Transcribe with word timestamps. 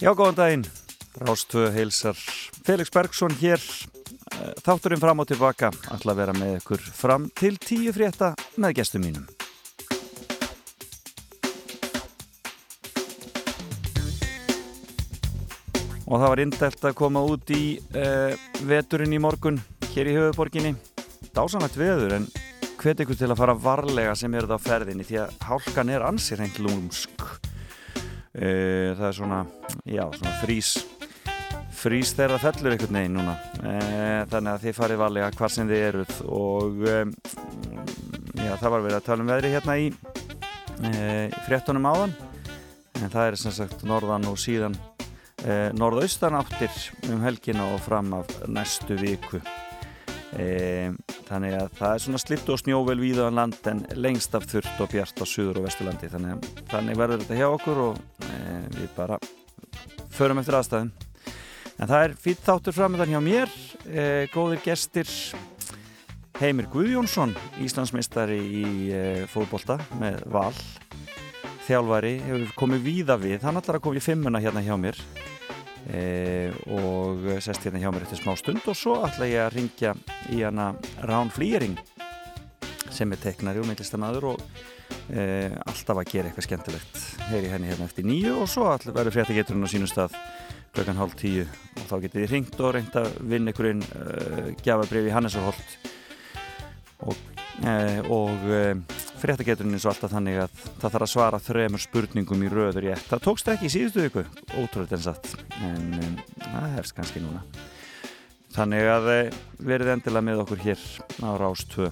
Já, 0.00 0.14
góðan 0.16 0.36
daginn. 0.38 0.62
Rástöðu 1.20 1.74
heilsar 1.74 2.16
Felix 2.64 2.88
Bergsson 2.88 3.34
hér. 3.36 3.60
Eh, 4.32 4.54
þátturinn 4.64 5.00
fram 5.02 5.20
og 5.20 5.26
tilbaka. 5.28 5.68
Að 5.92 6.14
vera 6.16 6.32
með 6.32 6.54
ykkur 6.62 6.86
fram 6.96 7.26
til 7.36 7.58
tíu 7.60 7.92
frétta 7.92 8.30
með 8.56 8.78
gestum 8.78 9.04
mínum. 9.04 9.26
Og 16.08 16.16
það 16.16 16.26
var 16.30 16.42
indelt 16.46 16.88
að 16.88 16.96
koma 16.96 17.20
út 17.20 17.52
í 17.52 17.76
uh, 17.92 18.32
veturinn 18.64 19.12
í 19.12 19.20
morgun 19.20 19.60
hér 19.92 20.08
í 20.08 20.16
höfuborginni. 20.16 20.72
Dásanlegt 21.36 21.76
veður 21.76 22.16
en 22.16 22.26
hvet 22.80 23.04
ykkur 23.04 23.20
til 23.20 23.28
að 23.28 23.44
fara 23.44 23.60
varlega 23.68 24.16
sem 24.16 24.32
eru 24.32 24.48
það 24.48 24.64
á 24.64 24.66
ferðinni 24.70 25.06
því 25.06 25.22
að 25.26 25.38
hálkan 25.44 25.92
er 25.92 26.08
ansir 26.08 26.40
hengt 26.40 26.58
lúmsk. 26.64 27.49
Uh, 28.40 28.94
það 28.96 29.04
er 29.04 29.16
svona, 29.18 29.38
já, 29.84 30.06
svona 30.16 30.30
frís 30.40 30.70
frís 31.76 32.12
þegar 32.16 32.38
það 32.40 32.44
fellur 32.46 32.74
einhvern 32.74 32.96
veginn 32.96 33.18
núna. 33.18 33.34
Uh, 33.60 34.22
þannig 34.32 34.52
að 34.52 34.64
þið 34.64 34.76
farið 34.78 35.00
varlega 35.02 35.28
hvar 35.36 35.52
sem 35.52 35.68
þið 35.68 35.84
eruð 35.90 36.14
og 36.38 36.80
um, 36.94 37.12
já, 38.40 38.54
það 38.62 38.72
var 38.74 38.86
verið 38.86 38.96
að 38.96 39.06
tala 39.10 39.26
um 39.26 39.32
veðri 39.34 39.52
hérna 39.52 39.76
í 39.76 39.90
uh, 39.92 41.38
fréttunum 41.50 41.90
áðan. 41.92 42.16
En 43.00 43.12
það 43.12 43.26
er 43.26 43.38
sem 43.42 43.56
sagt 43.60 43.84
norðan 43.88 44.28
og 44.28 44.40
síðan 44.40 44.76
norðaustan 45.72 46.34
áttir 46.36 46.74
um 47.08 47.22
helgina 47.24 47.64
og 47.72 47.78
fram 47.80 48.10
af 48.18 48.28
næstu 48.44 48.98
viku 49.00 49.40
þannig 50.30 51.54
að 51.58 51.72
það 51.74 51.92
er 51.92 52.02
svona 52.04 52.20
slitt 52.22 52.50
og 52.52 52.60
snjóvel 52.60 52.98
víðan 53.00 53.32
um 53.32 53.38
land 53.40 53.68
en 53.70 53.82
lengst 53.98 54.34
af 54.38 54.46
þurft 54.50 54.82
og 54.82 54.90
bjart 54.92 55.18
á 55.18 55.26
suður 55.26 55.58
og 55.60 55.66
vesturlandi. 55.66 56.10
Þannig, 56.12 56.48
þannig 56.70 56.98
verður 57.00 57.24
þetta 57.24 57.38
hjá 57.40 57.48
okkur 57.50 57.80
og 57.88 58.02
við 58.76 58.90
bara 58.96 59.18
förum 60.14 60.42
eftir 60.42 60.58
aðstæðum. 60.58 60.92
En 61.80 61.88
það 61.88 62.02
er 62.04 62.16
fýtt 62.20 62.42
þáttur 62.44 62.76
framöndan 62.76 63.14
hjá 63.14 63.20
mér. 63.24 63.54
E, 63.88 64.02
góðir 64.34 64.60
gestir. 64.64 65.08
Heimir 66.40 66.68
Guðjónsson 66.72 67.34
Íslandsmeistari 67.60 68.38
í 68.40 68.66
e, 68.92 69.00
fóðbólta 69.32 69.78
með 70.00 70.22
val. 70.32 70.54
Þjálfari 71.66 72.14
hefur 72.24 72.54
komið 72.60 72.86
víða 72.86 73.16
við. 73.20 73.40
Hann 73.44 73.60
ætlar 73.60 73.80
að 73.80 73.86
koma 73.86 74.00
í 74.00 74.04
fimmuna 74.04 74.42
hérna 74.42 74.64
hjá 74.64 74.76
mér 74.80 75.00
e, 75.88 76.50
og 76.74 77.24
sest 77.40 77.64
hérna 77.64 77.80
hjá 77.82 77.92
mér 77.92 78.04
eftir 78.06 78.20
smá 78.20 78.34
stund 78.38 78.66
og 78.68 78.76
svo 78.76 78.98
ætla 79.06 79.30
ég 79.30 79.46
að 79.46 79.56
ringja 79.56 79.94
í 80.34 80.42
hana 80.44 80.72
Rán 81.08 81.32
Flýring 81.32 81.78
sem 82.90 83.12
er 83.14 83.22
teknari 83.22 83.62
og 83.62 83.68
myndlistamæður 83.70 84.32
og 84.34 84.44
e, 85.08 85.50
alltaf 85.64 86.02
að 86.02 86.10
gera 86.10 86.30
eitthvað 86.30 86.48
skemmtilegt. 86.48 87.02
Heyri 87.30 87.52
henni 87.52 87.70
hérna 87.70 87.86
eftir 87.88 88.06
nýju 88.08 88.40
og 88.42 88.50
svo 88.50 88.66
verður 88.90 89.14
fréttageturinn 89.14 89.64
á 89.64 89.72
sínum 89.72 89.90
stað 89.90 90.16
klokkan 90.74 90.98
hálf 91.00 91.16
tíu. 91.18 91.46
Og 91.78 91.86
þá 91.88 91.96
getið 92.04 92.24
þið 92.24 92.34
ringt 92.34 92.60
og 92.60 92.74
reynd 92.76 92.98
að 93.00 93.10
vinna 93.32 93.54
ykkurinn 93.54 93.82
uh, 93.86 94.50
gjafabrif 94.62 95.08
í 95.08 95.14
Hannesarholt. 95.14 95.76
Og, 97.08 97.22
uh, 97.64 98.10
og 98.12 98.50
uh, 98.50 98.74
fréttageturinn 99.20 99.76
er 99.76 99.82
svo 99.82 99.92
alltaf 99.92 100.14
þannig 100.14 100.38
að 100.44 100.54
það 100.80 100.86
þarf 100.86 101.06
að 101.06 101.12
svara 101.12 101.42
þremur 101.44 101.82
spurningum 101.84 102.46
í 102.46 102.52
röður 102.52 102.88
ég. 102.90 103.02
Það 103.10 103.24
tókst 103.26 103.50
ekki 103.52 103.68
í 103.68 103.74
síðustu 103.74 104.06
viku, 104.06 104.24
ótrúlega 104.56 104.96
en 104.96 105.04
satt 105.04 105.34
en 105.60 106.22
það 106.40 106.74
hefst 106.78 106.96
kannski 106.96 107.22
núna. 107.24 107.44
Þannig 108.50 108.88
að 108.90 109.10
verið 109.62 109.92
endilega 109.94 110.26
með 110.26 110.42
okkur 110.44 110.64
hér 110.64 110.86
á 111.22 111.30
Rástvö 111.38 111.90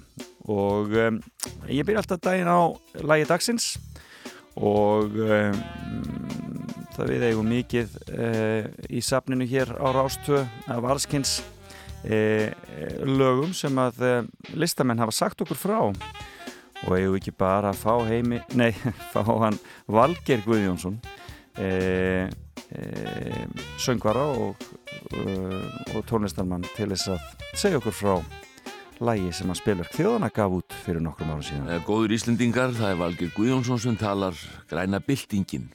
og 0.48 0.96
um, 0.96 1.20
ég 1.68 1.84
byrja 1.86 2.02
alltaf 2.02 2.22
daginn 2.24 2.48
á 2.50 2.72
lægi 3.04 3.28
dagsins 3.28 3.68
og 4.58 5.14
um, 5.20 5.60
það 6.96 7.12
við 7.12 7.26
eigum 7.28 7.52
mikið 7.52 7.94
uh, 8.10 8.64
í 8.90 9.02
safninu 9.04 9.46
hér 9.46 9.70
á 9.76 9.86
Rástvö 9.94 10.42
af 10.72 10.88
allskynns 10.94 11.36
uh, 12.08 12.48
lögum 13.06 13.52
sem 13.54 13.78
að 13.78 14.02
uh, 14.02 14.18
listamenn 14.58 15.04
hafa 15.04 15.14
sagt 15.14 15.44
okkur 15.44 15.60
frá 15.60 15.78
og 16.86 16.96
eigum 16.96 17.16
ekki 17.18 17.34
bara 17.34 17.72
að 17.72 17.80
fá 17.82 17.94
heimi 18.06 18.42
nei, 18.58 18.72
fá 19.12 19.22
hann 19.26 19.58
Valger 19.90 20.44
Guðjónsson 20.46 21.00
söngvara 23.78 24.26
og, 24.30 24.68
og 25.96 26.04
tónlistarmann 26.06 26.66
til 26.76 26.92
þess 26.92 27.14
að 27.14 27.24
segja 27.58 27.80
okkur 27.80 27.96
frá 27.96 28.14
lægi 28.98 29.32
sem 29.36 29.50
að 29.50 29.60
spilur 29.60 29.90
þjóðana 29.94 30.30
gaf 30.34 30.54
út 30.58 30.74
fyrir 30.84 31.02
nokkrum 31.02 31.30
árum 31.30 31.44
síðan. 31.46 31.84
Góður 31.86 32.14
Íslendingar, 32.16 32.72
það 32.74 32.92
er 32.92 33.00
Valger 33.02 33.34
Guðjónsson 33.36 33.82
sem 33.82 33.98
talar 33.98 34.38
græna 34.70 35.00
byltingin. 35.04 35.68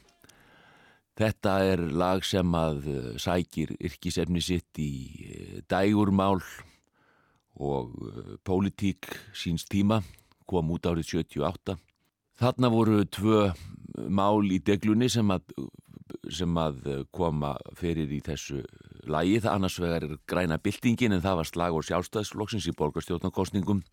Þetta 1.19 1.53
er 1.69 1.83
lag 1.93 2.23
sem 2.25 2.55
að 2.57 2.87
sækir 3.21 3.75
yrkisefni 3.77 4.41
sitt 4.43 4.79
í 4.81 4.91
dægurmál 5.69 6.41
og 7.53 7.93
pólitík 8.43 9.11
síns 9.37 9.67
tíma, 9.69 10.01
kom 10.49 10.71
út 10.75 10.87
árið 10.89 11.09
78. 11.23 11.77
Þarna 12.39 12.69
voru 12.73 13.03
tvö 13.05 13.51
mál 14.09 14.49
í 14.49 14.59
deglunni 14.65 15.09
sem 15.11 15.29
að, 15.31 15.53
sem 16.33 16.57
að 16.57 17.05
koma 17.13 17.53
fyrir 17.77 18.09
í 18.11 18.19
þessu 18.25 18.63
lagi. 19.09 19.39
Það 19.43 19.53
annars 19.53 19.79
vegar 19.81 20.07
er 20.07 20.17
græna 20.29 20.57
byltingin 20.61 21.13
en 21.13 21.23
það 21.23 21.39
var 21.41 21.49
slag 21.49 21.77
og 21.77 21.87
sjálfstæðsflokksins 21.87 22.69
í 22.71 22.75
borgarstjórnarkostningum. 22.79 23.83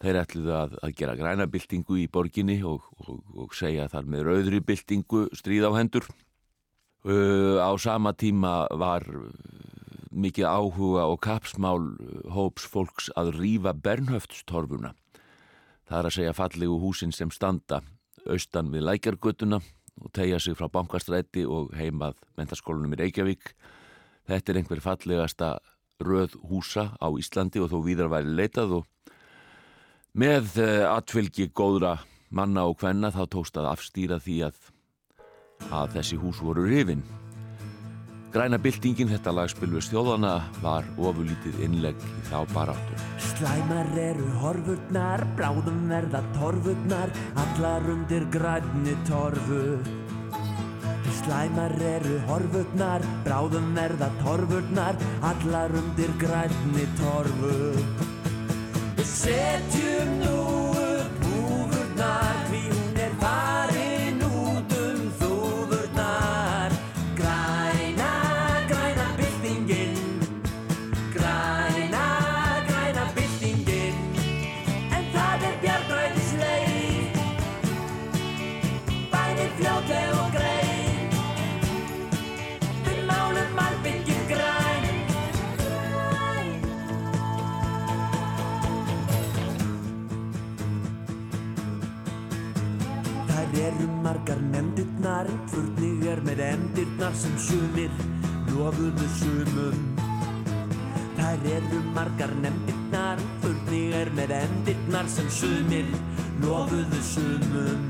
Þeir 0.00 0.22
ætluðu 0.22 0.54
að, 0.56 0.76
að 0.80 0.96
gera 0.96 1.16
græna 1.18 1.46
byltingu 1.52 1.98
í 2.00 2.08
borginni 2.08 2.56
og, 2.64 2.86
og, 3.04 3.20
og 3.36 3.56
segja 3.56 3.90
þar 3.92 4.08
með 4.08 4.26
rauðri 4.30 4.62
byltingu 4.64 5.26
stríð 5.36 5.68
á 5.68 5.72
hendur. 5.76 6.08
Uh, 7.04 7.60
á 7.60 7.72
sama 7.80 8.12
tíma 8.16 8.64
var 8.76 9.04
mikið 10.10 10.48
áhuga 10.48 11.06
og 11.08 11.20
kapsmál 11.24 11.84
hóps 12.32 12.66
fólks 12.68 13.08
að 13.16 13.34
rýfa 13.38 13.72
Bernhöftstorfuna. 13.76 14.94
Það 15.90 15.98
er 15.98 16.06
að 16.06 16.14
segja 16.14 16.32
fallegu 16.38 16.78
húsin 16.78 17.10
sem 17.10 17.30
standa 17.34 17.80
austan 18.30 18.70
við 18.70 18.84
lækjargötuna 18.86 19.58
og 20.00 20.12
tegja 20.14 20.38
sig 20.38 20.54
frá 20.54 20.68
bankastræti 20.70 21.42
og 21.50 21.72
heimað 21.74 22.20
mentaskólanum 22.38 22.94
í 22.94 23.00
Reykjavík. 23.00 23.50
Þetta 24.30 24.52
er 24.52 24.60
einhver 24.60 24.82
fallegasta 24.84 25.48
röð 26.00 26.36
húsa 26.46 26.92
á 26.94 27.10
Íslandi 27.10 27.58
og 27.58 27.72
þó 27.72 27.80
víðar 27.88 28.12
væri 28.12 28.36
leitað 28.38 28.76
og 28.78 28.86
með 30.14 30.60
atfylgi 30.86 31.50
góðra 31.50 31.98
manna 32.30 32.68
og 32.70 32.78
hvenna 32.78 33.10
þá 33.10 33.24
tókst 33.34 33.58
að 33.58 33.72
afstýra 33.74 34.22
því 34.22 34.38
að 34.46 34.70
að 35.74 35.98
þessi 35.98 36.20
hús 36.22 36.38
voru 36.40 36.64
rifin. 36.70 37.02
Græna 38.30 38.60
byltingin, 38.62 39.08
þetta 39.10 39.32
lagspil 39.34 39.72
við 39.74 39.88
stjóðana, 39.88 40.36
var 40.62 40.86
ofurlítið 41.02 41.56
innlegg 41.66 41.98
í 41.98 42.20
þá 42.28 42.44
baráttur. 42.52 43.00
Slæmar 43.32 43.88
eru 43.98 44.28
horfurnar, 44.38 45.24
bráðum 45.34 45.80
verða 45.90 46.20
torfurnar, 46.36 47.10
allar 47.42 47.88
undir 47.90 48.28
grænni 48.30 48.94
torfu. 49.08 49.64
Slæmar 51.18 51.74
eru 51.82 52.20
horfurnar, 52.28 53.02
bráðum 53.26 53.72
verða 53.74 54.12
torfurnar, 54.22 55.02
allar 55.32 55.74
undir 55.82 56.14
grænni 56.22 56.86
torfu. 57.02 57.56
Við 58.94 59.10
setjum 59.10 60.14
nú 60.22 60.38
upp 60.86 61.26
húfurnar, 61.26 62.46
því 62.46 62.79
nefndirnar, 95.00 95.28
furning 95.48 96.02
er 96.06 96.20
með 96.20 96.40
endirnar 96.44 97.14
sem 97.14 97.36
sumir 97.38 97.90
lofuðu 98.52 99.06
sumum. 99.16 99.78
Þær 101.16 101.46
eru 101.54 101.80
margar 101.94 102.32
nefndirnar, 102.42 103.18
furning 103.40 103.94
er 103.94 104.10
með 104.12 104.34
endirnar 104.42 105.08
sem 105.08 105.28
sumir 105.30 105.86
lofuðu 106.42 107.00
sumum. 107.00 107.88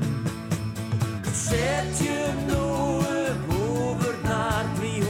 Setjum 1.33 2.47
nú 2.47 2.63
upp 3.03 3.51
húfurnar, 3.51 4.71
því 4.79 5.00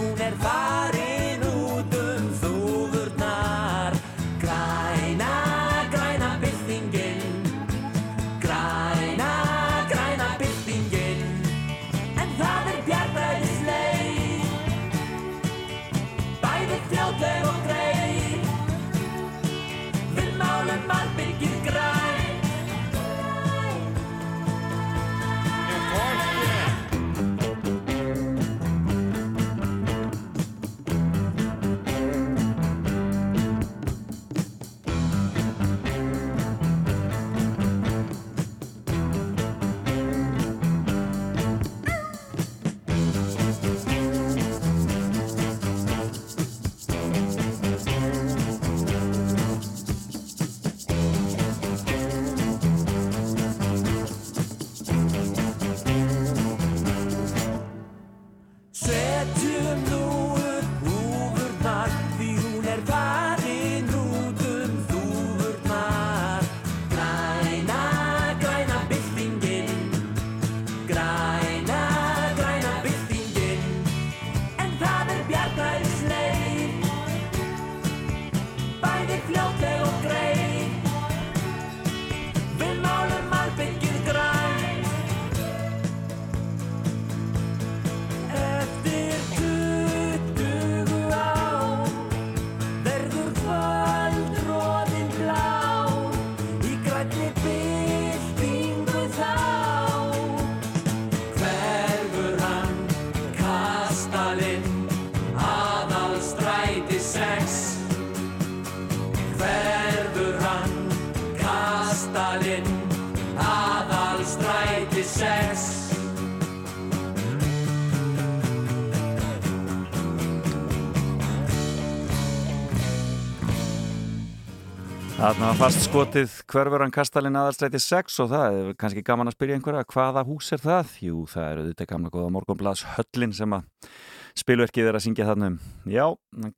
Þarna 125.31 125.48
var 125.54 125.60
fast 125.62 125.86
skotið 125.86 126.31
hverfuran 126.51 126.92
kastalinn 126.92 127.38
aðalstræti 127.39 127.80
6 127.80 128.18
og 128.19 128.28
það 128.33 128.56
er 128.56 128.72
kannski 128.81 129.04
gaman 129.07 129.31
að 129.31 129.36
spyrja 129.38 129.56
einhverja 129.56 129.86
hvaða 129.94 130.24
hús 130.28 130.50
er 130.51 130.60
það? 130.60 130.89
Jú, 131.06 131.22
það 131.31 131.45
eru 131.45 131.62
þetta 131.69 131.86
gamla 131.88 132.12
góða 132.12 132.31
morgunblads 132.36 132.81
höllin 132.98 133.36
sem 133.38 133.56
að 133.56 133.94
spilverkið 134.42 134.89
er 134.89 134.98
að 135.00 135.06
syngja 135.06 135.30
þarna 135.30 135.48
um. 135.54 135.56
Já, 135.88 136.04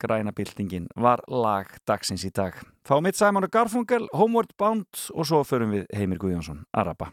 græna 0.02 0.34
bildingin 0.34 0.88
var 0.98 1.22
lag 1.30 1.70
dagsins 1.86 2.26
í 2.26 2.32
dag. 2.34 2.58
Fá 2.82 2.98
mitt 2.98 3.20
Sæmanu 3.20 3.52
Garfungel, 3.54 4.08
Homeward 4.10 4.58
Bound 4.58 5.06
og 5.14 5.30
svo 5.30 5.44
förum 5.46 5.78
við 5.78 5.86
Heimir 5.94 6.24
Guðjónsson, 6.26 6.66
Araba. 6.74 7.12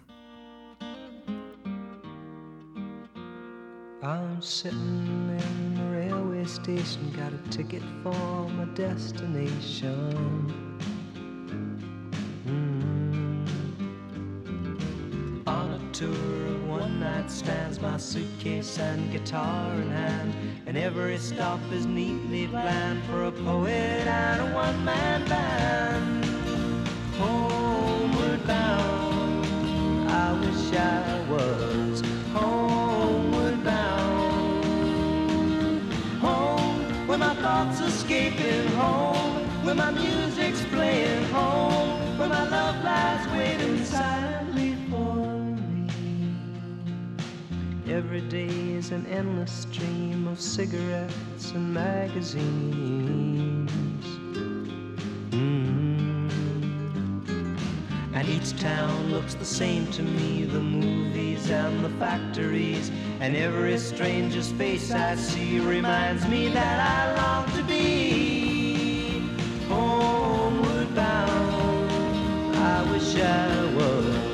I'm 4.00 4.40
sitting 4.40 5.36
in 5.36 5.76
the 5.76 5.92
railway 5.92 6.46
station, 6.46 7.12
got 7.12 7.36
a 7.36 7.50
ticket 7.52 7.84
for 8.02 8.48
my 8.56 8.64
destination. 8.72 10.69
Tour 16.00 16.08
of 16.08 16.66
one 16.66 16.98
night 16.98 17.30
stands, 17.30 17.78
my 17.78 17.98
suitcase 17.98 18.78
and 18.78 19.12
guitar 19.12 19.74
in 19.74 19.90
hand. 19.90 20.34
And 20.66 20.78
every 20.78 21.18
stop 21.18 21.60
is 21.70 21.84
neatly 21.84 22.46
planned 22.46 23.02
for 23.04 23.24
a 23.24 23.32
poet 23.32 24.06
and 24.06 24.40
a 24.40 24.54
one 24.54 24.82
man 24.82 25.28
band. 25.28 26.24
Homeward 27.18 28.46
bound, 28.46 29.46
I 30.10 30.32
wish 30.40 30.72
I 30.72 31.26
was 31.28 32.02
homeward 32.32 33.62
bound. 33.62 34.64
Home, 36.20 37.06
where 37.06 37.18
my 37.18 37.34
thoughts 37.34 37.80
escaping 37.80 38.68
home, 38.68 39.44
where 39.64 39.74
my 39.74 39.90
music's 39.90 40.64
playing 40.66 41.24
home, 41.24 42.18
where 42.18 42.28
my 42.28 42.48
love 42.48 42.82
lies 42.82 43.26
waiting 43.36 43.84
silently. 43.84 44.29
Every 47.90 48.20
day 48.20 48.46
is 48.46 48.92
an 48.92 49.04
endless 49.06 49.50
stream 49.50 50.28
of 50.28 50.40
cigarettes 50.40 51.50
and 51.50 51.74
magazines. 51.74 53.68
Mm. 55.30 56.30
And 58.14 58.28
each 58.28 58.56
town 58.60 59.10
looks 59.10 59.34
the 59.34 59.44
same 59.44 59.90
to 59.90 60.04
me 60.04 60.44
the 60.44 60.60
movies 60.60 61.50
and 61.50 61.84
the 61.84 61.90
factories. 61.98 62.92
And 63.18 63.34
every 63.34 63.76
stranger's 63.78 64.52
face 64.52 64.92
I 64.92 65.16
see 65.16 65.58
reminds 65.58 66.28
me 66.28 66.46
that 66.50 66.78
I 66.78 67.16
long 67.20 67.50
to 67.56 67.64
be 67.64 69.18
homeward 69.66 70.94
bound. 70.94 72.54
I 72.54 72.92
wish 72.92 73.16
I 73.16 73.74
was. 73.74 74.30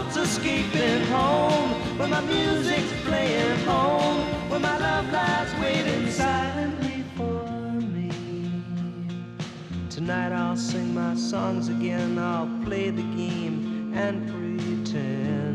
Thoughts 0.00 0.16
escaping 0.16 1.04
home, 1.06 1.98
where 1.98 2.08
my 2.08 2.20
music's 2.20 2.92
playing 3.04 3.58
home, 3.60 4.18
where 4.48 4.60
my 4.60 4.78
love 4.78 5.12
lies 5.12 5.52
waiting 5.60 6.10
silently 6.10 7.04
for 7.16 7.44
me. 7.72 8.10
Tonight 9.88 10.32
I'll 10.32 10.56
sing 10.56 10.94
my 10.94 11.14
songs 11.14 11.68
again, 11.68 12.18
I'll 12.18 12.50
play 12.64 12.90
the 12.90 13.02
game 13.02 13.92
and 13.94 14.26
pretend. 14.28 15.49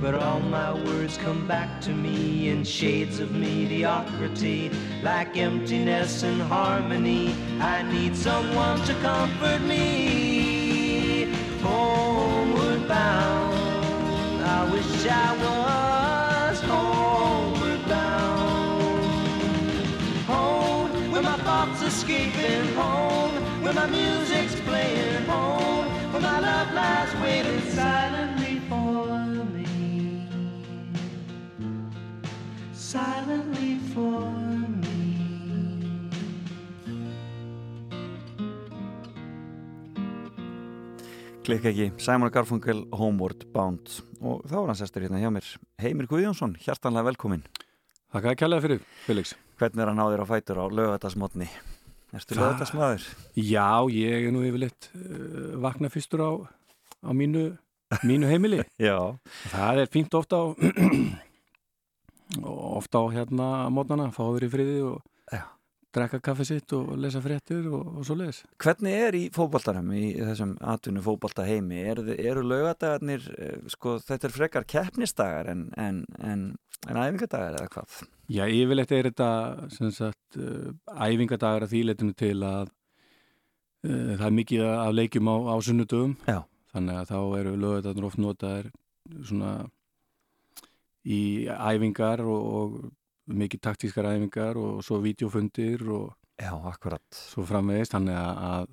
But 0.00 0.14
all 0.14 0.40
my 0.40 0.72
words 0.72 1.18
come 1.18 1.46
back 1.46 1.82
to 1.82 1.90
me 1.90 2.48
in 2.48 2.64
shades 2.64 3.20
of 3.20 3.32
mediocrity 3.32 4.70
like 5.02 5.36
emptiness 5.36 6.22
and 6.22 6.40
harmony. 6.40 7.34
I 7.60 7.82
need 7.82 8.16
someone 8.16 8.80
to 8.86 8.94
comfort 8.94 9.60
me. 9.60 11.26
Homeward 11.60 12.88
bound, 12.88 14.42
I 14.42 14.72
wish 14.72 15.06
I 15.06 15.36
was 15.44 16.60
homeward 16.62 17.86
bound. 17.86 19.02
Home, 20.26 21.12
where 21.12 21.22
my 21.22 21.36
thoughts 21.36 21.82
escaping 21.82 22.72
home, 22.74 23.34
where 23.62 23.74
my 23.74 23.86
music's 23.86 24.54
Silently 32.90 33.76
for 33.92 34.24
klikka 41.46 41.70
ekki, 41.70 41.86
Simon 42.02 42.32
Garfunkel 42.34 42.82
Homeward 42.90 43.46
Bound. 43.54 43.94
Og 44.18 44.42
þá 44.50 44.56
er 44.58 44.72
hann 44.72 44.80
sestur 44.80 45.06
hérna 45.06 45.22
hjá 45.22 45.30
mér. 45.30 45.46
Heimir 45.78 46.10
Guðjónsson, 46.10 46.56
hjartanlega 46.66 47.12
velkomin 47.12 47.46
Þakka 48.10 48.32
að 48.32 48.36
kælega 48.42 48.66
fyrir, 48.66 48.84
Felix. 49.06 49.36
Hvernig 49.62 49.86
er 49.86 49.92
hann 49.92 50.02
á 50.02 50.10
þér 50.10 50.26
á 50.26 50.30
fætur 50.32 50.58
á 50.58 50.66
lögadagsmotni? 50.66 51.46
Erstu 52.10 52.40
lögadagsmaður? 52.40 53.06
Já, 53.38 53.70
ég 53.94 54.26
er 54.26 54.34
nú 54.34 54.42
yfirleitt 54.50 54.90
uh, 54.98 55.54
vakna 55.62 55.94
fyrstur 55.94 56.26
á, 56.26 56.30
á 57.06 57.10
mínu, 57.14 57.52
mínu 58.02 58.34
heimili. 58.34 58.64
Já. 58.90 59.14
Það 59.54 59.86
er 59.86 59.94
fínt 59.94 60.18
ofta 60.18 60.42
á 60.42 60.44
ofta 62.44 63.02
á 63.02 63.04
hérna 63.14 63.46
mótnana, 63.72 64.10
fáður 64.14 64.46
í 64.46 64.52
friði 64.52 64.84
og 64.90 65.00
Já 65.30 65.44
drekka 65.94 66.20
kaffe 66.22 66.46
sitt 66.46 66.72
og 66.76 66.92
lesa 67.00 67.20
fréttir 67.22 67.66
og, 67.70 67.98
og 67.98 68.06
svo 68.06 68.16
leiðis. 68.18 68.42
Hvernig 68.62 68.96
er 69.06 69.16
í 69.18 69.22
fókbaltarum 69.34 69.90
í 69.96 70.12
þessum 70.18 70.54
atvinnu 70.72 71.02
fókbalta 71.04 71.46
heimi? 71.48 71.80
Er, 71.90 72.02
eru 72.14 72.44
lögadagarnir, 72.46 73.26
eh, 73.36 73.56
sko 73.74 73.96
þetta 74.04 74.28
er 74.28 74.34
frekar 74.36 74.66
keppnistagar 74.70 75.50
en, 75.50 75.66
en, 75.80 76.04
en, 76.22 76.44
en 76.86 77.00
æfingadagar 77.02 77.58
eða 77.58 77.72
hvað? 77.74 77.96
Já, 78.30 78.44
yfirleitt 78.46 78.94
er 78.94 79.10
þetta 79.10 79.90
sagt, 79.96 80.38
uh, 80.38 80.70
æfingadagar 80.94 81.66
að 81.66 81.74
þýleitinu 81.74 82.14
til 82.18 82.36
að 82.38 82.70
uh, 82.70 84.14
það 84.14 84.26
er 84.30 84.38
mikið 84.38 84.64
af 84.70 84.94
leikjum 84.94 85.32
á, 85.34 85.36
á 85.50 85.56
sunnudöfum 85.66 86.16
þannig 86.70 87.00
að 87.00 87.10
þá 87.10 87.20
eru 87.40 87.58
lögadagarnir 87.58 88.06
oft 88.06 88.22
notaðir 88.22 88.70
svona 89.26 89.54
í 91.06 91.48
æfingar 91.48 92.22
og, 92.24 92.50
og 92.60 93.36
mikið 93.40 93.62
taktískar 93.64 94.10
æfingar 94.10 94.58
og 94.60 94.82
svo 94.84 95.00
videofundir 95.04 95.86
og 95.88 96.10
Já, 96.40 96.54
akkurat. 96.70 97.04
svo 97.12 97.44
framvegist 97.44 97.92
þannig 97.92 98.16
að 98.16 98.70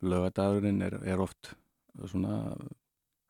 lögadagurinn 0.00 0.80
er, 0.82 0.96
er 1.04 1.20
oft 1.20 1.52
svona 2.08 2.56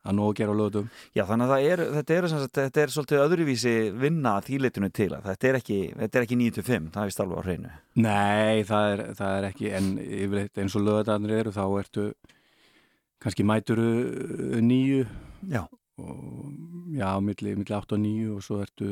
að 0.01 0.15
nóg 0.17 0.37
gera 0.39 0.53
á 0.53 0.57
lögadum. 0.57 0.87
Já, 1.13 1.23
þannig 1.29 1.51
að 1.53 1.65
er, 1.67 1.83
þetta, 1.97 2.15
er, 2.15 2.27
þetta 2.55 2.81
er 2.81 2.93
svolítið 2.95 3.23
öðruvísi 3.25 3.73
vinna 4.01 4.33
þýleitinu 4.45 4.89
til 4.97 5.09
að 5.13 5.27
þetta 5.29 5.49
er 5.49 5.57
ekki, 5.59 5.79
ekki 6.23 6.37
9-5, 6.39 6.87
það 6.95 7.01
er 7.03 7.11
vist 7.11 7.21
alveg 7.21 7.41
á 7.41 7.45
hreinu. 7.45 7.73
Nei, 8.01 8.63
það 8.69 8.93
er, 8.93 9.03
það 9.19 9.35
er 9.35 9.49
ekki 9.51 9.73
en 9.77 9.91
yfirleitt 10.01 10.63
eins 10.63 10.77
og 10.77 10.85
lögadagarnir 10.87 11.35
eru 11.37 11.53
þá 11.53 11.63
ertu 11.83 12.07
kannski 13.21 13.45
mæturu 13.45 13.91
nýju 14.65 15.05
já, 15.51 15.61
og, 15.97 16.53
já, 16.95 17.09
milli, 17.19 17.55
milli 17.55 17.75
8 17.75 17.97
og 17.97 17.99
9 17.99 18.29
og 18.35 18.45
svo 18.45 18.61
ertu 18.63 18.91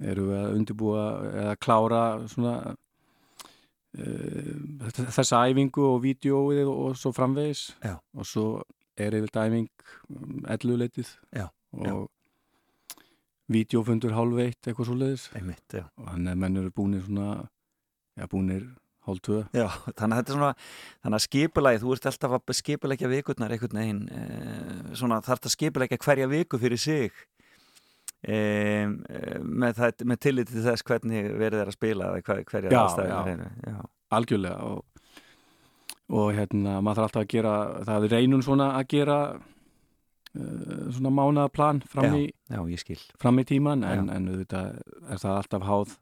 eru 0.00 0.28
við 0.30 0.38
að 0.38 0.54
undirbúa 0.56 1.04
eða 1.30 1.56
klára 1.60 2.02
svona 2.30 2.54
uh, 3.98 4.54
þessa 5.10 5.42
æfingu 5.50 5.84
og 5.90 6.02
vídjóið 6.04 6.70
og 6.70 6.96
svo 6.96 7.12
framvegis. 7.16 7.66
Já. 7.84 7.98
og 8.16 8.26
svo 8.26 8.46
er 9.00 9.16
yfir 9.18 9.32
æfing 9.42 9.68
um, 10.08 10.44
elluleitið 10.48 11.12
og 11.72 12.08
vídjófundur 13.50 14.14
hálf 14.14 14.38
eitt 14.44 14.68
eitthvað 14.68 14.88
svo 14.88 14.96
leiðis 14.98 15.26
og 15.34 16.06
hann 16.12 16.28
er 16.30 16.38
mennur 16.38 16.70
búinir 16.70 17.02
svona 17.06 17.48
já 18.18 18.26
búinir 18.30 18.68
hálf 19.08 19.20
tvö. 19.24 19.42
Já, 19.56 19.66
þannig 19.96 20.14
að 20.14 20.20
þetta 20.20 20.32
er 20.32 20.38
svona 20.38 20.54
þannig 21.02 21.18
að 21.18 21.26
skipulagi, 21.26 21.82
þú 21.82 21.92
ert 21.96 22.08
alltaf 22.10 22.38
að 22.38 22.56
skipulegja 22.60 23.10
vikurnar 23.10 23.54
einhvern 23.54 23.80
veginn 23.80 24.02
eh, 24.14 24.96
svona 24.98 25.20
þarf 25.24 25.44
það 25.44 25.50
að 25.50 25.56
skipulegja 25.56 26.02
hverja 26.04 26.30
viku 26.30 26.60
fyrir 26.60 26.80
sig 26.80 27.22
Um, 28.20 28.98
með, 29.40 29.78
það, 29.78 30.02
með 30.04 30.18
tillit 30.20 30.50
til 30.52 30.60
þess 30.60 30.84
hvernig 30.84 31.30
verið 31.40 31.62
er 31.62 31.68
að 31.70 31.76
spila 31.78 32.08
eða 32.10 32.24
hver, 32.26 32.42
hverja 32.50 32.82
aðstæðin 32.82 33.44
er 33.64 33.78
algjörlega 34.12 34.66
og, 34.68 35.06
og 36.12 36.28
hérna 36.36 36.74
maður 36.84 36.98
þarf 36.98 37.06
alltaf 37.06 37.22
að 37.22 37.30
gera 37.32 37.54
það 37.88 38.04
er 38.04 38.14
reynun 38.18 38.44
svona 38.44 38.66
að 38.76 38.84
gera 38.92 39.16
uh, 39.38 40.84
svona 40.92 41.14
mánaðaplan 41.16 41.80
fram, 41.88 42.18
já, 42.20 42.60
já, 42.60 42.98
fram 43.24 43.40
í 43.40 43.46
tíman 43.48 43.88
en, 43.88 44.12
en 44.12 44.28
þetta 44.42 44.66
er 44.76 45.24
það 45.24 45.38
alltaf 45.38 45.66
háð 45.70 45.96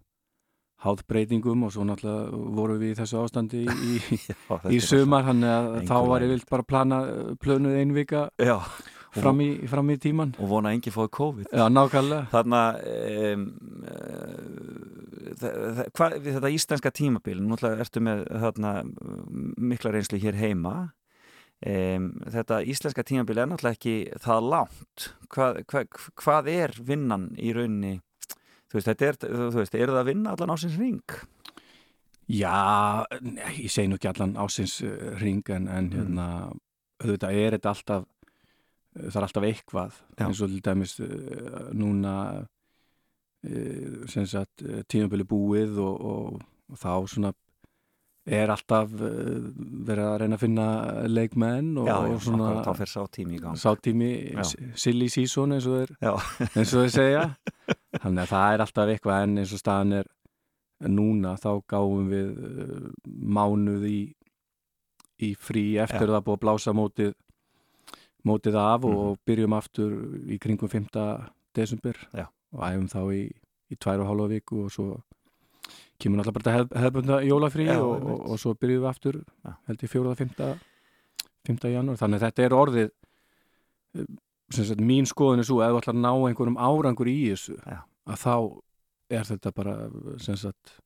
háð 0.84 1.00
breytingum 1.10 1.64
og 1.66 1.72
svo 1.74 1.82
náttúrulega 1.86 2.38
voru 2.58 2.74
við 2.78 2.92
í 2.92 2.98
þessu 3.00 3.16
ástandi 3.22 3.58
í, 3.64 3.66
í, 4.14 4.16
já, 4.28 4.36
í 4.70 4.78
sumar, 4.84 5.26
þannig 5.26 5.50
að 5.54 5.64
þá 5.90 5.96
var 6.06 6.20
ég 6.26 6.32
vilt 6.36 6.48
bara 6.50 6.66
plana 6.66 6.98
plönuð 7.42 7.74
einvika 7.80 8.20
já. 8.38 8.56
fram 9.16 9.38
í, 9.42 9.48
fram 9.70 9.90
í 9.90 9.96
tíman 9.98 10.36
og 10.38 10.46
vona 10.52 10.74
engi 10.76 10.90
fóði 10.94 11.10
COVID. 11.18 11.46
Já, 11.50 11.64
að 11.66 11.72
um, 13.32 13.42
uh, 13.82 13.88
þetta 16.28 16.54
íslenska 16.54 16.90
tímabil 16.94 17.38
náttúrulega 17.42 17.82
ertu 17.84 18.00
með 18.04 18.18
þarna, 18.46 18.70
mikla 19.58 19.92
reynslu 19.94 20.18
hér 20.22 20.36
heima. 20.38 20.74
Um, 21.58 22.22
þetta 22.30 22.62
íslenska 22.70 23.02
tímabil 23.02 23.38
er 23.42 23.48
náttúrulega 23.50 23.78
ekki 23.80 23.96
það 24.22 24.40
langt. 24.52 24.98
Hvað, 25.34 25.52
hvað, 25.66 25.84
hvað 26.22 26.42
er 26.54 26.70
vinnan 26.86 27.24
í 27.34 27.50
rauninni 27.56 27.94
þú 28.68 28.78
veist, 28.78 29.02
er, 29.08 29.18
þú 29.24 29.50
veist, 29.58 29.74
er 29.74 29.92
það 29.92 30.00
að 30.02 30.10
vinna 30.12 30.34
allan 30.34 30.54
ásins 30.54 30.78
ring? 30.80 31.18
Já, 32.28 33.04
ég 33.56 33.72
segi 33.72 33.88
nú 33.88 33.96
ekki 33.96 34.10
allan 34.10 34.36
ásins 34.36 34.78
ring 35.22 35.46
en, 35.54 35.68
en 35.72 35.88
mm. 35.88 35.96
hérna, 35.96 36.28
auðvitað 37.00 37.40
er 37.40 37.56
þetta 37.56 37.72
alltaf 37.72 38.06
það 38.98 39.18
er 39.18 39.26
alltaf 39.28 39.46
eitthvað 39.46 39.98
Já. 39.98 40.22
eins 40.26 40.40
og 40.42 40.52
til 40.52 40.62
dæmis 40.64 40.94
uh, 41.04 41.68
núna 41.76 42.14
sem 44.10 44.24
sagt 44.26 44.64
tímabili 44.90 45.22
búið 45.22 45.76
og, 45.78 46.00
og, 46.10 46.40
og 46.72 46.80
þá 46.80 46.90
svona 47.06 47.30
er 48.28 48.52
alltaf 48.52 48.92
uh, 48.92 49.48
verið 49.88 50.04
að 50.04 50.16
reyna 50.22 50.38
að 50.38 50.42
finna 50.42 50.66
leikmenn 51.08 51.70
og, 51.80 51.88
já, 51.88 51.94
já, 51.94 52.14
og 52.14 52.22
svona 52.26 52.50
þá 52.66 52.70
fyrir 52.80 52.92
sátími 52.92 53.38
í 53.38 53.40
gang 53.44 53.60
sátími, 53.62 54.10
silly 54.78 55.08
season 55.12 55.56
eins 55.56 55.68
og 55.68 55.96
þeir 56.58 56.92
segja 56.94 57.24
þannig 58.02 58.22
að 58.24 58.32
það 58.34 58.54
er 58.54 58.64
alltaf 58.66 58.92
eitthvað 58.94 59.24
en 59.24 59.42
eins 59.42 59.54
og 59.56 59.62
staðan 59.62 59.96
er 60.02 60.12
núna 60.88 61.34
þá 61.40 61.50
gáum 61.66 62.12
við 62.12 62.28
mánuð 63.06 63.88
í, 63.88 64.00
í 65.26 65.32
frí 65.34 65.64
eftir 65.82 66.06
já. 66.06 66.14
það 66.14 66.28
búið 66.28 66.38
að 66.38 66.44
blása 66.44 66.76
mótið 66.76 67.16
mótið 68.28 68.54
af 68.56 68.82
mm 68.82 68.90
-hmm. 68.90 68.96
og 68.96 69.18
byrjum 69.26 69.52
aftur 69.52 69.92
í 70.26 70.38
kringum 70.38 70.68
5. 70.68 70.86
desember 71.54 71.96
Já. 72.12 72.26
og 72.52 72.60
æfum 72.62 72.88
þá 72.88 73.02
í, 73.14 73.24
í 73.70 73.74
tvær 73.76 74.00
og 74.00 74.08
hálfa 74.08 74.28
viku 74.28 74.64
og 74.64 74.70
svo 74.72 75.02
kemur 75.98 76.20
náttúrulega 76.20 76.38
bara 76.38 76.56
hef, 76.56 76.72
hefðbunda 76.84 77.20
jólafrí 77.26 77.68
Já, 77.68 77.76
og, 77.82 78.06
og, 78.06 78.24
og 78.32 78.40
svo 78.40 78.54
byrjum 78.54 78.84
við 78.84 78.90
aftur 78.92 79.20
Já. 79.44 79.52
held 79.68 79.84
ég 79.84 79.92
4. 79.94 80.08
og 80.12 80.18
5. 80.18 80.32
5. 81.48 81.68
janúar 81.74 82.00
þannig 82.00 82.20
að 82.20 82.26
þetta 82.26 82.46
er 82.46 82.56
orðið 82.56 82.90
sagt, 84.54 84.82
mín 84.84 85.08
skoðin 85.08 85.44
er 85.44 85.48
svo 85.48 85.62
ef 85.64 85.72
þú 85.74 85.82
ætlar 85.82 85.96
að 85.96 86.02
ná 86.04 86.12
einhverjum 86.14 86.60
árangur 86.60 87.10
í 87.10 87.18
þessu 87.30 87.58
að 87.64 88.20
þá 88.24 88.34
er 89.18 89.26
þetta 89.32 89.54
bara 89.56 89.78
sem 90.22 90.36
sagt 90.38 90.78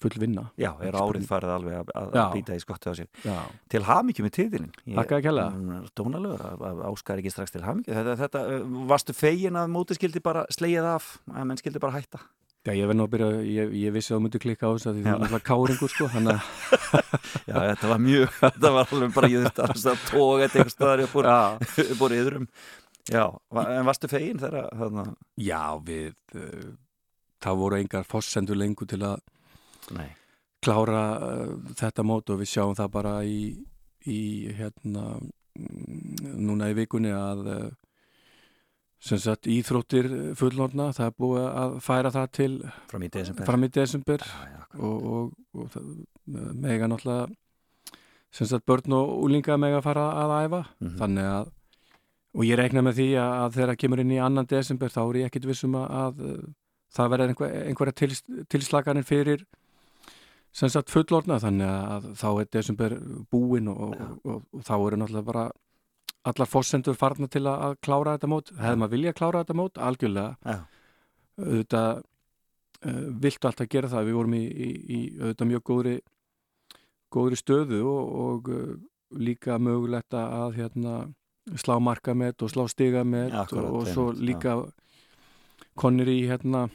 full 0.00 0.16
vinna. 0.20 0.46
Já, 0.60 0.70
er 0.84 0.96
árið 0.96 1.26
farið 1.28 1.54
alveg 1.54 1.78
að, 1.80 1.90
að 2.16 2.34
býta 2.38 2.56
í 2.56 2.62
skottu 2.62 2.92
á 2.92 2.94
sér. 2.96 3.08
Já. 3.20 3.36
Til 3.72 3.82
hafmyggju 3.84 4.24
með 4.24 4.34
tíðilinn. 4.38 4.70
Takk 4.96 5.16
að 5.18 5.24
kella. 5.26 5.46
Dónalögur 5.98 6.44
að 6.56 6.82
áskar 6.88 7.20
ekki 7.20 7.32
strax 7.34 7.52
til 7.52 7.64
hafmyggju. 7.66 7.96
Þetta, 7.98 8.14
þetta, 8.22 8.44
varstu 8.90 9.16
fegin 9.16 9.60
að 9.60 9.72
móti 9.74 9.98
skildi 9.98 10.22
bara 10.24 10.46
sleið 10.56 10.88
af, 10.94 11.10
að 11.34 11.50
menn 11.50 11.60
skildi 11.60 11.82
bara 11.82 11.98
hætta? 11.98 12.22
Já, 12.60 12.74
ég 12.76 12.84
verði 12.84 12.98
nú 12.98 13.04
að 13.06 13.12
byrja, 13.14 13.28
ég, 13.48 13.70
ég 13.80 13.92
vissi 13.94 14.10
að 14.12 14.18
þú 14.18 14.22
myndi 14.26 14.38
klikka 14.42 14.68
á 14.68 14.72
þessu 14.74 14.88
að 14.90 14.96
því 14.98 15.02
þú 15.04 15.12
er 15.12 15.22
alltaf 15.24 15.44
káringur 15.46 15.92
sko, 15.94 16.08
hann 16.12 16.28
að... 16.28 16.48
Já, 17.48 17.54
þetta 17.54 17.88
var 17.88 18.02
mjög, 18.04 18.34
þetta 18.36 18.72
var 18.74 18.92
alveg 18.92 19.14
bara, 19.14 19.30
ég 19.32 19.46
þurfti 19.46 19.62
að 19.64 20.02
tóka 20.10 20.42
þetta 20.42 20.58
eitthvað 20.58 20.74
staðar 20.74 21.02
upp 21.06 22.02
úr 22.04 22.14
yðrum. 22.18 22.44
Já, 23.08 23.24
en 23.62 23.88
varstu 23.88 24.10
fegin 24.12 24.42
þegar 24.42 24.68
það... 24.76 25.00
Já, 25.40 25.62
við, 25.88 26.12
uh, 26.36 26.68
það 27.46 27.62
voru 27.62 27.80
engar 27.80 28.08
fossendur 28.12 28.60
lengur 28.60 28.92
til 28.92 29.00
að 29.08 29.24
Nei. 29.96 30.10
klára 30.60 31.04
uh, 31.16 31.56
þetta 31.80 32.04
mót 32.04 32.28
og 32.28 32.42
við 32.42 32.52
sjáum 32.52 32.76
það 32.76 32.92
bara 32.98 33.14
í, 33.24 33.40
í 34.04 34.20
hérna 34.60 35.14
mm, 35.16 36.36
núna 36.44 36.68
í 36.68 36.76
vikunni 36.76 37.16
að 37.16 37.46
uh, 37.56 37.70
sem 39.00 39.20
sagt 39.20 39.48
íþróttir 39.48 40.08
fullorna, 40.36 40.90
það 40.96 41.06
er 41.06 41.14
búið 41.24 41.44
að 41.48 41.76
færa 41.84 42.10
það 42.12 42.32
til 42.36 42.50
fram 42.90 43.06
í 43.06 43.12
desember, 43.12 43.48
fram 43.48 43.64
í 43.64 43.70
desember. 43.72 44.24
Já, 44.26 44.50
já, 44.50 44.64
og, 44.80 45.06
og, 45.12 45.30
og 45.56 45.70
það, 45.72 45.86
mega 46.66 46.90
náttúrulega 46.90 47.30
sem 48.30 48.46
sagt 48.46 48.66
börn 48.68 48.94
og 48.94 49.14
úlinga 49.24 49.56
mega 49.58 49.80
fara 49.82 50.10
að 50.20 50.36
æfa. 50.44 50.60
Mm 50.78 50.88
-hmm. 50.88 50.98
þannig 51.00 51.30
að 51.30 51.48
og 52.30 52.46
ég 52.46 52.58
reikna 52.58 52.82
með 52.82 53.00
því 53.00 53.08
að, 53.18 53.32
að 53.42 53.54
þegar 53.56 53.72
það 53.72 53.80
kemur 53.82 54.02
inn 54.02 54.12
í 54.14 54.20
annan 54.22 54.50
desember 54.50 54.92
þá 54.92 55.00
er 55.02 55.16
ég 55.20 55.30
ekkit 55.30 55.48
vissum 55.50 55.74
að, 55.74 55.88
að 55.90 56.20
það 56.94 57.10
verður 57.14 57.32
einhver, 57.32 57.56
einhverja 57.70 57.96
tils, 58.02 58.22
tilslaganir 58.48 59.06
fyrir 59.06 59.46
sem 60.52 60.70
sagt 60.72 60.90
fullorna 60.90 61.38
þannig 61.42 61.70
að 61.70 62.06
þá 62.18 62.28
er 62.30 62.52
desember 62.52 62.96
búin 63.30 63.70
og, 63.70 63.82
og, 63.88 64.14
og, 64.24 64.46
og 64.54 64.64
þá 64.66 64.74
eru 64.78 65.00
náttúrulega 65.00 65.26
bara 65.26 65.44
allar 66.28 66.48
fórsendur 66.50 66.98
farna 66.98 67.28
til 67.32 67.46
að, 67.46 67.64
að 67.66 67.74
klára 67.86 68.16
þetta 68.16 68.30
mót. 68.30 68.52
Hefði 68.58 68.80
maður 68.82 68.94
vilja 68.96 69.12
að 69.12 69.18
klára 69.20 69.42
þetta 69.44 69.58
mót, 69.60 69.80
algjörlega. 69.88 70.56
Auðvitað 71.40 71.90
uh, 72.00 73.04
viltu 73.24 73.50
alltaf 73.50 73.70
gera 73.72 73.92
það, 73.92 74.08
við 74.08 74.18
vorum 74.18 74.36
í, 74.36 74.42
í, 74.44 74.70
í 74.70 75.00
auðvitað 75.20 75.50
mjög 75.52 75.64
góðri 75.70 75.94
góðri 77.10 77.38
stöðu 77.40 77.80
og 77.86 78.50
uh, 78.52 78.74
líka 79.18 79.56
mögulegt 79.58 80.14
að 80.14 80.58
hérna, 80.60 80.98
slá 81.58 81.78
marka 81.82 82.14
með 82.14 82.44
og 82.46 82.52
slá 82.52 82.66
stiga 82.70 83.02
með 83.02 83.32
og 83.58 83.88
svo 83.88 84.10
líka 84.14 84.60
konir 85.80 86.10
í 86.12 86.20
hérna 86.28 86.68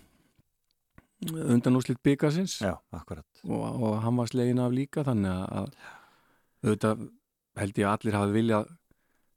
undan 1.23 1.77
úrslitt 1.79 2.01
byggasins 2.03 2.57
og, 3.45 3.61
og 3.63 3.93
hann 4.03 4.17
var 4.19 4.27
slegin 4.27 4.59
af 4.59 4.73
líka 4.75 5.05
þannig 5.07 5.31
að 5.31 5.69
auðvitað 6.65 7.05
held 7.61 7.79
ég 7.79 7.87
að 7.87 7.93
allir 7.93 8.17
hafi 8.19 8.35
viljað 8.35 8.73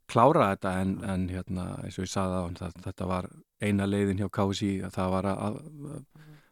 klára 0.08 0.52
þetta 0.52 0.74
en, 0.82 0.94
en 1.04 1.26
hérna 1.32 1.66
eins 1.84 1.98
og 1.98 2.06
ég 2.06 2.12
saði 2.12 2.38
á 2.38 2.42
hann 2.46 2.84
þetta 2.86 3.08
var 3.10 3.28
eina 3.60 3.88
leiðin 3.88 4.22
hjá 4.22 4.30
KSI 4.32 4.70
að 4.86 4.94
það 4.94 5.14
var 5.16 5.28
að, 5.32 5.42
að, 5.48 6.04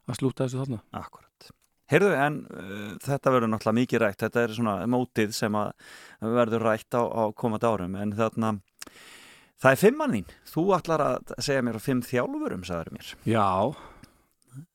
að 0.07 0.19
slúta 0.21 0.47
þessu 0.47 0.63
þarna. 0.63 0.83
Akkurat 0.97 1.53
Heyrðu 1.87 2.15
en 2.19 2.39
uh, 2.51 2.95
þetta 3.03 3.31
verður 3.31 3.53
náttúrulega 3.53 3.79
mikið 3.79 4.03
rætt. 4.03 4.23
Þetta 4.25 4.43
er 4.43 4.55
svona 4.57 4.77
mótið 4.91 5.35
sem 5.37 5.59
að 5.59 5.93
verður 6.35 6.65
rætt 6.67 6.97
á, 6.99 7.03
á 7.07 7.23
komandi 7.39 7.69
árum. 7.71 7.95
En 8.03 8.15
þarna 8.19 8.57
það 9.63 9.71
er 9.71 9.81
fimmannin 9.81 10.33
þú 10.51 10.65
ætlar 10.77 11.05
að 11.05 11.37
segja 11.39 11.63
mér 11.65 11.79
á 11.79 11.87
fimm 11.87 12.03
þjálfurum 12.07 12.67
sagður 12.67 12.97
mér. 12.97 13.13
Já. 13.23 13.47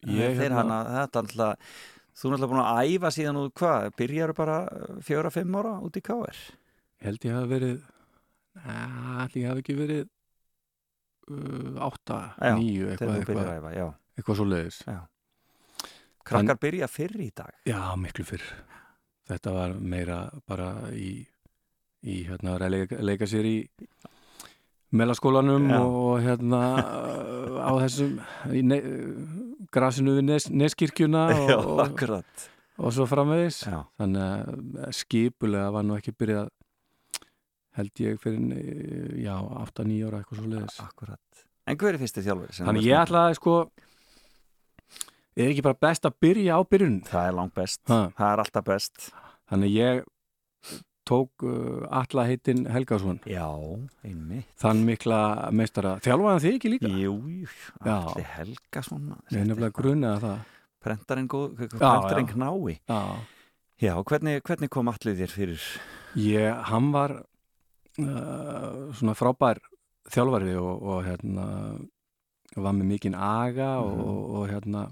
Ég, 0.07 0.38
þeir 0.39 0.55
hana, 0.55 0.79
þetta 1.01 1.25
alltaf 1.25 1.75
þú 2.15 2.29
er 2.29 2.38
alltaf 2.38 2.51
búin 2.53 2.63
að 2.63 2.91
æfa 2.93 3.11
síðan 3.17 3.41
úr 3.41 3.53
hvað? 3.59 3.91
Byrjar 4.00 4.35
bara 4.38 4.57
fjóra-fimm 5.03 5.57
ára 5.59 5.77
út 5.83 6.00
í. 6.00 6.03
Ég 6.05 7.07
held 7.09 7.27
ég 7.27 7.35
hafi 7.35 7.51
verið 7.51 7.77
ég 8.60 9.48
hafi 9.50 9.63
ekki 9.63 9.77
verið 9.77 10.03
uh, 11.31 11.88
átta, 11.88 12.20
já, 12.36 12.55
nýju 12.60 12.91
eitthvað, 12.91 13.15
eitthvað, 13.22 13.51
æfa, 13.55 13.89
eitthvað 14.20 14.41
svo 14.41 14.48
leiðis 14.50 14.84
Krakkar 16.22 16.53
en, 16.53 16.62
byrja 16.62 16.88
fyrr 16.91 17.17
í 17.17 17.31
dag. 17.34 17.55
Já, 17.65 17.79
miklu 17.98 18.24
fyrr. 18.27 18.43
Þetta 19.31 19.53
var 19.55 19.72
meira 19.74 20.20
bara 20.46 20.67
í 20.93 21.24
í 22.01 22.24
hérna 22.25 22.55
að 22.58 22.74
leika, 22.74 23.00
leika 23.01 23.27
sér 23.29 23.48
í 23.48 23.55
melaskólanum 24.98 25.67
og 25.77 26.22
hérna 26.24 26.62
á 27.62 27.72
þessum 27.84 28.17
ne, 28.67 28.79
grasinu 29.72 30.17
við 30.17 30.25
nes, 30.27 30.48
Neskirkjuna 30.50 31.27
og, 31.36 31.51
Já, 31.51 31.58
og, 31.62 32.25
og 32.81 32.96
svo 32.96 33.08
framvegis. 33.10 33.63
Þannig 34.01 34.25
að 34.25 34.98
skipulega 34.98 35.70
var 35.75 35.86
nú 35.88 35.98
ekki 36.00 36.15
byrjað 36.17 36.51
held 37.77 38.03
ég 38.03 38.19
fyrir 38.21 38.41
já, 39.21 39.35
8-9 39.37 40.09
ára 40.09 40.21
eitthvað 40.21 40.41
svo 40.41 40.51
leiðis 40.51 40.81
Akkurat. 40.83 41.45
En 41.69 41.77
hver 41.79 41.95
er 41.95 42.01
fyrstu 42.01 42.23
þjálfur? 42.25 42.53
Þannig 42.57 42.87
ég 42.89 43.03
ætlaði 43.05 43.37
sko 43.37 43.55
er 45.39 45.51
ekki 45.51 45.65
bara 45.65 45.79
best 45.87 46.07
að 46.07 46.17
byrja 46.23 46.57
á 46.57 46.61
byrjun? 46.67 47.01
Það 47.07 47.27
er 47.27 47.37
langt 47.37 47.53
best, 47.57 47.81
ha. 47.91 47.99
það 48.17 48.31
er 48.31 48.43
alltaf 48.43 48.65
best. 48.67 49.11
Þannig 49.51 49.75
ég 49.75 50.01
tók 51.07 51.43
uh, 51.43 51.83
alla 51.91 52.25
heitin 52.29 52.65
Helgason. 52.71 53.19
Já, 53.27 53.47
einmitt. 54.07 54.47
Þann 54.61 54.83
mikla 54.87 55.21
meistara, 55.55 55.97
þjálfaði 56.03 56.43
þið 56.45 56.57
ekki 56.59 56.73
líka? 56.75 56.91
Jú, 57.01 57.15
allir 57.81 58.29
Helgason 58.37 59.09
Ég 59.31 59.41
er 59.41 59.47
nefnilega 59.49 59.77
grunnið 59.79 60.11
að 60.13 60.25
það. 60.27 60.57
Prentarinn, 60.81 61.27
prentarinn 61.77 62.29
knái. 62.31 62.77
Já, 62.89 63.01
já 63.81 63.93
hvernig, 64.01 64.39
hvernig 64.47 64.71
kom 64.73 64.89
allir 64.91 65.17
þér 65.19 65.35
fyrir? 65.35 65.67
Ég, 66.17 66.63
hann 66.71 66.89
var 66.95 67.19
uh, 68.00 68.91
svona 68.95 69.15
frábær 69.17 69.62
þjálfari 70.12 70.55
og, 70.60 70.81
og 70.81 71.03
hérna 71.05 71.45
var 72.55 72.75
með 72.75 72.89
mikinn 72.95 73.15
aga 73.15 73.77
mm. 73.79 74.01
og, 74.03 74.19
og 74.39 74.50
hérna 74.51 74.88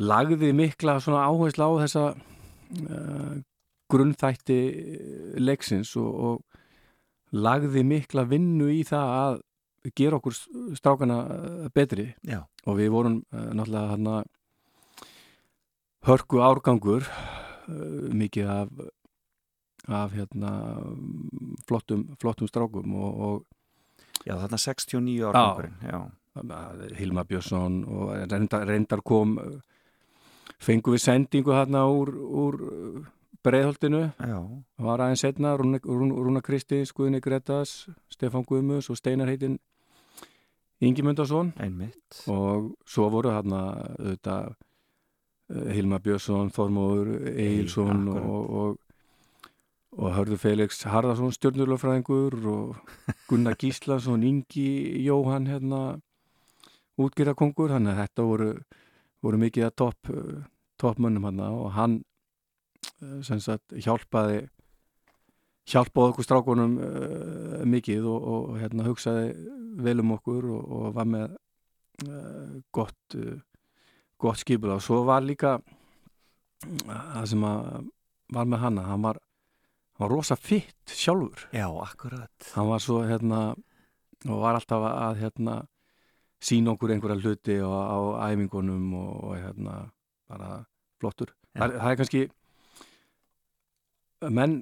lagði 0.00 0.52
mikla 0.56 0.98
svona 1.02 1.26
áherslu 1.28 1.66
á 1.66 1.72
þessa 1.84 2.04
uh, 2.14 3.34
grunnþætti 3.90 4.60
leiksins 5.42 5.92
og, 6.00 6.10
og 6.10 7.36
lagði 7.36 7.84
mikla 7.86 8.26
vinnu 8.30 8.70
í 8.72 8.82
það 8.86 9.14
að 9.18 9.40
gera 9.96 10.18
okkur 10.18 10.36
strákana 10.76 11.18
betri 11.74 12.10
Já. 12.26 12.42
og 12.66 12.78
við 12.80 12.92
vorum 12.94 13.20
uh, 13.32 13.50
náttúrulega 13.56 13.94
hana, 13.94 14.16
hörku 16.08 16.42
árgangur 16.44 17.06
uh, 17.06 18.08
mikið 18.10 18.50
af, 18.56 18.72
af 19.88 20.12
hérna, 20.12 20.52
flottum, 21.68 22.04
flottum 22.20 22.48
strákum 22.50 22.94
og, 22.94 23.20
og 23.20 23.46
Já, 24.26 24.34
þarna 24.36 24.58
69 24.60 25.22
árgangurinn, 25.30 25.76
já. 25.80 26.00
Hilma 26.98 27.24
Björnsson 27.24 27.84
og 27.88 28.10
reyndar, 28.30 28.66
reyndar 28.68 29.00
kom 29.02 29.38
fengu 30.60 30.92
við 30.94 31.02
sendingu 31.02 31.54
hérna 31.56 31.86
úr, 31.88 32.12
úr 32.14 32.58
breiðholtinu. 33.44 34.02
Það 34.20 34.86
var 34.86 35.04
aðeins 35.06 35.24
setna 35.24 35.56
Rúna, 35.58 35.80
Rúna 35.82 36.42
Kristi, 36.44 36.82
Skuðni 36.86 37.22
Gretas 37.24 37.88
Stefán 38.12 38.44
Guðmus 38.46 38.90
og 38.92 39.00
Steinar 39.00 39.32
heitin 39.32 39.58
Ingi 40.80 41.02
Mundarsson 41.04 41.52
og 42.28 42.70
svo 42.88 43.08
voru 43.12 43.32
hérna 43.34 43.64
auðvitað 43.98 44.52
eh, 44.52 45.72
Hilma 45.76 45.98
Björnsson, 46.00 46.52
Þormóður 46.54 47.10
Eilsson 47.34 48.06
og, 48.14 48.54
og 48.62 48.78
og 49.98 50.14
hörðu 50.14 50.38
Felix 50.38 50.84
Harðarsson 50.86 51.34
stjórnurlöfræðingur 51.34 52.36
og 52.50 52.76
Gunnar 53.28 53.56
Gíslason 53.58 54.22
Ingi 54.26 55.02
Jóhann 55.02 55.48
hérna 55.50 55.98
útgýrakongur 57.00 57.74
þannig 57.74 57.96
að 57.96 58.00
þetta 58.04 58.26
voru, 58.28 58.52
voru 59.24 59.40
mikið 59.40 59.66
að 59.66 59.76
topp 59.82 60.12
top 60.80 61.00
mönnum 61.02 61.26
hann 61.28 61.42
og 61.44 61.68
hann 61.76 61.98
eh, 63.02 63.20
sagt, 63.42 63.74
hjálpaði 63.74 64.46
hjálpaði 65.70 66.12
okkur 66.12 66.26
strákunum 66.26 66.78
uh, 66.80 67.60
mikið 67.68 68.06
og, 68.08 68.28
og 68.32 68.58
hérna, 68.58 68.86
hugsaði 68.88 69.34
vel 69.80 70.00
um 70.02 70.14
okkur 70.16 70.48
og, 70.50 70.62
og 70.76 70.94
var 70.96 71.08
með 71.08 71.34
uh, 72.08 72.56
gott 72.74 73.18
uh, 73.18 73.36
gott 74.20 74.40
skipula 74.40 74.78
og 74.78 74.84
svo 74.84 75.02
var 75.08 75.22
líka 75.24 75.58
það 76.60 77.26
sem 77.30 77.44
var 77.44 78.48
með 78.48 78.62
hanna, 78.64 78.88
hann 78.88 79.04
var 79.04 79.20
hann 80.00 80.08
var 80.08 80.16
rosa 80.16 80.36
fitt 80.36 80.88
sjálfur. 80.96 81.48
Já, 81.52 81.68
akkurat. 81.68 82.32
Hann 82.54 82.68
var 82.70 82.80
svo 82.80 83.02
hérna 83.04 83.40
og 84.24 84.40
var 84.40 84.56
alltaf 84.56 84.84
að 84.88 85.20
hérna 85.20 85.56
sína 86.40 86.72
okkur 86.72 86.94
einhverja 86.94 87.20
hluti 87.20 87.58
á, 87.60 87.68
á 87.68 87.98
æfingunum 88.32 88.94
og, 88.96 89.10
og 89.28 89.34
hérna 89.36 89.74
bara 90.30 90.64
flottur. 91.00 91.34
Það, 91.52 91.76
það 91.76 91.90
er 91.90 91.98
kannski 92.00 92.22
menn 94.40 94.56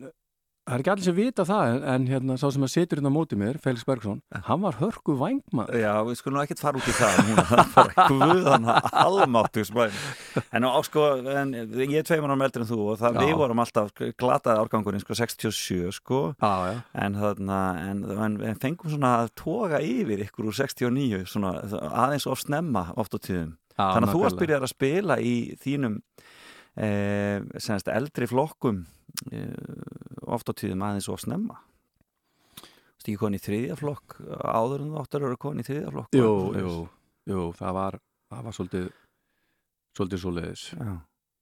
það 0.69 0.75
er 0.77 0.83
ekki 0.83 0.93
allir 0.93 1.07
sem 1.07 1.17
vita 1.17 1.45
það 1.49 1.71
en, 1.73 1.85
en 1.95 2.07
hérna 2.11 2.37
sá 2.41 2.47
sem 2.53 2.65
að 2.67 2.73
setur 2.75 3.01
hérna 3.01 3.13
mótið 3.13 3.41
mér, 3.41 3.59
Felix 3.65 3.87
Bergson 3.89 4.21
hann 4.49 4.63
var 4.63 4.77
hörku 4.81 5.17
vangmað 5.19 5.73
Já, 5.81 5.93
við 6.05 6.19
skulum 6.21 6.41
ekki 6.43 6.59
fara 6.61 6.81
út 6.81 6.89
í 6.89 6.95
það 6.97 7.21
er 7.23 7.71
bara 7.75 8.07
guðan 8.11 8.69
almáttu 8.69 9.65
en 9.65 10.69
á 10.69 10.81
sko, 10.85 11.07
en, 11.33 11.55
ég 11.81 11.97
er 12.03 12.09
tvei 12.09 12.21
mann 12.25 12.45
eldri 12.45 12.65
en 12.65 12.69
þú 12.69 12.81
og 12.93 13.01
það, 13.01 13.21
við 13.25 13.35
vorum 13.41 13.63
alltaf 13.65 13.93
glataði 14.21 14.63
árgangurinn 14.63 15.03
sko 15.03 15.17
67 15.19 15.95
sko. 15.99 16.21
Já, 16.39 16.53
já. 16.69 16.75
En, 17.05 17.17
þarna, 17.19 17.61
en, 17.89 18.37
en 18.51 18.61
fengum 18.61 18.93
svona 18.93 19.15
að 19.23 19.33
toga 19.39 19.81
yfir 19.85 20.25
ykkur 20.27 20.51
úr 20.51 20.59
69 20.59 21.25
svona, 21.31 21.55
aðeins 21.89 22.29
of 22.31 22.43
snemma 22.43 22.89
oft 22.99 23.17
á 23.17 23.19
tíðum. 23.19 23.57
Já, 23.75 23.85
þannig 23.95 24.11
að 24.11 24.15
þú 24.15 24.23
varst 24.25 24.43
byrjað 24.43 24.69
að 24.69 24.73
spila 24.75 25.19
í 25.23 25.35
þínum 25.63 25.99
eh, 26.77 27.43
senast 27.57 27.91
eldri 27.93 28.31
flokkum 28.31 28.85
Eh, 29.33 29.51
ofta 30.37 30.55
tíðum 30.57 30.85
aðeins 30.87 31.09
of 31.13 31.23
snemma. 31.23 31.59
Þú 32.59 32.71
veist 32.99 33.09
ekki 33.09 33.19
konið 33.21 33.41
í 33.41 33.45
þriðja 33.47 33.77
flokk 33.79 34.17
áður 34.43 34.85
en 34.85 34.93
þú 34.93 35.03
áttur 35.03 35.23
að 35.23 35.29
vera 35.29 35.43
konið 35.45 35.63
í 35.63 35.69
þriðja 35.69 35.93
flokk 35.95 36.17
Jú, 36.19 36.33
jú, 36.59 36.73
jú, 37.31 37.45
það 37.59 37.77
var 37.79 37.99
það 38.29 38.49
var 38.49 38.57
svolítið 38.57 38.89
svolítið 39.99 40.23
svo 40.25 40.33
leiðis 40.35 40.65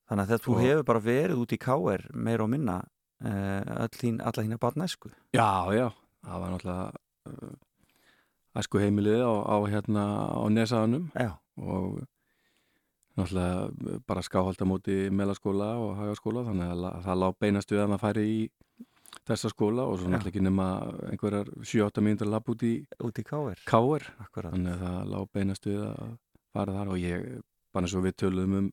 Þannig 0.07 0.23
að 0.23 0.33
þetta 0.33 0.45
þú 0.45 0.59
hefur 0.61 0.85
bara 0.87 1.03
verið 1.03 1.41
út 1.43 1.55
í 1.57 1.59
káer 1.59 2.05
meir 2.15 2.43
og 2.45 2.51
minna 2.53 2.77
uh, 3.27 3.87
alla 3.87 4.45
hína 4.45 4.59
barnæsku. 4.63 5.11
Já, 5.35 5.73
já, 5.75 5.89
það 6.23 6.43
var 6.43 6.53
náttúrulega 6.53 7.33
uh, 7.33 7.57
æsku 8.61 8.83
heimilið 8.83 9.25
á, 9.27 9.33
á 9.51 9.57
hérna 9.67 10.05
á 10.31 10.45
nesaðanum 10.53 11.09
og 11.59 12.05
náttúrulega 13.17 13.99
bara 14.07 14.23
skáhaldamóti 14.25 15.09
meðlaskóla 15.11 15.73
og 15.81 15.97
hagaskóla 15.99 16.45
þannig 16.47 16.73
að 16.77 17.03
það 17.09 17.21
lág 17.25 17.37
beinast 17.41 17.73
við 17.73 17.83
að 17.83 17.91
maður 17.93 18.05
færi 18.07 18.27
í 18.29 18.39
þessa 19.27 19.51
skóla 19.53 19.87
og 19.89 19.99
svo 19.99 20.11
náttúrulega 20.11 20.33
ekki 20.33 20.45
nema 20.45 20.69
einhverjar 21.11 21.51
7-8 21.59 22.05
mínútur 22.05 22.31
lapp 22.31 22.49
út 22.53 22.63
í, 22.67 22.75
út 23.03 23.19
í 23.19 23.25
káer 23.27 23.61
þannig 24.53 24.73
að 24.77 24.85
það 24.85 25.13
lág 25.13 25.29
beinast 25.35 25.69
við 25.69 25.83
að 25.89 26.15
fara 26.57 26.77
þar 26.79 26.93
og 26.95 27.03
ég, 27.03 27.27
bara 27.75 27.89
eins 27.89 27.97
og 27.99 28.07
við 28.07 28.17
töluðum 28.23 28.59
um 28.61 28.73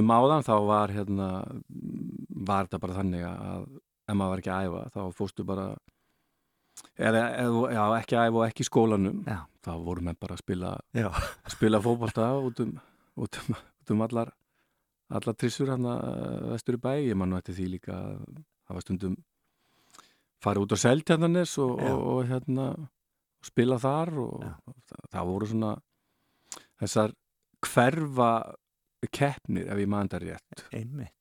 um 0.00 0.12
áðan 0.14 0.46
þá 0.46 0.54
var 0.70 0.94
hérna 0.94 1.28
var 2.48 2.68
þetta 2.68 2.82
bara 2.82 2.98
þannig 3.00 3.24
að 3.26 3.64
ef 4.10 4.16
maður 4.16 4.32
var 4.32 4.42
ekki 4.42 4.52
að 4.54 4.66
æfa 4.68 4.82
þá 4.94 5.00
fóstu 5.18 5.46
bara 5.46 5.68
eða, 6.94 7.24
já, 7.74 7.82
ekki 7.98 8.18
að 8.18 8.28
æfa 8.28 8.40
og 8.40 8.44
ekki 8.46 8.64
í 8.64 8.70
skólanum 8.70 9.24
já. 9.26 9.40
þá 9.66 9.72
voru 9.86 10.06
með 10.06 10.20
bara 10.22 10.36
að 10.38 10.44
spila 10.44 10.74
spila 11.56 11.82
fókbalta 11.82 12.30
út 12.38 12.62
um 12.64 12.76
út 13.20 13.40
um, 13.42 13.58
út 13.82 13.94
um 13.94 14.06
allar 14.06 14.30
allar 15.10 15.34
trissur 15.34 15.70
eh, 15.70 16.50
vestur 16.52 16.78
í 16.78 16.82
bæ. 16.82 16.92
Ég 17.02 17.18
man 17.18 17.32
nú 17.32 17.38
eftir 17.40 17.56
því 17.56 17.66
líka 17.74 17.96
að 17.96 18.20
það 18.70 18.78
var 18.78 18.86
stundum 18.86 19.18
farið 20.40 20.64
út 20.64 20.74
á 20.74 20.78
seltjarnanis 20.84 21.58
og, 21.60 21.76
og, 21.82 22.02
og 22.14 22.20
hérna 22.30 22.66
spila 23.44 23.80
þar 23.80 24.12
og 24.22 24.44
það, 24.44 25.06
það 25.12 25.30
voru 25.32 25.48
svona 25.50 25.72
þessar 26.80 27.16
hverfa 27.66 28.30
keppnir 29.10 29.68
ef 29.72 29.80
ég 29.80 29.88
maður 29.90 30.08
þetta 30.08 30.20
rétt. 30.24 30.64
Einmitt. 30.76 31.16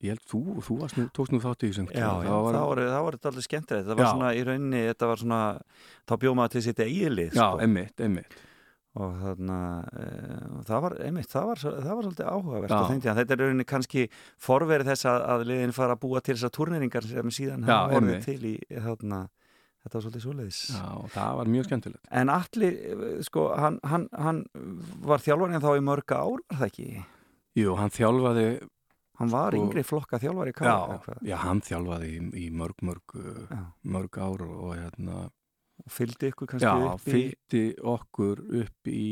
Ég 0.00 0.14
held 0.14 0.22
þú, 0.24 0.40
þú 0.64 0.76
nú, 0.80 1.06
tókst 1.12 1.32
nú 1.34 1.40
þátt 1.44 1.64
í 1.66 1.68
þessum 1.68 1.88
já, 1.92 2.06
já, 2.24 2.30
það 2.32 2.62
var, 2.70 2.80
það 2.88 3.02
var 3.04 3.16
allir 3.30 3.44
skemmtilegt. 3.44 3.88
Það 3.88 3.98
var 3.98 4.06
já. 4.06 4.12
svona 4.14 4.30
í 4.32 4.44
rauninni, 4.48 4.84
þetta 4.88 5.08
var 5.10 5.20
svona 5.20 5.40
þá 6.08 6.14
bjóð 6.22 6.38
maður 6.38 6.54
til 6.54 6.62
sitt 6.64 6.80
eigilið 6.86 7.34
já, 7.34 7.42
sko. 7.42 7.58
einmitt, 7.66 8.00
einmitt 8.00 8.38
og 9.00 9.18
þarna 9.20 9.58
e, 9.96 10.06
það 10.68 10.84
var 10.84 10.96
einmitt, 11.06 11.28
það 11.32 11.50
var, 11.50 11.62
það 11.64 11.90
var 11.90 12.06
svolítið 12.06 12.30
áhugavert 12.30 13.04
þetta 13.08 13.36
er 13.36 13.42
rauninni 13.42 13.66
kannski 13.68 14.06
forverið 14.40 14.92
þess 14.92 15.10
að, 15.10 15.20
að 15.34 15.44
liðin 15.50 15.76
fara 15.76 15.96
að 15.96 16.02
búa 16.04 16.24
til 16.24 16.36
þessar 16.36 16.54
turneringar 16.56 17.06
sem 17.08 17.34
síðan 17.34 17.68
hafa 17.68 18.00
orðið 18.00 18.26
til 18.26 18.40
í 18.50 18.54
þarna, 18.70 19.20
þetta 19.84 19.96
var 19.96 20.04
svolítið 20.06 20.26
svoleiðis. 20.26 20.64
Já, 20.76 20.90
það 21.14 21.38
var 21.40 21.54
mjög 21.54 21.70
skemmtilegt. 21.70 22.02
En 22.22 22.34
allir, 22.34 22.82
sko, 23.28 23.46
hann, 23.60 23.80
hann, 23.92 24.10
hann 24.16 24.44
var 25.06 25.24
þjálfarinn 25.24 25.64
þá 25.64 25.72
í 25.72 25.86
mörga 25.88 26.20
ár, 26.20 26.44
var 26.44 26.60
það 26.60 26.68
ekki? 26.68 26.90
Jú, 27.58 27.72
hann 27.80 27.94
þjálfaði 27.94 28.50
Hann 29.20 29.28
var 29.28 29.52
sko, 29.52 29.66
yngri 29.66 29.82
flokka 29.84 30.16
þjálfari 30.16 30.54
já, 30.56 30.76
já, 31.28 31.34
hann 31.42 31.58
þjálfaði 31.60 32.06
í, 32.08 32.20
í 32.40 32.46
mörg, 32.56 32.78
mörg, 32.88 33.16
mörg 33.84 34.16
ár 34.16 34.44
og 34.46 34.70
hérna 34.78 35.26
og 35.80 35.94
fylgdi 35.94 36.30
ykkur 36.32 36.50
kannski 36.52 36.68
já, 36.68 36.90
upp 36.90 37.06
í... 37.06 37.14
fylgdi 37.14 37.62
okkur 37.92 38.42
upp 38.62 38.90
í, 38.90 39.08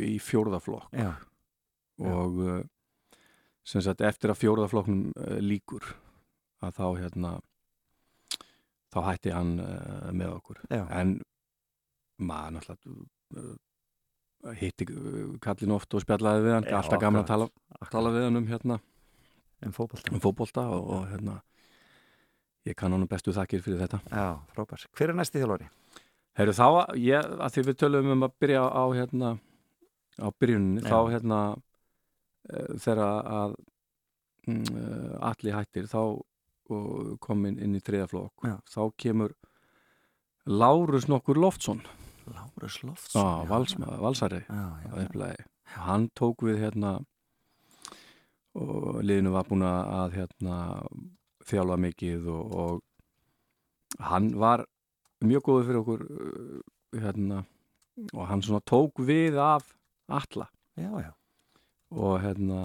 í 0.00 0.14
fjórðaflokk 0.22 0.94
já. 0.96 1.10
og 2.04 2.40
uh, 2.44 2.62
sem 3.64 3.84
sagt 3.84 4.04
eftir 4.04 4.32
að 4.32 4.40
fjórðaflokknum 4.42 5.04
uh, 5.12 5.36
líkur 5.42 5.94
að 6.64 6.78
þá 6.78 6.86
hérna 7.02 7.34
þá 8.94 8.98
hætti 9.10 9.34
hann 9.34 9.54
uh, 9.60 10.10
með 10.14 10.36
okkur. 10.38 10.64
En 10.70 11.18
maður 12.22 12.60
náttúrulega 12.60 13.54
hitti 14.60 14.86
kallin 15.42 15.72
oft 15.74 15.94
og 15.96 16.04
spjallaði 16.04 16.44
við 16.44 16.54
hann 16.58 16.66
alltaf 16.76 17.00
gaman 17.00 17.22
að 17.22 17.30
tala, 17.30 17.46
tala 17.90 18.12
við 18.12 18.26
hann 18.26 18.40
um 18.40 18.48
hérna 18.50 18.76
um 19.64 19.72
fókbólta 19.72 20.66
um 20.68 20.74
og, 20.76 20.90
og 20.98 21.06
hérna 21.08 21.38
ég 22.68 22.76
kann 22.78 22.94
honum 22.94 23.08
bestu 23.10 23.34
þakkir 23.36 23.62
fyrir 23.64 23.82
þetta 23.84 24.00
Já, 24.08 24.40
frábær. 24.54 24.86
Hver 24.96 25.12
er 25.12 25.18
næsti 25.18 25.42
þjálfari? 25.42 25.68
Herru 26.34 26.54
þá, 26.56 26.66
ég, 26.98 27.28
að 27.38 27.54
því 27.54 27.64
við 27.68 27.78
tölum 27.82 28.12
um 28.16 28.26
að 28.26 28.36
byrja 28.42 28.62
á 28.66 28.84
hérna 28.96 29.34
á 30.18 30.28
byrjuninni, 30.40 30.82
Já. 30.82 30.90
þá 30.90 30.98
hérna 31.14 31.40
uh, 31.54 32.74
þegar 32.82 33.02
að 33.04 33.56
mm, 34.48 34.62
uh, 34.74 35.16
allir 35.30 35.58
hættir 35.58 35.90
þá 35.90 36.00
komin 37.20 37.58
inn 37.60 37.76
í 37.76 37.82
þriðaflokk 37.84 38.46
þá 38.72 38.82
kemur 38.96 39.34
Lárus 40.48 41.04
nokkur 41.12 41.36
Loftsson 41.36 41.82
Lárus 42.24 42.78
Loftsson? 42.80 43.20
Já, 43.20 43.48
valsma, 43.50 43.98
valsari 44.00 44.40
hann 45.74 46.08
tók 46.16 46.44
við 46.46 46.62
hérna 46.64 46.94
og 48.56 49.02
liðinu 49.04 49.34
var 49.34 49.48
búin 49.50 49.66
að 49.66 50.16
hérna 50.16 50.56
þjálfa 51.48 51.78
mikið 51.84 52.28
og, 52.32 52.54
og 52.54 54.04
hann 54.10 54.32
var 54.40 54.64
mjög 55.24 55.46
góður 55.46 55.66
fyrir 55.68 55.80
okkur 55.82 56.04
uh, 56.04 56.60
hérna, 57.04 57.44
og 58.12 58.26
hann 58.28 58.42
svona 58.44 58.62
tók 58.66 59.00
við 59.06 59.38
af 59.40 59.70
alla 60.08 60.48
já, 60.76 60.90
já. 61.00 61.12
og 61.94 62.20
hérna 62.22 62.60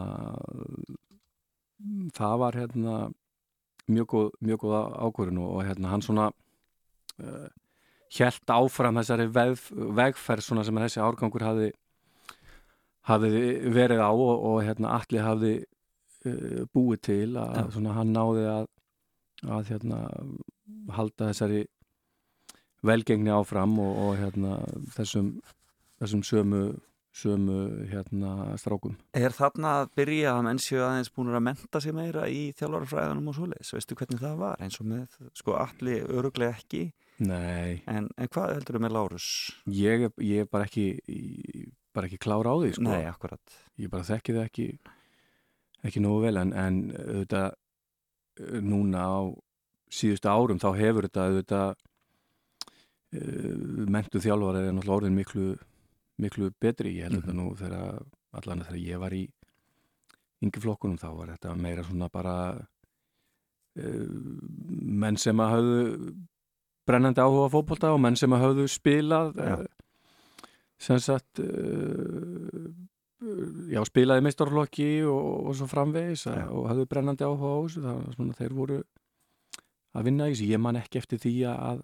það 2.17 2.35
var 2.43 2.57
hérna 2.57 2.95
mjög 3.89 4.07
góð, 4.13 4.29
mjög 4.45 4.63
góð 4.65 4.75
ákvörðun 5.07 5.41
og 5.45 5.63
hérna 5.65 5.93
hann 5.93 6.05
svona 6.05 6.29
uh, 7.21 7.49
helt 8.17 8.53
áfram 8.53 8.99
þessari 8.99 9.27
veg, 9.33 9.57
vegferð 9.99 10.45
svona 10.45 10.65
sem 10.65 10.81
þessi 10.81 11.01
árgangur 11.03 11.45
hafi, 11.45 11.69
hafi 13.09 13.29
verið 13.69 14.01
á 14.01 14.11
og, 14.11 14.33
og 14.51 14.63
hérna 14.65 14.95
allir 14.97 15.25
hafi 15.25 15.53
uh, 16.25 16.61
búið 16.73 17.01
til 17.09 17.25
að 17.39 17.57
ja. 17.57 17.65
svona, 17.75 17.95
hann 17.97 18.13
náði 18.15 18.45
að, 18.51 18.69
að 19.47 19.73
hérna, 19.73 19.99
halda 20.95 21.31
þessari 21.31 21.65
velgengni 22.85 23.31
áfram 23.33 23.79
og, 23.81 23.97
og 24.03 24.13
hérna, 24.19 24.59
þessum, 24.95 25.33
þessum 25.99 26.23
sömu, 26.27 26.61
sömu 27.15 27.57
hérna, 27.91 28.35
strákum. 28.61 28.95
Er 29.17 29.35
þarna 29.35 29.79
að 29.81 29.91
byrja 29.99 30.35
að 30.37 30.45
menn 30.47 30.61
séu 30.63 30.83
aðeins 30.85 31.11
búin 31.15 31.33
að 31.35 31.45
menta 31.49 31.81
sig 31.83 31.95
meira 31.95 32.27
í 32.31 32.49
þjálfarfræðanum 32.59 33.31
og 33.31 33.37
svoleiðis? 33.39 33.73
Veistu 33.75 33.99
hvernig 33.99 34.23
það 34.23 34.39
var? 34.45 34.63
Eins 34.63 34.79
og 34.79 34.89
með, 34.93 35.19
sko, 35.37 35.57
allir 35.59 36.07
öruglega 36.07 36.55
ekki. 36.55 36.85
Nei. 37.19 37.81
En, 37.91 38.07
en 38.15 38.31
hvað 38.31 38.55
heldur 38.55 38.77
þú 38.77 38.83
með 38.85 38.95
Lárus? 38.95 39.27
Ég 39.75 40.07
er 40.07 40.47
bara 40.47 40.69
ekki, 40.69 40.85
bara 41.95 42.07
ekki 42.07 42.21
klára 42.23 42.55
á 42.55 42.57
því, 42.61 42.71
sko. 42.77 42.87
Nei, 42.87 43.03
akkurat. 43.09 43.59
Ég 43.79 43.91
bara 43.91 44.07
þekki 44.07 44.37
það 44.37 44.47
ekki, 44.47 44.67
ekki 45.85 46.01
nógu 46.03 46.25
vel, 46.25 46.37
en, 46.41 46.53
en 46.53 46.79
auðvitað 46.95 47.51
núna 48.63 49.03
á 49.03 49.19
síðustu 49.89 50.29
árum 50.29 50.61
þá 50.61 50.69
hefur 50.77 51.07
þetta 51.07 51.25
auðvitað 51.27 51.69
uh, 53.17 53.53
mentu 53.89 54.21
þjálfar 54.23 54.59
er 54.61 54.71
náttúrulega 54.71 54.97
orðin 54.99 55.17
miklu, 55.17 55.47
miklu 56.21 56.51
betri 56.61 56.95
ég 56.97 57.09
held 57.09 57.19
mm 57.19 57.21
-hmm. 57.21 57.27
þetta 57.27 57.37
nú 57.37 57.55
þegar 57.55 58.03
allan 58.31 58.65
þegar 58.65 58.81
ég 58.85 58.99
var 58.99 59.13
í 59.13 59.23
yngjaflokkunum 60.45 60.97
þá 60.97 61.09
var 61.17 61.31
þetta 61.33 61.55
meira 61.55 61.83
svona 61.83 62.09
bara 62.09 62.35
uh, 62.55 64.07
menn 65.03 65.17
sem 65.17 65.39
að 65.39 65.51
hafðu 65.55 66.13
brennandi 66.85 67.21
áhuga 67.21 67.49
fókbólta 67.49 67.93
og 67.93 67.99
menn 68.01 68.15
sem 68.15 68.33
að 68.33 68.45
hafðu 68.45 68.67
spilað 68.67 69.35
ja. 69.37 69.57
uh, 69.57 69.65
sem 70.79 70.99
sagt 70.99 71.39
já, 73.19 73.81
spilaði 73.87 74.23
meistarflokki 74.25 74.89
og, 75.09 75.29
og 75.49 75.57
svo 75.59 75.67
framvegis 75.69 76.25
ja. 76.29 76.47
og 76.55 76.69
hafðu 76.71 76.87
brennandi 76.91 77.27
áhuga 77.27 77.51
á 77.51 77.59
þessu 77.65 77.83
það 77.85 78.01
var 78.01 78.17
svona 78.17 78.37
þeir 78.39 78.57
voru 78.57 78.81
að 79.97 80.09
vinna 80.09 80.27
í 80.27 80.35
þessu. 80.35 80.51
Ég 80.53 80.61
man 80.63 80.79
ekki 80.79 81.01
eftir 81.01 81.21
því 81.23 81.33
að 81.51 81.81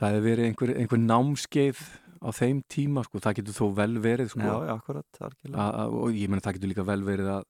það 0.00 0.16
hefur 0.16 0.26
verið 0.28 0.48
einhver, 0.48 0.72
einhver 0.82 1.02
námskeið 1.04 1.82
á 2.24 2.28
þeim 2.32 2.62
tíma, 2.72 3.04
sko. 3.04 3.20
það 3.20 3.36
getur 3.40 3.58
þó 3.58 3.66
vel 3.76 3.92
verið 4.02 4.32
sko. 4.32 4.46
Já, 4.48 4.54
akkurat, 4.74 5.20
algjörlega 5.20 5.86
og 6.00 6.16
ég 6.16 6.32
menn 6.32 6.42
það 6.44 6.58
getur 6.58 6.72
líka 6.72 6.86
vel 6.88 7.00
verið 7.06 7.30
að, 7.34 7.46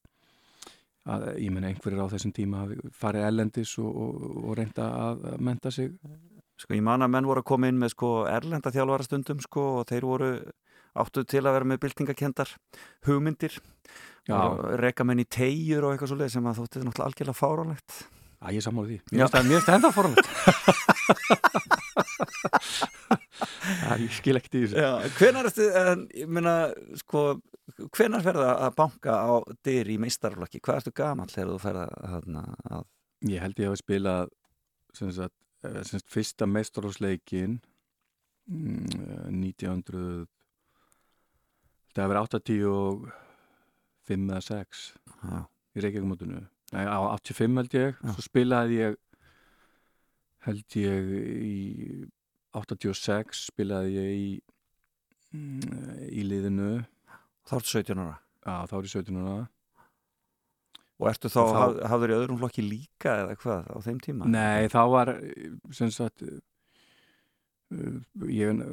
að 1.15 1.27
ég 1.45 1.55
menn 1.55 1.69
einhverjir 1.71 2.05
á 2.05 2.13
þessum 2.13 2.35
tíma 2.35 2.67
farið 2.93 3.29
ellendis 3.31 3.77
og, 3.81 3.91
og, 3.91 4.25
og 4.43 4.57
reynda 4.59 4.91
að 5.07 5.27
menta 5.39 5.73
sig 5.75 5.95
Sko 6.65 6.77
ég 6.77 6.85
man 6.85 7.05
að 7.05 7.13
menn 7.13 7.29
voru 7.29 7.45
að 7.45 7.51
koma 7.53 7.69
inn 7.69 7.81
með 7.81 7.93
sko 7.93 8.11
erlenda 8.31 8.73
þjálfara 8.73 9.05
stundum 9.05 9.41
sko 9.45 9.65
og 9.81 9.89
þeir 9.91 10.09
voru 10.09 10.33
áttu 10.95 11.25
til 11.29 11.43
að 11.43 11.57
vera 11.59 11.69
með 11.69 11.81
byltingakendar 11.85 12.53
hugmyndir 13.05 13.59
reyka 14.81 15.05
menn 15.05 15.21
í 15.21 15.27
tegjur 15.29 15.85
og 15.85 15.95
eitthvað 15.95 16.15
svolítið 16.15 16.37
sem 16.37 16.47
að 16.49 16.61
þótti 16.61 16.79
þetta 16.79 16.89
náttúrulega 16.89 17.09
algjörlega 17.11 17.41
fáránlegt 17.41 17.97
Æ, 18.45 18.53
ég 18.53 18.61
sammála 18.61 18.91
því. 18.91 18.97
Mér 19.17 19.31
finnst 19.33 19.65
það 19.65 19.77
enda 19.79 19.91
fórhald. 19.95 20.27
ég 24.05 24.11
skil 24.13 24.37
ekkert 24.37 24.59
í 24.59 24.61
þessu. 24.67 24.77
Hvenar 25.17 25.47
meina, 26.29 26.55
sko, 27.01 27.23
hvenar 27.97 28.25
ferða 28.27 28.51
að 28.67 28.77
banka 28.83 29.13
á 29.17 29.33
dyr 29.65 29.89
í 29.95 29.97
meistarflokki? 30.03 30.61
Hvað 30.61 30.83
ertu 30.83 30.93
gaman 31.01 31.33
þegar 31.33 31.55
þú 31.55 31.61
ferða 31.63 31.87
að... 32.69 32.85
Ég 33.31 33.41
held 33.41 33.65
ég 33.65 33.73
að 33.73 33.81
spila, 33.81 34.15
sem 34.93 35.09
sagt, 35.17 35.33
eh, 35.65 35.81
sem 35.83 35.99
sagt, 35.99 36.11
fyrsta 36.13 36.45
meistarflokksleikin 36.51 37.53
1900, 38.45 40.27
það 41.97 42.05
hefur 42.05 42.19
85 42.21 43.09
eða 44.29 44.43
6 44.45 44.83
í 45.75 45.77
Reykjavík-mótunum 45.81 46.45
Nei, 46.75 46.85
á 46.91 46.99
85 47.15 47.57
held 47.61 47.73
ég, 47.77 47.91
Já. 48.03 48.11
svo 48.17 48.23
spilaði 48.25 48.75
ég 48.81 48.93
held 50.45 50.77
ég 50.77 51.03
í 51.45 52.07
86 52.55 53.47
spilaði 53.49 53.91
ég 53.95 54.11
í 54.15 54.17
í 56.15 56.23
liðinu. 56.23 56.85
Þá 57.49 57.53
ertu 57.59 57.71
17 57.81 57.99
ára? 58.05 58.17
Já, 58.45 58.55
þá 58.71 58.75
er 58.77 58.85
ég 58.87 58.93
17 58.93 59.17
ára 59.25 59.49
Og 61.05 61.11
ertu 61.11 61.29
þá, 61.29 61.39
þá 61.43 61.59
haf, 61.61 61.77
hafður 61.93 62.15
í 62.15 62.17
öðrum 62.17 62.41
flokki 62.41 62.65
líka 62.65 63.19
eða 63.23 63.37
hvað 63.43 63.71
á 63.71 63.77
þeim 63.85 64.01
tíma? 64.05 64.29
Nei, 64.33 64.71
þá 64.73 64.81
var 64.89 65.13
sem 65.77 65.93
sagt 65.93 66.25
ég 68.31 68.65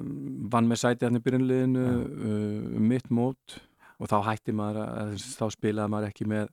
vann 0.52 0.70
með 0.70 0.82
sæti 0.82 1.08
hann 1.08 1.18
í 1.18 1.24
byrjunliðinu 1.26 1.86
um 2.78 2.88
mitt 2.88 3.12
mót 3.14 3.58
og 4.02 4.10
þá 4.10 4.18
hætti 4.30 4.56
maður 4.56 4.82
að 4.86 5.14
þá 5.20 5.46
spilaði 5.54 5.94
maður 5.94 6.10
ekki 6.12 6.28
með 6.30 6.50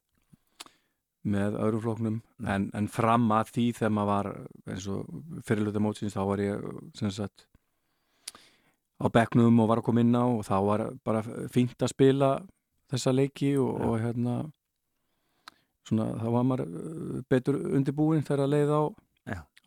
með 1.28 1.58
öðru 1.60 1.80
floknum 1.84 2.18
en, 2.46 2.68
en 2.76 2.88
fram 2.88 3.26
að 3.34 3.50
því 3.56 3.64
þegar 3.76 3.94
maður 3.96 4.10
var 4.12 4.28
eins 4.72 4.86
og 4.92 5.40
fyrirluta 5.44 5.82
mótsins 5.82 6.14
þá 6.16 6.20
var 6.30 6.42
ég 6.44 6.68
sem 6.96 7.12
sagt 7.12 7.48
á 8.98 9.06
begnum 9.12 9.58
og 9.62 9.68
var 9.70 9.82
að 9.82 9.88
koma 9.90 10.04
inn 10.04 10.14
á 10.14 10.24
og 10.24 10.44
þá 10.46 10.56
var 10.66 10.84
bara 11.06 11.24
fínt 11.52 11.82
að 11.82 11.92
spila 11.92 12.30
þessa 12.88 13.12
leiki 13.12 13.52
og, 13.60 13.74
og 13.90 13.98
hérna 14.00 14.38
svona 15.88 16.10
þá 16.20 16.28
var 16.36 16.46
maður 16.46 16.64
uh, 16.68 17.18
betur 17.32 17.58
undirbúin 17.78 18.24
þegar 18.26 18.44
að 18.44 18.54
leið 18.54 18.74
á 18.76 18.82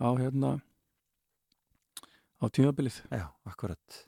á 0.01 0.09
hérna 0.17 0.55
á 2.41 2.45
tímabilið 2.49 3.03
Já, 3.11 3.27
akkurat 3.45 3.99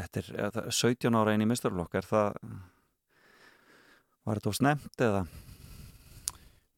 Þetta 0.00 0.20
er 0.20 0.72
17 0.72 1.16
ára 1.18 1.32
einn 1.34 1.44
í 1.44 1.48
mistarflokk 1.48 1.96
er 1.98 2.06
það 2.08 2.36
var 4.24 4.38
þetta 4.40 4.52
á 4.52 4.56
snemt 4.56 5.04
eða? 5.04 5.22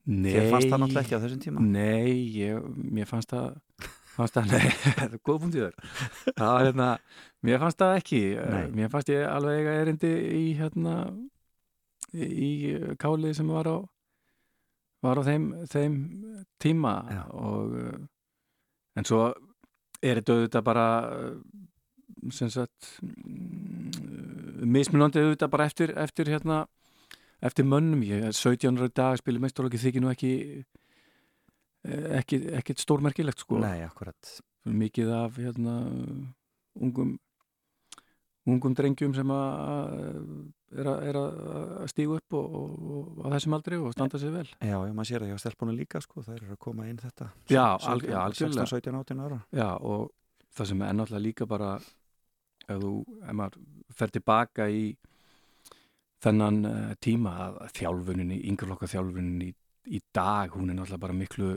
Nei, 0.03 0.33
Þér 0.35 0.49
fannst 0.51 0.71
það 0.73 0.81
náttúrulega 0.83 1.03
ekki 1.05 1.15
á 1.15 1.23
þessum 1.23 1.43
tíma? 1.43 1.63
Nei, 1.63 2.15
ég, 2.35 2.65
mér 2.97 3.07
fannst 3.07 3.31
það, 3.31 3.53
fannst 4.17 4.39
það, 4.39 4.49
nei, 4.51 4.73
það 4.99 5.03
er 5.05 5.21
góð 5.29 5.39
punkt 5.45 5.59
í 5.59 5.63
þér. 5.63 5.77
Það 6.33 6.49
var 6.49 6.67
hérna, 6.67 6.89
mér 7.47 7.63
fannst 7.63 7.83
það 7.83 7.99
ekki. 8.01 8.23
Nei. 8.55 8.65
Mér 8.81 8.91
fannst 8.95 9.13
ég 9.15 9.27
alveg 9.29 9.61
eiga 9.61 9.77
erindi 9.85 10.11
í 10.41 10.43
hérna, 10.59 10.97
í 12.19 12.51
kálið 13.03 13.37
sem 13.39 13.55
var 13.55 13.71
á, 13.71 13.77
var 15.03 15.19
á 15.19 15.23
þeim, 15.27 15.47
þeim 15.71 15.97
tíma 16.63 16.95
og 17.35 17.75
en 18.99 19.09
svo 19.09 19.25
er 20.03 20.21
þetta 20.21 20.37
auðvitað 20.37 20.67
bara, 20.67 20.87
sem 22.35 22.51
sagt, 22.53 22.93
mismunandi 24.63 25.23
auðvitað 25.23 25.53
bara 25.55 25.67
eftir, 25.71 25.95
eftir 25.99 26.31
hérna, 26.33 26.65
eftir 27.43 27.67
mönnum, 27.67 28.03
ég 28.07 28.29
er 28.29 28.37
17 28.37 28.79
ára 28.79 28.91
dag 28.91 29.19
spilir 29.21 29.43
meistarlokki 29.43 29.81
þykir 29.83 30.05
nú 30.05 30.13
ekki 30.13 30.33
ekki, 31.89 32.39
ekki 32.59 32.77
stórmerkilegt 32.79 33.43
sko. 33.43 33.59
Nei, 33.63 33.83
akkurat. 33.87 34.37
Mikið 34.63 35.11
af 35.17 35.39
hérna 35.43 35.77
ungum 36.79 37.17
ungum 38.47 38.75
drengjum 38.75 39.15
sem 39.15 39.31
að 39.35 39.97
er 40.81 40.89
að, 40.89 41.05
er 41.11 41.19
að 41.21 41.87
stígu 41.93 42.17
upp 42.19 42.37
og, 42.39 42.57
og, 42.59 42.73
og 42.93 43.27
á 43.27 43.27
þessum 43.37 43.57
aldri 43.59 43.79
og 43.81 43.95
standa 43.95 44.21
sér 44.23 44.35
vel. 44.35 44.49
Já, 44.59 44.77
já, 44.77 44.93
maður 44.93 45.11
sér 45.11 45.25
það 45.25 45.33
hjá 45.33 45.43
stelpunum 45.43 45.79
líka 45.79 46.03
sko, 46.05 46.25
það 46.27 46.37
er 46.39 46.53
að 46.55 46.61
koma 46.67 46.89
inn 46.89 47.01
þetta. 47.03 47.29
Já, 47.53 47.65
algjörlega. 47.93 48.27
16, 48.41 48.71
17, 48.73 48.99
18 49.03 49.25
ára. 49.27 49.41
Já, 49.53 49.69
og 49.79 50.11
það 50.57 50.71
sem 50.71 50.85
er 50.85 50.93
ennáttúrulega 50.93 51.27
líka 51.27 51.49
bara 51.49 51.73
ef 52.67 52.79
þú, 52.83 52.93
ef 53.23 53.35
maður 53.39 53.65
fer 53.99 54.15
tilbaka 54.15 54.69
í 54.71 54.85
þennan 56.23 56.61
uh, 56.69 56.93
tíma 57.03 57.35
að 57.49 57.59
þjálfuninni, 57.81 58.39
yngreflokka 58.53 58.91
þjálfuninni 58.93 59.51
í, 59.51 59.57
í 59.99 60.01
dag, 60.15 60.55
hún 60.55 60.71
er 60.71 60.79
náttúrulega 60.79 61.03
bara 61.03 61.19
miklu, 61.19 61.53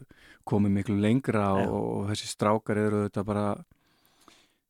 komið 0.47 0.77
miklu 0.79 0.97
lengra 1.01 1.51
og, 1.61 1.75
og 1.75 2.07
þessi 2.11 2.31
strákar 2.31 2.81
eru 2.81 3.03
þetta 3.05 3.25
bara 3.27 3.45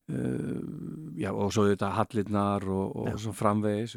já 0.05 1.31
og 1.33 1.49
svo 1.53 1.65
þetta 1.65 1.89
hallirnar 1.95 2.67
og, 2.69 2.91
og 3.01 3.15
svo 3.21 3.33
framvegis. 3.33 3.95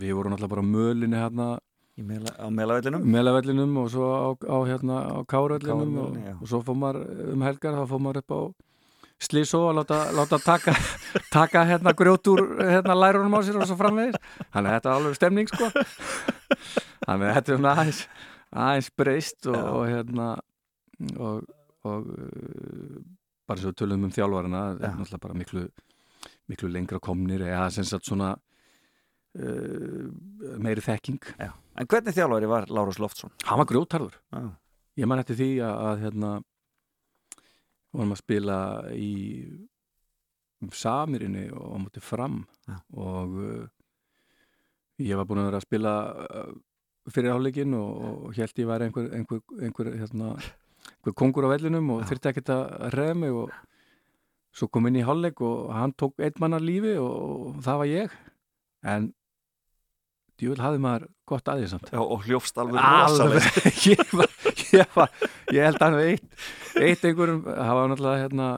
Við 0.00 0.14
vorum 0.16 0.32
náttúrulega 0.32 0.54
bara 0.54 0.64
mölinni 0.64 1.20
hérna. 1.20 1.50
Mela, 2.00 2.32
á 2.40 2.48
melavellinum? 2.48 3.04
Melavellinum 3.04 3.76
og 3.82 3.90
svo 3.92 4.08
á, 4.08 4.28
á 4.32 4.56
hérna 4.64 4.96
á 5.04 5.18
kárvellinum 5.28 5.98
og, 6.00 6.16
og 6.40 6.48
svo 6.48 6.62
fór 6.64 6.78
maður 6.80 7.34
um 7.34 7.44
helgar 7.44 7.76
þá 7.76 7.84
fór 7.90 8.00
maður 8.00 8.22
upp 8.22 8.32
á 8.32 8.40
slísó 9.20 9.66
að 9.68 9.82
láta, 9.82 9.98
láta 10.16 10.38
taka, 10.40 10.72
taka 11.36 11.66
hérna 11.68 11.92
grjót 11.92 12.30
úr 12.32 12.40
hérna 12.56 12.96
lærunum 12.96 13.36
á 13.36 13.40
sér 13.44 13.60
og 13.60 13.68
svo 13.68 13.76
framvegis. 13.76 14.16
Þannig 14.48 14.70
að 14.70 14.76
þetta 14.78 14.88
er 14.88 14.96
alveg 14.96 15.18
stemning 15.18 15.52
sko. 15.52 15.70
Þannig 17.04 17.26
að 17.26 17.34
þetta 17.36 17.52
er 17.52 17.60
svona 17.60 17.74
aðeins, 17.76 18.02
aðeins 18.64 18.90
breyst 18.96 19.50
og, 19.52 19.60
og 19.60 19.84
hérna 19.90 20.30
og, 21.20 21.44
og 21.84 22.08
bara 23.50 23.62
svo 23.62 23.74
tölum 23.76 24.06
um 24.06 24.14
þjálfarina 24.14 24.62
þetta 24.76 24.90
er 24.90 25.00
náttúrulega 25.00 25.24
bara 25.26 25.40
miklu 25.40 25.66
miklu 26.50 26.70
lengra 26.70 27.00
komnir 27.02 27.44
eða 27.46 27.66
sem 27.74 27.86
sagt 27.86 28.08
svona 28.08 28.32
uh, 28.34 30.06
meiri 30.62 30.84
þekking 30.84 31.20
Já. 31.36 31.52
En 31.80 31.88
hvernig 31.88 32.16
þjálfari 32.16 32.48
var 32.50 32.70
Lárus 32.70 32.98
Loftsson? 33.02 33.32
Hann 33.46 33.60
var 33.62 33.68
grjótarður 33.70 34.16
ég 34.98 35.08
man 35.08 35.22
eftir 35.22 35.38
því 35.38 35.50
að, 35.64 35.76
að 35.88 36.06
hérna 36.06 36.32
vorum 37.90 38.14
að 38.14 38.22
spila 38.22 38.56
í 38.94 39.12
Samirinni 40.76 41.46
og 41.56 41.72
á 41.72 41.76
móti 41.80 42.02
fram 42.04 42.42
ja. 42.68 42.76
og 42.92 43.38
uh, 43.40 43.68
ég 45.00 45.16
var 45.16 45.28
búin 45.28 45.40
að 45.42 45.48
vera 45.48 45.60
að 45.60 45.66
spila 45.66 45.94
uh, 46.26 46.50
fyrir 47.10 47.34
áleikin 47.34 47.76
og, 47.78 48.02
og 48.28 48.34
held 48.36 48.60
ég 48.60 48.68
var 48.68 48.84
einhver, 48.84 49.08
einhver, 49.16 49.40
einhver, 49.60 49.92
hérna, 50.02 50.34
einhver 51.00 51.16
kongur 51.16 51.48
á 51.48 51.52
vellinum 51.54 51.92
og 51.96 52.06
þurfti 52.08 52.32
ekkert 52.32 52.54
að 52.54 52.94
reyða 52.96 53.18
mig 53.22 53.36
og, 53.36 53.52
svo 54.56 54.68
kom 54.70 54.88
inn 54.90 54.98
í 54.98 55.06
hálfleik 55.06 55.40
og 55.46 55.70
hann 55.74 55.94
tók 55.98 56.20
einn 56.22 56.42
mannar 56.42 56.62
lífi 56.64 56.96
og, 57.00 57.56
það 57.64 57.82
var 57.82 57.90
ég. 57.90 58.16
En 58.90 59.10
djúvel 60.40 60.64
hafði 60.64 60.82
maður 60.82 61.06
gott 61.28 61.52
aðeins 61.52 61.74
samt. 61.74 61.92
Já, 61.92 62.00
og 62.00 62.24
hljófst 62.26 62.58
alveg 62.58 62.80
rosalega. 62.80 63.52
Ég, 63.90 64.02
var, 64.16 64.32
ég, 64.72 64.90
var, 64.96 65.14
ég 65.52 65.66
held 65.66 65.78
að 65.78 65.84
hann 65.84 65.96
við 65.98 66.10
eitt, 66.10 66.42
eitt 66.80 67.06
einhverjum, 67.06 67.40
það 67.44 67.72
var 67.76 67.90
náttúrulega 67.90 68.22
hérna 68.24 68.48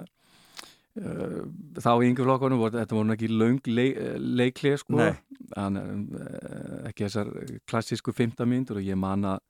uh, 1.03 1.39
þá 1.83 1.91
í 1.93 2.11
voru, 2.21 2.71
þetta 2.77 2.97
voru 2.99 3.15
ekki 3.17 3.31
löng 3.33 3.71
leik, 3.71 4.01
leiklið 4.43 4.79
sko. 4.85 5.09
Hann, 5.57 5.81
uh, 5.81 6.89
ekki 6.91 7.09
þessar 7.09 7.33
klassísku 7.69 8.15
fymta 8.17 8.47
myndur 8.49 8.81
og 8.81 8.87
ég 8.87 8.99
man 8.99 9.27
að 9.35 9.43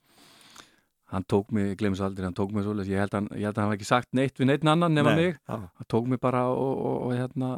hann 1.12 1.26
tók 1.28 1.50
mig, 1.52 1.74
glemis 1.80 2.00
aldrei, 2.04 2.24
hann 2.26 2.36
tók 2.36 2.52
mig 2.54 2.64
svo 2.64 2.74
ég 2.80 3.02
held 3.02 3.16
að, 3.18 3.28
ég 3.36 3.48
held 3.48 3.56
að 3.56 3.62
hann 3.62 3.70
hafi 3.70 3.80
ekki 3.80 3.88
sagt 3.90 4.12
neitt 4.16 4.38
við 4.40 4.48
neitt 4.50 4.64
annan 4.64 4.96
nema 4.96 5.12
Nei, 5.12 5.18
mig, 5.20 5.36
já. 5.36 5.58
hann 5.60 5.90
tók 5.92 6.08
mig 6.08 6.20
bara 6.22 6.46
og, 6.52 6.72
og, 6.72 6.96
og 7.08 7.12
hérna 7.16 7.50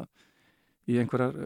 í 0.90 0.99
einhverjar 1.01 1.38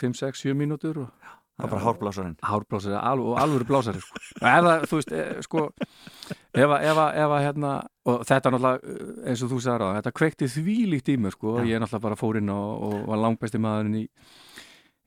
5, 0.00 0.20
6, 0.20 0.44
7 0.44 0.58
mínútur 0.58 1.06
og 1.06 1.32
Það 1.54 1.68
var 1.68 1.70
bara 1.70 1.84
hárblásarinn. 1.84 2.38
Hárblásari 2.42 2.94
al, 2.98 3.20
og 3.22 3.36
alvöru 3.38 3.66
blásari 3.68 4.00
sko. 4.02 4.20
eða 4.42 4.72
þú 4.90 4.96
veist, 4.98 5.12
e, 5.14 5.42
sko 5.46 5.60
ef 5.70 6.64
að, 6.66 6.86
ef 6.90 7.02
að, 7.04 7.34
hérna 7.44 7.74
og 8.10 8.24
þetta 8.26 8.50
náttúrulega, 8.50 8.80
eh, 8.90 9.12
eins 9.30 9.44
og 9.46 9.52
þú 9.52 9.60
sagði 9.62 9.86
á 9.86 9.96
þetta 10.00 10.12
kveikti 10.18 10.48
þvílíkt 10.50 11.12
í 11.14 11.16
mig, 11.22 11.36
sko. 11.36 11.52
Já. 11.60 11.68
ég 11.70 11.78
náttúrulega 11.78 12.06
bara 12.08 12.18
fór 12.18 12.40
inn 12.40 12.50
og, 12.50 12.82
og 12.88 12.96
var 13.12 13.22
langbesti 13.22 13.62
maðurinn 13.62 14.00
í 14.02 14.04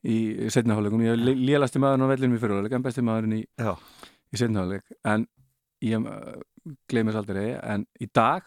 í 0.08 0.18
setniháleikum, 0.54 1.04
ég 1.04 1.18
er 1.18 1.36
lélasti 1.36 1.82
maðurinn 1.84 2.08
á 2.08 2.12
vellinum 2.14 2.38
í 2.38 2.42
fyrirháleik, 2.42 2.78
en 2.78 2.86
besti 2.86 3.04
maðurinn 3.04 3.42
í, 3.42 3.44
í 3.44 4.40
setniháleik, 4.40 4.86
en 5.04 5.28
ég 5.86 6.08
uh, 6.08 6.40
gleymist 6.90 7.20
aldrei, 7.20 7.52
en 7.62 7.86
í 8.02 8.08
dag 8.14 8.44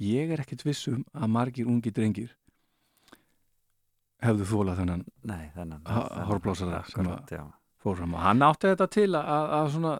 ég 0.00 0.30
er 0.34 0.42
ekkert 0.44 0.62
viss 0.66 0.86
um 0.92 1.02
að 1.14 1.28
margir 1.32 1.68
ungi 1.70 1.90
drengir 1.92 2.34
hefðu 4.20 4.46
þólað 4.50 4.82
þennan 4.82 5.02
þennan 5.56 5.82
hárblásara 6.28 6.82
sem 6.90 7.08
að- 7.08 7.48
fór 7.80 7.96
fram 7.96 8.14
og 8.14 8.20
hann 8.20 8.42
átti 8.44 8.68
þetta 8.68 8.86
til 8.92 9.08
að, 9.16 9.24
að, 9.32 9.46
að 9.58 9.70
svona 9.74 9.92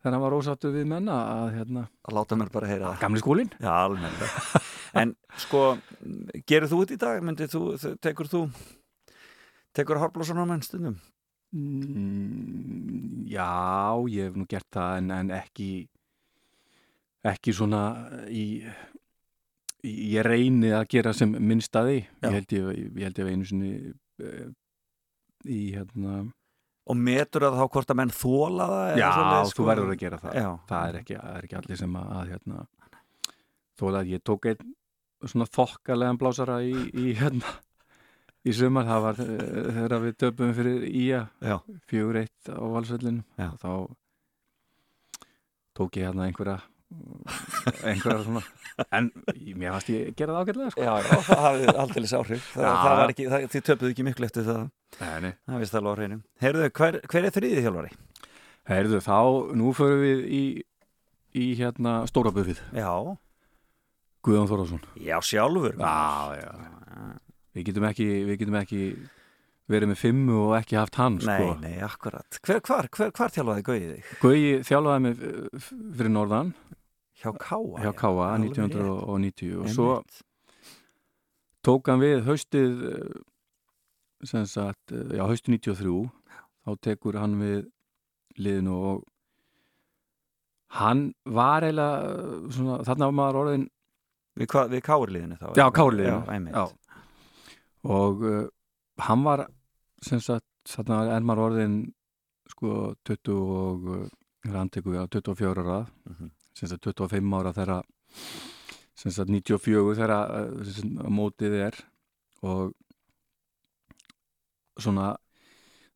þegar 0.00 0.14
hann 0.16 0.22
var 0.22 0.36
ósáttu 0.38 0.70
við 0.72 0.86
menna 0.88 1.16
að 1.34 1.50
hérna, 1.58 1.82
Að 2.08 2.14
láta 2.16 2.38
mér 2.40 2.52
bara 2.54 2.70
heyra 2.70 2.94
gamli 3.00 3.20
skólinn? 3.20 3.50
Já, 3.60 3.72
almennilega. 3.84 4.62
En 4.96 5.12
sko, 5.42 5.62
gerir 6.48 6.70
þú 6.70 6.78
þetta 6.84 6.94
í 6.96 7.00
dag? 7.02 7.20
Myndið 7.26 7.50
þú, 7.52 7.62
tekur 8.00 8.30
þú 8.32 8.40
tekur 9.76 10.00
hárblásarinn 10.00 10.46
á 10.46 10.50
menn 10.54 10.64
stundum? 10.64 10.96
Mm, 11.54 13.26
já, 13.30 13.50
ég 14.12 14.30
hef 14.30 14.38
nú 14.38 14.46
gert 14.50 14.68
það 14.74 14.98
en, 15.02 15.12
en 15.18 15.34
ekki 15.36 15.70
ekki 17.26 17.54
svona 17.56 17.82
í, 18.30 18.62
í 19.86 19.92
ég 20.14 20.26
reyni 20.26 20.72
að 20.76 20.86
gera 20.94 21.14
sem 21.16 21.32
minnst 21.32 21.76
að 21.78 21.90
því. 21.90 22.00
Ég 22.26 22.36
held 22.38 22.56
ég, 22.56 22.82
ég 22.86 23.06
held 23.08 23.20
ég 23.22 23.30
einu 23.32 23.48
sinni 23.48 23.72
uh, 24.22 24.48
í 25.46 25.60
hérna 25.74 26.24
Og 26.86 26.94
metur 26.94 27.42
það 27.42 27.56
þá 27.58 27.72
hvort 27.74 27.90
að 27.90 27.98
menn 27.98 28.12
þóla 28.14 28.66
það? 28.70 28.88
já, 29.00 29.06
svoleiðis, 29.10 29.54
þú 29.58 29.64
verður 29.66 29.88
að 29.90 30.02
gera 30.04 30.18
það. 30.22 30.36
Já, 30.38 30.48
það 30.68 30.90
er 30.90 30.98
ekki, 31.00 31.16
er 31.18 31.46
ekki 31.48 31.56
allir 31.58 31.80
sem 31.80 31.96
að, 31.98 32.20
hérna, 32.30 32.60
þó 33.74 33.84
að 33.90 34.12
ég 34.12 34.22
tók 34.22 34.46
einn 34.52 34.74
svona 35.26 35.48
þokkalegan 35.50 36.20
blásara 36.20 36.60
í, 36.62 36.76
í 36.94 37.16
hérna 37.18 37.56
í 38.46 38.54
sumar, 38.54 38.86
það 38.88 39.04
var 39.06 39.20
eh, 39.24 39.68
þegar 39.80 40.02
við 40.06 40.16
töpum 40.22 40.54
fyrir 40.56 40.86
Ía 40.90 41.20
fjögur 41.90 42.20
eitt 42.22 42.50
á 42.52 42.62
valsvöllinu 42.62 43.24
Já. 43.40 43.50
þá 43.62 43.70
tók 45.76 45.98
ég 46.00 46.06
hérna 46.08 46.28
einhverja 46.28 46.60
einhverja 47.82 48.22
svona. 48.22 48.42
En 48.94 49.08
mér 49.58 49.72
fannst 49.74 49.90
ég 49.90 50.12
gera 50.16 50.36
það 50.36 50.42
ágætlega 50.44 50.70
sko. 50.70 50.84
já, 50.84 50.92
já 51.02 51.18
það 51.26 51.42
hafði 51.46 51.66
aldrei 51.82 52.06
áhrif. 52.20 52.46
Það, 52.54 52.62
Já. 52.62 52.72
það 52.76 52.96
var 53.00 53.12
ekki, 53.12 53.26
það, 53.32 53.46
þið 53.54 53.64
töpuðu 53.68 53.92
ekki 53.94 54.06
miklu 54.06 54.28
eftir 54.28 54.46
það. 54.46 54.62
Nei, 55.00 55.32
það 55.48 55.62
vist 55.64 55.76
alveg 55.80 55.90
á 55.90 55.96
hreinu. 55.98 56.18
Heyrðu, 56.44 56.68
hver, 56.78 56.98
hver 57.10 57.26
er 57.26 57.34
þriðið 57.34 57.66
þjálfari? 57.66 57.92
Heyrðu, 58.70 59.00
þá, 59.06 59.18
nú 59.58 59.72
förum 59.76 60.02
við 60.04 60.22
í, 60.30 60.42
í 61.42 61.46
hérna 61.58 61.96
stóra 62.10 62.32
buffið. 62.36 62.62
Já, 62.76 62.92
Guðjón 64.26 64.48
Þórðarsson 64.50 64.86
já 64.98 65.16
sjálfur. 65.22 65.76
Já, 65.78 66.42
já 66.42 67.25
Við 67.56 67.68
getum 67.70 67.86
ekki, 67.88 68.06
við 68.28 68.38
getum 68.42 68.58
ekki 68.60 68.80
verið 69.72 69.90
með 69.90 69.98
fimmu 70.02 70.34
og 70.44 70.52
ekki 70.60 70.76
haft 70.78 70.98
hann 71.00 71.16
Nei, 71.24 71.38
sko. 71.40 71.54
nei, 71.62 71.76
akkurat 71.82 72.38
Hver, 72.44 72.60
hvar, 72.68 72.86
hver, 72.94 73.10
hvar 73.16 73.32
þjálfaði 73.34 73.64
Gauði 73.66 73.86
þig? 73.94 74.10
Gauji 74.22 74.52
þjálfaði 74.68 75.04
mig 75.06 75.24
eh, 75.26 75.70
fyrir 75.98 76.12
norðan 76.14 76.52
Hjá 77.16 77.30
Káa? 77.40 77.80
hjá 77.80 77.88
já. 77.88 77.94
Káa 77.96 78.28
Alveg 78.34 78.52
1990 78.52 79.56
og 79.56 79.64
rétt. 79.66 79.74
svo 79.74 79.88
tók 81.66 81.88
hann 81.90 82.02
við 82.04 82.20
haustið 82.28 82.84
eh, 82.92 83.16
sem 84.28 84.44
sagt, 84.46 84.92
eh, 84.94 85.16
já 85.18 85.24
haustið 85.26 85.56
93 85.56 85.96
þá 86.66 86.76
tekur 86.86 87.18
hann 87.18 87.34
við 87.40 87.64
liðinu 88.38 88.76
og 88.92 89.04
hann 90.76 91.08
var 91.24 91.64
eiginlega 91.66 92.52
svona, 92.52 92.78
þarna 92.86 93.08
var 93.10 93.16
maður 93.22 93.40
orðin 93.44 93.66
Við, 94.36 94.50
við 94.68 94.82
Kárliðinu 94.84 95.36
þá? 95.40 95.46
Já, 95.56 95.64
Kárliðinu, 95.72 96.18
Já, 96.20 96.32
einmitt 96.36 96.54
já. 96.54 96.66
Og 97.84 98.24
uh, 98.24 98.46
hann 99.06 99.24
var 99.26 99.46
sem 100.02 100.20
sagt, 100.20 100.46
þarna 100.68 101.04
er 101.16 101.24
maður 101.26 101.50
orðin 101.50 101.76
sko 102.50 102.94
20 103.06 103.36
og 103.36 103.88
uh, 103.92 104.06
hann 104.54 104.70
tekur 104.70 104.94
við 104.94 105.04
á 105.04 105.06
24 105.10 105.64
ára. 105.64 105.86
Mhm. 106.08 106.30
sem 106.56 106.68
sagt 106.68 106.86
25 106.88 107.34
ára 107.36 107.52
þegar 107.52 107.84
sem 108.96 109.12
sagt 109.12 109.28
94 109.28 109.94
þegar 109.98 110.12
uh, 110.16 111.08
mótið 111.10 111.58
er. 111.68 111.80
Og 112.42 112.72
svona 114.80 115.16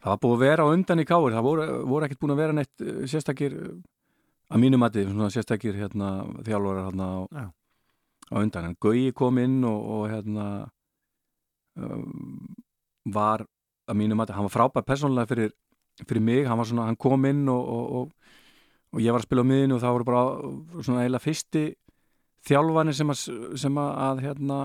það 0.00 0.10
var 0.10 0.20
búið 0.20 0.34
að 0.34 0.44
vera 0.44 0.64
á 0.64 0.72
undan 0.72 1.02
í 1.02 1.06
káir 1.08 1.34
það 1.36 1.46
voru, 1.46 1.64
voru 1.88 2.06
ekkert 2.06 2.20
búin 2.20 2.34
að 2.34 2.42
vera 2.42 2.56
neitt 2.56 2.84
uh, 2.84 3.00
sérstakir 3.08 3.56
uh, 3.56 3.72
að 4.50 4.62
mínum 4.64 4.82
mati, 4.82 5.04
svona 5.06 5.30
sérstakir 5.30 5.76
hérna, 5.78 6.24
þjálfarar 6.42 6.88
hérna 6.88 7.06
á, 7.06 7.18
á 8.34 8.36
undan. 8.40 8.70
En 8.72 8.76
Gauji 8.82 9.12
kom 9.14 9.38
inn 9.38 9.60
og, 9.62 9.80
og 9.94 10.08
hérna 10.10 10.46
um, 11.78 12.54
var 13.11 13.44
að 13.90 13.98
mínum 13.98 14.20
mati, 14.20 14.35
hann 14.37 14.46
var 14.46 14.54
frábæð 14.54 14.87
persónulega 14.87 15.30
fyrir, 15.30 15.54
fyrir 16.06 16.24
mig, 16.24 16.44
hann 16.48 16.59
var 16.61 16.68
svona, 16.68 16.88
hann 16.88 16.98
kom 17.00 17.24
inn 17.28 17.46
og, 17.50 17.61
og, 17.61 17.94
og, 18.00 18.35
og 18.94 19.04
ég 19.04 19.14
var 19.14 19.22
að 19.22 19.28
spila 19.28 19.44
á 19.46 19.50
miðinu 19.50 19.76
og 19.76 19.83
það 19.85 19.96
voru 19.96 20.09
bara 20.11 20.24
svona 20.83 21.04
eiginlega 21.04 21.24
fyrsti 21.26 21.64
þjálfani 22.48 22.94
sem 22.96 23.12
að, 23.12 23.24
sem 23.61 23.80
að, 23.80 23.90
að 24.06 24.22
hérna 24.26 24.59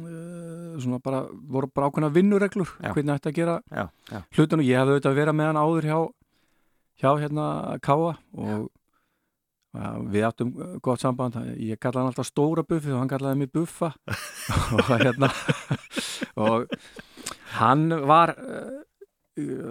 uh, 0.00 0.74
svona 0.80 1.00
bara, 1.04 1.22
voru 1.30 1.70
bara 1.74 1.90
ákveðna 1.90 2.12
vinnureglur, 2.14 2.74
Já. 2.78 2.92
hvernig 2.94 3.16
ætti 3.16 3.32
að 3.32 3.38
gera 3.40 3.56
Já, 3.70 3.86
já, 4.10 4.20
hlutunum, 4.36 4.66
ég 4.66 4.80
hafði 4.82 4.96
auðvitað 4.98 5.22
verið 5.22 5.38
með 5.40 5.50
hann 5.50 5.62
áður 5.64 5.88
hjá, 5.90 5.98
hjá 7.00 7.10
hérna 7.24 7.48
Káa 7.84 8.12
og 8.36 8.68
við 10.10 10.26
áttum 10.26 10.52
uh, 10.56 10.76
gott 10.82 11.02
samband. 11.02 11.38
Ég 11.56 11.78
kallaði 11.78 12.02
hann 12.02 12.12
alltaf 12.12 12.28
stóra 12.28 12.64
buffi 12.66 12.92
og 12.92 13.02
hann 13.02 13.10
kallaði 13.10 13.42
mig 13.42 13.52
buffa. 13.54 13.92
Og 14.76 14.90
hérna 14.90 15.30
og 16.40 16.70
hann 17.58 17.88
var 18.06 18.34
uh, 18.38 18.80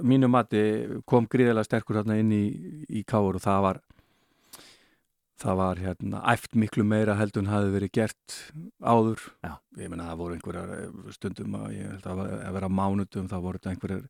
mínu 0.05 0.29
mati 0.31 0.63
kom 1.07 1.27
gríðilega 1.29 1.67
sterkur 1.67 1.99
hérna 1.99 2.19
inn 2.19 2.31
í, 2.33 2.43
í 2.89 3.03
Káur 3.07 3.37
og 3.37 3.43
það 3.43 3.63
var 3.67 3.81
það 5.39 5.59
var 5.59 5.79
hérna 5.79 6.21
æft 6.33 6.55
miklu 6.59 6.83
meira 6.83 7.15
heldur 7.19 7.45
en 7.45 7.51
hafi 7.53 7.71
verið 7.73 7.93
gert 7.95 8.39
áður. 8.83 9.21
Já. 9.45 9.53
ég 9.79 9.91
meina 9.91 10.09
það 10.09 10.21
voru 10.23 10.35
einhverjar 10.35 10.73
eh, 10.75 11.13
stundum 11.15 11.55
að 11.59 11.77
að, 12.11 12.49
vera 12.57 12.71
mánutum 12.71 13.29
það 13.31 13.45
voru 13.45 13.61
einhverjar 13.71 14.03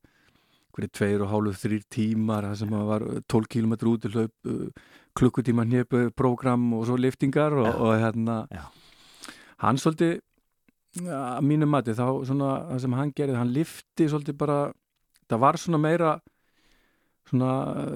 einhverjir 0.69 0.93
tveir 0.93 1.23
og 1.25 1.31
hálfu 1.33 1.53
þrýr 1.63 1.83
tímar 1.91 2.47
það 2.47 2.57
sem 2.61 2.73
að 2.77 2.89
var 2.89 3.05
12 3.27 3.49
km 3.49 3.73
út 3.89 4.01
til 4.01 4.11
hlaup 4.13 4.49
uh, 4.49 4.89
klukkutíma 5.17 5.65
hnepu 5.65 6.09
program 6.15 6.73
og 6.73 6.85
svo 6.87 6.97
liftingar 6.97 7.53
og, 7.53 7.67
og 7.67 7.95
hérna 7.99 8.47
Já. 8.53 8.65
hann 9.65 9.77
svolítið 9.77 10.19
að 10.99 11.45
mínum 11.45 11.69
mati 11.69 11.93
þá 11.93 12.25
svona 12.25 12.51
það 12.69 12.81
sem 12.81 12.93
hann 12.97 13.13
gerði, 13.15 13.37
hann 13.37 13.53
lifti 13.53 14.09
svolítið 14.09 14.37
bara 14.37 14.59
það 15.29 15.41
var 15.43 15.57
svona 15.57 15.81
meira 15.81 16.19
svona, 17.29 17.51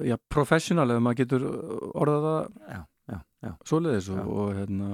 já, 0.06 0.16
professional 0.30 0.90
ef 0.94 1.02
maður 1.02 1.20
getur 1.22 1.46
orðað 1.94 2.26
það 2.28 2.42
já, 2.74 2.80
já, 3.10 3.18
já. 3.48 3.52
svoleiðis 3.66 4.10
og, 4.14 4.34
og 4.34 4.54
hérna 4.58 4.90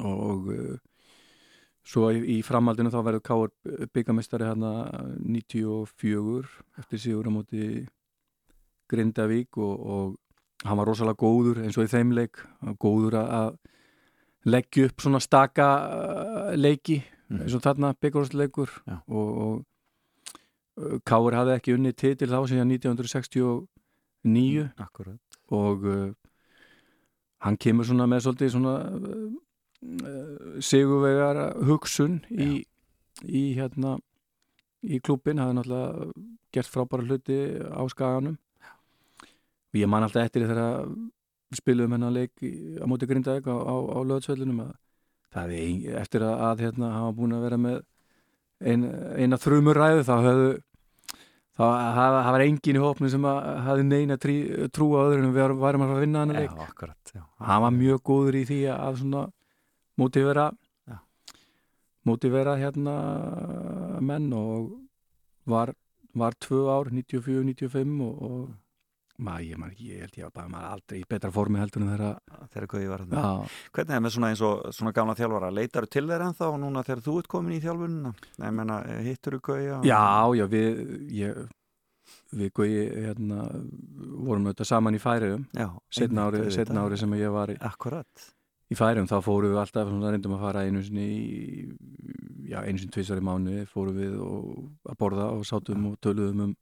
og 0.00 0.50
uh, 0.54 0.76
svo 1.84 2.08
í, 2.16 2.38
framhaldinu 2.46 2.90
þá 2.92 3.00
verður 3.04 3.22
Káur 3.26 3.50
byggamestari 3.92 4.46
hérna 4.48 4.70
94 5.20 6.48
eftir 6.80 6.98
sigur 7.02 7.28
á 7.28 7.32
móti 7.34 7.86
Grindavík 8.88 9.56
og, 9.60 9.74
og 9.80 10.16
hann 10.64 10.78
var 10.80 10.88
rosalega 10.88 11.20
góður 11.20 11.62
eins 11.64 11.76
og 11.80 11.84
í 11.86 11.92
þeim 11.92 12.12
leik 12.16 12.40
góður 12.80 13.18
að- 13.20 13.56
leggja 14.44 14.86
upp 14.90 15.00
svona 15.00 15.20
staka 15.24 15.68
uh, 15.88 16.56
leiki 16.56 17.02
Mhm. 17.30 17.40
eins 17.40 17.54
og 17.56 17.62
þarna 17.64 17.94
byggarhúsleikur 17.96 18.68
Já. 18.84 18.98
og, 19.08 19.28
og 19.44 19.64
uh, 20.76 20.98
Káur 21.08 21.32
hafði 21.32 21.54
ekki 21.56 21.72
unni 21.74 21.92
titil 21.96 22.28
þá 22.28 22.42
síðan 22.50 22.68
1969 22.76 24.68
Akkurat 24.76 25.38
og 25.48 25.84
uh, 25.88 26.12
hann 27.44 27.56
kemur 27.56 27.84
svona 27.88 28.04
með 28.08 28.26
svolítið 28.26 28.52
svona 28.52 28.74
uh, 28.84 29.32
sigurvegar 30.64 31.40
hugsun 31.66 32.20
í, 32.30 32.64
í 33.24 33.44
hérna 33.58 33.98
í 34.84 35.00
klúpin, 35.00 35.40
hafði 35.40 35.58
náttúrulega 35.58 36.12
gert 36.54 36.70
frábæra 36.70 37.06
hluti 37.08 37.38
á 37.60 37.82
skaganum. 37.90 38.38
Og 39.74 39.80
ég 39.80 39.90
man 39.90 40.06
alltaf 40.06 40.28
eftir 40.28 40.46
þegar 40.46 40.86
spilum 41.54 41.94
hennar 41.94 42.14
leik 42.14 42.32
á 42.82 42.84
móti 42.90 43.08
Grindavík 43.08 43.46
á, 43.46 43.54
á, 43.54 43.74
á 43.74 44.00
að 45.34 45.54
ein, 45.58 45.82
eftir 45.98 46.22
að, 46.22 46.34
að 46.46 46.62
hérna 46.66 46.92
hafa 46.94 47.14
búin 47.16 47.34
að 47.34 47.44
vera 47.48 47.58
með 47.58 47.80
ein, 48.62 48.86
eina 49.18 49.38
þrjumur 49.40 49.80
ræðu 49.80 50.04
þá 50.06 50.14
höfðu 50.28 50.52
það 51.54 52.18
var 52.34 52.42
engin 52.42 52.78
í 52.78 52.82
hópnu 52.82 53.10
sem 53.12 53.26
hafði 53.26 53.86
neina 53.86 54.18
trú 54.18 54.88
á 54.98 55.06
öðru 55.06 55.20
en 55.22 55.34
við 55.34 55.56
varum 55.62 55.86
að 55.86 56.00
vinna 56.02 56.24
hann 56.24 56.34
að 56.34 56.40
leik. 56.42 56.54
akkurat, 56.66 57.14
hann 57.14 57.64
var 57.66 57.74
mjög 57.74 58.02
góður 58.10 58.38
í 58.40 58.44
því 58.48 58.60
að 58.74 59.00
svona 59.02 59.24
mótivera. 60.00 60.50
Mótivera 62.04 62.58
hérna 62.60 62.94
menn 64.04 64.28
og 64.36 64.74
var, 65.48 65.72
var 66.12 66.36
tvö 66.36 66.66
ár 66.68 66.90
94-95 66.92 68.02
og, 68.04 68.18
og 68.22 69.22
maður, 69.24 69.46
ég, 69.46 69.58
man, 69.62 69.72
ég 69.78 70.02
held 70.04 70.18
ég 70.18 70.28
að 70.28 70.50
maður 70.52 70.68
aldrei 70.74 70.98
í 71.00 71.06
betra 71.08 71.30
formi 71.32 71.60
heldur 71.62 71.84
en 71.84 71.92
þeirra. 71.94 72.12
Þeirra 72.52 72.82
ég 72.82 72.92
var 72.92 73.04
hérna 73.04 73.24
hvernig 73.72 73.96
er 73.96 74.04
með 74.04 74.14
svona 74.16 74.30
eins 74.34 74.44
og 74.44 74.68
svona 74.74 74.94
gamla 74.96 75.16
þjálfara? 75.18 75.52
Leitar 75.54 75.86
þú 75.86 75.92
til 75.96 76.04
þeirra 76.10 76.28
en 76.28 76.38
þá 76.38 76.46
og 76.50 76.60
núna 76.64 76.84
þegar 76.86 77.04
þú 77.06 77.18
ert 77.22 77.32
komin 77.34 77.56
í 77.56 77.62
þjálfununa 77.64 78.78
hittur 79.06 79.38
þú 79.38 79.42
Gauja? 79.48 79.80
Já, 79.86 80.04
já, 80.40 80.44
við 80.50 80.84
ég, 81.14 81.42
við 82.34 82.54
Gauji 82.60 82.86
hérna, 83.06 83.48
vorum 84.28 84.48
auðvitað 84.50 84.72
saman 84.74 84.98
í 84.98 85.02
færiðum 85.02 85.48
setna 85.88 86.28
ári, 86.28 86.46
setna 86.52 86.84
ári 86.84 87.00
sem 87.00 87.20
ég 87.20 87.32
var 87.32 87.54
í 87.54 87.60
Akkurat 87.64 88.32
í 88.72 88.78
færum 88.78 89.08
þá 89.10 89.18
fórum 89.24 89.52
við 89.52 89.60
alltaf 89.60 89.90
reyndum 89.92 90.36
að 90.36 90.44
fara 90.46 90.64
einu 90.64 90.82
sinni 90.84 91.04
í, 91.04 91.64
já 92.48 92.62
einu 92.62 92.80
sinni 92.80 92.94
tvísar 92.94 93.20
í 93.20 93.24
mánu 93.24 93.64
fórum 93.70 93.98
við 93.98 94.16
og, 94.24 94.46
að 94.88 95.00
borða 95.00 95.30
og 95.34 95.44
sátum 95.48 95.90
og 95.90 95.98
töluðum 96.04 96.46
um 96.48 96.54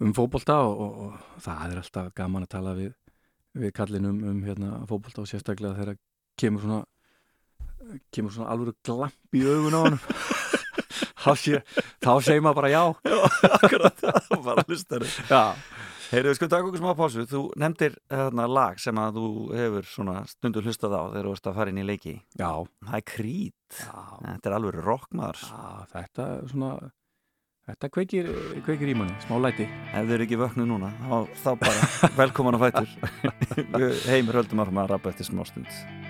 um 0.00 0.12
fókbólta 0.12 0.58
og, 0.66 0.80
og, 0.80 0.96
og 1.06 1.44
það 1.44 1.70
er 1.70 1.80
alltaf 1.80 2.10
gaman 2.16 2.44
að 2.44 2.52
tala 2.52 2.74
við, 2.76 2.92
við 3.56 3.72
kallinum 3.76 4.18
um 4.28 4.42
hérna 4.44 4.82
fókbólta 4.90 5.22
og 5.22 5.30
sérstaklega 5.30 5.78
þegar 5.78 6.00
kemur 6.36 6.66
svona 6.66 6.82
kemur 8.12 8.34
svona 8.34 8.50
alveg 8.52 8.76
glamp 8.84 9.36
í 9.38 9.46
augun 9.46 9.78
á 9.78 9.80
hann 9.86 9.98
þá 11.26 12.12
segir 12.22 12.42
maður 12.44 12.60
bara 12.60 12.70
já. 12.70 12.82
Já, 13.02 13.16
akkurat, 13.56 14.04
það 14.04 14.44
var 14.44 14.62
að 14.62 14.70
hlusta 14.70 15.00
Já 15.30 15.42
Heyrðu, 16.06 16.30
við 16.30 16.36
skulum 16.38 16.50
taka 16.52 16.68
okkur 16.68 16.80
smá 16.82 16.92
pásu. 16.98 17.24
Þú 17.26 17.40
nefndir 17.58 17.96
hérna 18.12 18.46
lag 18.46 18.78
sem 18.82 19.00
að 19.02 19.18
þú 19.18 19.30
hefur 19.58 19.88
svona 19.90 20.14
stundur 20.30 20.66
hlustað 20.68 20.94
á 20.94 21.02
þegar 21.10 21.26
þú 21.26 21.34
ert 21.34 21.50
að 21.50 21.58
fara 21.58 21.72
inn 21.72 21.82
í 21.82 21.86
leiki. 21.86 22.14
Já. 22.38 22.50
Það 22.86 22.98
er 23.00 23.06
krít. 23.10 23.80
Já. 23.80 23.98
Þetta 24.22 24.50
er 24.50 24.56
alveg 24.60 24.80
rockmaður. 24.86 25.42
Já, 25.50 25.66
þetta 25.96 26.28
er 26.36 26.48
svona, 26.54 26.72
þetta 27.72 27.92
kveikir, 27.98 28.32
kveikir 28.68 28.94
í 28.94 28.98
manni, 29.02 29.20
smá 29.26 29.38
læti. 29.42 29.66
Ef 29.90 30.06
þau 30.06 30.16
eru 30.20 30.28
ekki 30.28 30.42
vöknuð 30.44 30.70
núna, 30.70 30.94
þá, 31.02 31.38
þá 31.42 31.52
bara 31.66 32.10
velkoman 32.22 32.58
á 32.58 32.60
fætur. 32.68 32.98
Heimir 34.12 34.44
höldum 34.44 34.62
að 34.62 34.92
rappa 34.94 35.10
eftir 35.10 35.32
smá 35.32 35.42
stund. 35.48 36.05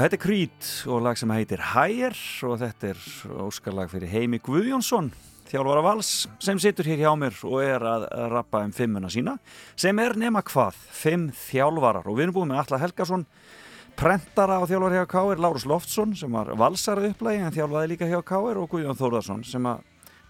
Þetta 0.00 0.16
er 0.16 0.20
Creed 0.22 0.68
og 0.88 1.02
lag 1.04 1.18
sem 1.18 1.30
heitir 1.34 1.60
Higher 1.74 2.14
og 2.48 2.54
þetta 2.62 2.92
er 2.92 3.00
óskarlag 3.44 3.90
fyrir 3.92 4.08
Heimi 4.08 4.38
Guðjónsson, 4.40 5.10
þjálfara 5.50 5.82
vals 5.84 6.12
sem 6.40 6.60
situr 6.62 6.88
hér 6.88 7.02
hjá 7.02 7.10
mér 7.20 7.36
og 7.44 7.58
er 7.60 7.84
að 7.84 8.06
rappa 8.32 8.62
um 8.64 8.72
fimmuna 8.72 9.10
sína 9.12 9.34
sem 9.76 9.98
er 10.00 10.16
nema 10.20 10.40
hvað, 10.46 10.78
fimm 10.94 11.28
þjálfarar 11.36 12.08
og 12.08 12.16
við 12.16 12.28
erum 12.28 12.38
búin 12.38 12.52
með 12.52 12.62
Alla 12.62 12.80
Helgason 12.86 13.26
prentara 13.98 14.60
á 14.62 14.64
þjálfar 14.70 14.96
hjá 14.96 15.04
K.R. 15.12 15.44
Lárus 15.44 15.68
Loftsson 15.68 16.16
sem 16.16 16.32
var 16.32 16.54
valsarað 16.56 17.10
upplægi 17.10 17.44
en 17.44 17.56
þjálfaði 17.58 17.92
líka 17.92 18.08
hjá 18.08 18.20
K.R. 18.24 18.60
og 18.62 18.72
Guðjón 18.72 19.00
Þórðarsson 19.00 19.44
sem 19.44 19.68
að 19.68 19.82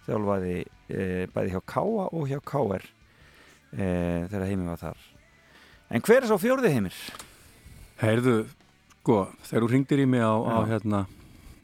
þjálfaði 0.09 0.55
e, 0.65 1.03
bæði 1.31 1.55
hjá 1.55 1.61
K.A. 1.77 2.09
og 2.11 2.31
hjá 2.33 2.41
K.R. 2.43 2.89
E, 3.71 3.85
þegar 4.33 4.49
Heimi 4.49 4.73
var 4.73 4.83
þar 4.83 5.11
En 5.91 6.03
hver 6.07 6.25
er 6.25 6.31
svo 6.31 6.39
fjórði 6.43 6.73
Heimir? 6.75 6.97
Heyrðu, 8.01 8.41
Sko, 9.01 9.23
þegar 9.49 9.65
þú 9.65 9.71
ringdir 9.73 10.03
í 10.03 10.07
mig 10.13 10.21
á, 10.21 10.35
á 10.37 10.59
hérna 10.69 11.07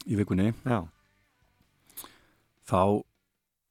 í 0.09 0.17
vikunni 0.17 0.49
Já. 0.65 0.79
þá 2.65 2.81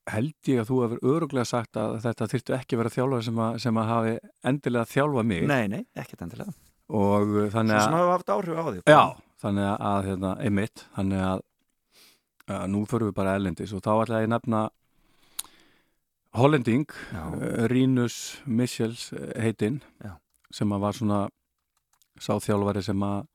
held 0.07 0.47
ég 0.47 0.61
að 0.61 0.69
þú 0.69 0.77
hefur 0.85 1.01
öruglega 1.11 1.49
sagt 1.49 1.75
að 1.79 1.97
þetta 2.05 2.29
þurftu 2.31 2.55
ekki 2.55 2.79
vera 2.79 2.93
þjálfar 2.93 3.25
sem, 3.27 3.41
sem 3.59 3.79
að 3.81 3.89
hafi 3.91 4.13
endilega 4.47 4.87
þjálfa 4.87 5.25
mig. 5.27 5.43
Nei, 5.51 5.67
nei, 5.67 5.81
ekkert 5.99 6.23
endilega. 6.23 6.55
Og 6.87 7.35
þannig 7.51 7.75
að 7.75 7.83
Svo 7.83 7.89
sem 7.89 7.97
hafa 7.99 8.13
haft 8.15 8.31
áhrif 8.31 8.55
á 8.55 8.63
því 8.63 8.81
Já, 8.87 9.01
þannig 9.43 9.69
að, 9.75 10.05
hérna, 10.07 10.33
einmitt 10.39 10.83
þannig 10.95 11.23
að, 11.27 11.41
að 12.55 12.67
nú 12.71 12.83
förum 12.87 13.11
við 13.11 13.17
bara 13.19 13.35
ellendis 13.35 13.73
og 13.75 13.83
þá 13.83 13.91
ætla 13.97 14.21
ég 14.23 14.29
að 14.29 14.35
nefna 14.37 14.61
Hollending 16.37 16.85
uh, 17.17 17.65
Rínus 17.71 18.37
Michels 18.45 19.09
eh, 19.15 19.33
heitinn 19.41 19.81
sem 20.53 20.71
að 20.71 20.83
var 20.85 20.95
svona 20.95 21.19
sáþjálfari 22.23 22.83
sem 22.85 23.03
að 23.03 23.25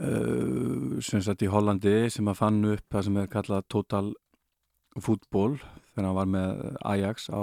uh, 0.00 1.00
sem 1.04 1.20
sagt 1.24 1.44
í 1.44 1.50
Hollandi 1.52 1.96
sem 2.12 2.28
að 2.30 2.40
fann 2.40 2.62
upp 2.72 2.86
það 2.92 3.06
sem 3.08 3.20
er 3.20 3.32
kallað 3.32 3.68
total 3.68 4.06
fútból 5.00 5.56
þegar 5.92 6.08
hann 6.08 6.18
var 6.18 6.28
með 6.32 6.48
Ajax 6.94 7.28
á 7.32 7.42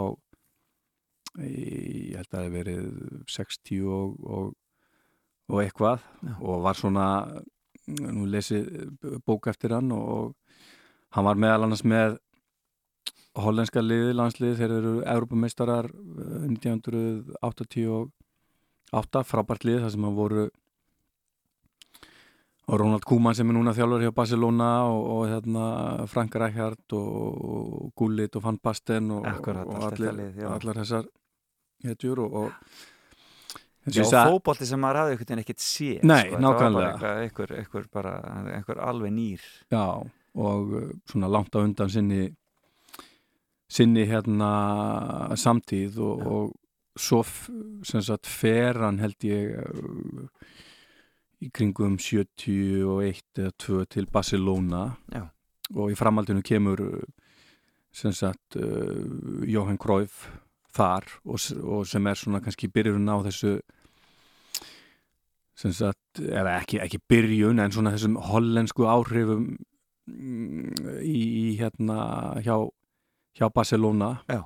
ég 1.38 2.18
held 2.18 2.26
að 2.26 2.34
það 2.34 2.46
hef 2.46 2.54
verið 2.56 2.84
60 3.30 3.84
og, 3.86 4.08
og, 4.26 4.46
og 5.50 5.58
eitthvað 5.62 6.00
Já. 6.26 6.34
og 6.42 6.64
var 6.66 6.76
svona 6.78 7.06
nú 7.90 8.26
lesið 8.30 8.90
bók 9.26 9.48
eftir 9.50 9.72
hann 9.78 9.90
og 9.94 10.36
hann 11.16 11.26
var 11.26 11.38
meðal 11.42 11.64
annars 11.66 11.86
með 11.86 12.18
hollenska 13.40 13.82
liði, 13.82 14.14
landslið 14.18 14.58
þeir 14.60 14.72
eru 14.80 14.94
Europameistarar 15.06 15.86
1988 16.50 19.24
frábært 19.30 19.64
lið 19.68 19.82
þar 19.84 19.92
sem 19.94 20.06
hann 20.08 20.18
voru 20.18 20.44
og 22.70 22.78
Ronald 22.78 23.06
Koeman 23.08 23.34
sem 23.38 23.50
er 23.50 23.58
núna 23.58 23.74
þjálfur 23.74 24.04
hjá 24.06 24.14
Barcelona 24.14 24.70
og, 24.92 25.02
og 25.16 25.24
hérna, 25.32 25.66
Frank 26.12 26.36
Rækjard 26.38 26.96
og, 26.98 27.90
Gullit 27.98 28.38
og 28.38 28.46
Van 28.46 28.60
Basten 28.62 29.10
og, 29.16 29.26
Akkurat, 29.26 29.66
og 29.66 29.88
allir, 29.90 30.14
lið, 30.20 30.40
allar 30.46 30.82
þessar 30.84 31.10
hetjur 31.88 32.24
og 32.28 32.54
Já, 33.90 34.04
fókbólti 34.06 34.68
sem 34.68 34.78
maður 34.78 35.00
hafði 35.00 35.14
einhvern 35.16 35.30
veginn 35.30 35.42
ekkert 35.42 35.64
sé 35.64 35.90
Nei, 36.06 36.26
sko, 36.28 36.40
nákvæmlega. 36.44 37.12
einhver, 37.24 37.54
einhver, 37.58 37.86
bara, 37.90 38.12
einhver 38.54 38.82
alveg 38.86 39.14
nýr. 39.16 39.46
Já, 39.72 40.04
og 40.38 40.74
uh, 40.78 40.92
svona 41.10 41.30
langt 41.32 41.56
á 41.58 41.64
undan 41.64 41.90
sinni 41.90 42.28
sinni 43.70 44.06
hérna 44.10 44.52
samtíð 45.38 45.98
og, 46.06 46.28
og 46.28 47.00
svo 47.00 47.24
sem 47.88 48.04
sagt 48.06 48.30
fer 48.30 48.78
hann 48.84 49.00
held 49.02 49.26
ég 49.26 49.58
uh, 49.64 50.28
í 51.40 51.50
kringum 51.56 51.98
71 52.00 53.24
eða 53.40 53.54
2 53.64 53.86
til 53.94 54.08
Barcelona 54.12 54.84
Já. 55.14 55.30
og 55.76 55.94
í 55.94 55.98
framhaldinu 55.98 56.44
kemur 56.44 56.84
sem 57.96 58.14
sagt 58.14 58.58
uh, 58.60 59.46
Johan 59.48 59.80
Cruyff 59.80 60.28
þar 60.76 61.08
og, 61.26 61.40
og 61.64 61.88
sem 61.90 62.08
er 62.08 62.20
svona 62.20 62.42
kannski 62.44 62.70
byrjun 62.72 63.10
á 63.10 63.18
þessu 63.26 63.58
sem 65.60 65.74
sagt, 65.76 66.22
eða 66.24 66.60
ekki, 66.62 66.80
ekki 66.80 67.02
byrjun 67.12 67.60
en 67.60 67.74
svona 67.76 67.92
þessum 67.96 68.20
hollensku 68.30 68.86
áhrifum 68.88 69.50
mm, 70.08 71.02
í, 71.04 71.18
í 71.20 71.48
hérna 71.60 72.38
hjá, 72.46 72.56
hjá 73.36 73.50
Barcelona 73.52 74.18
Já. 74.30 74.44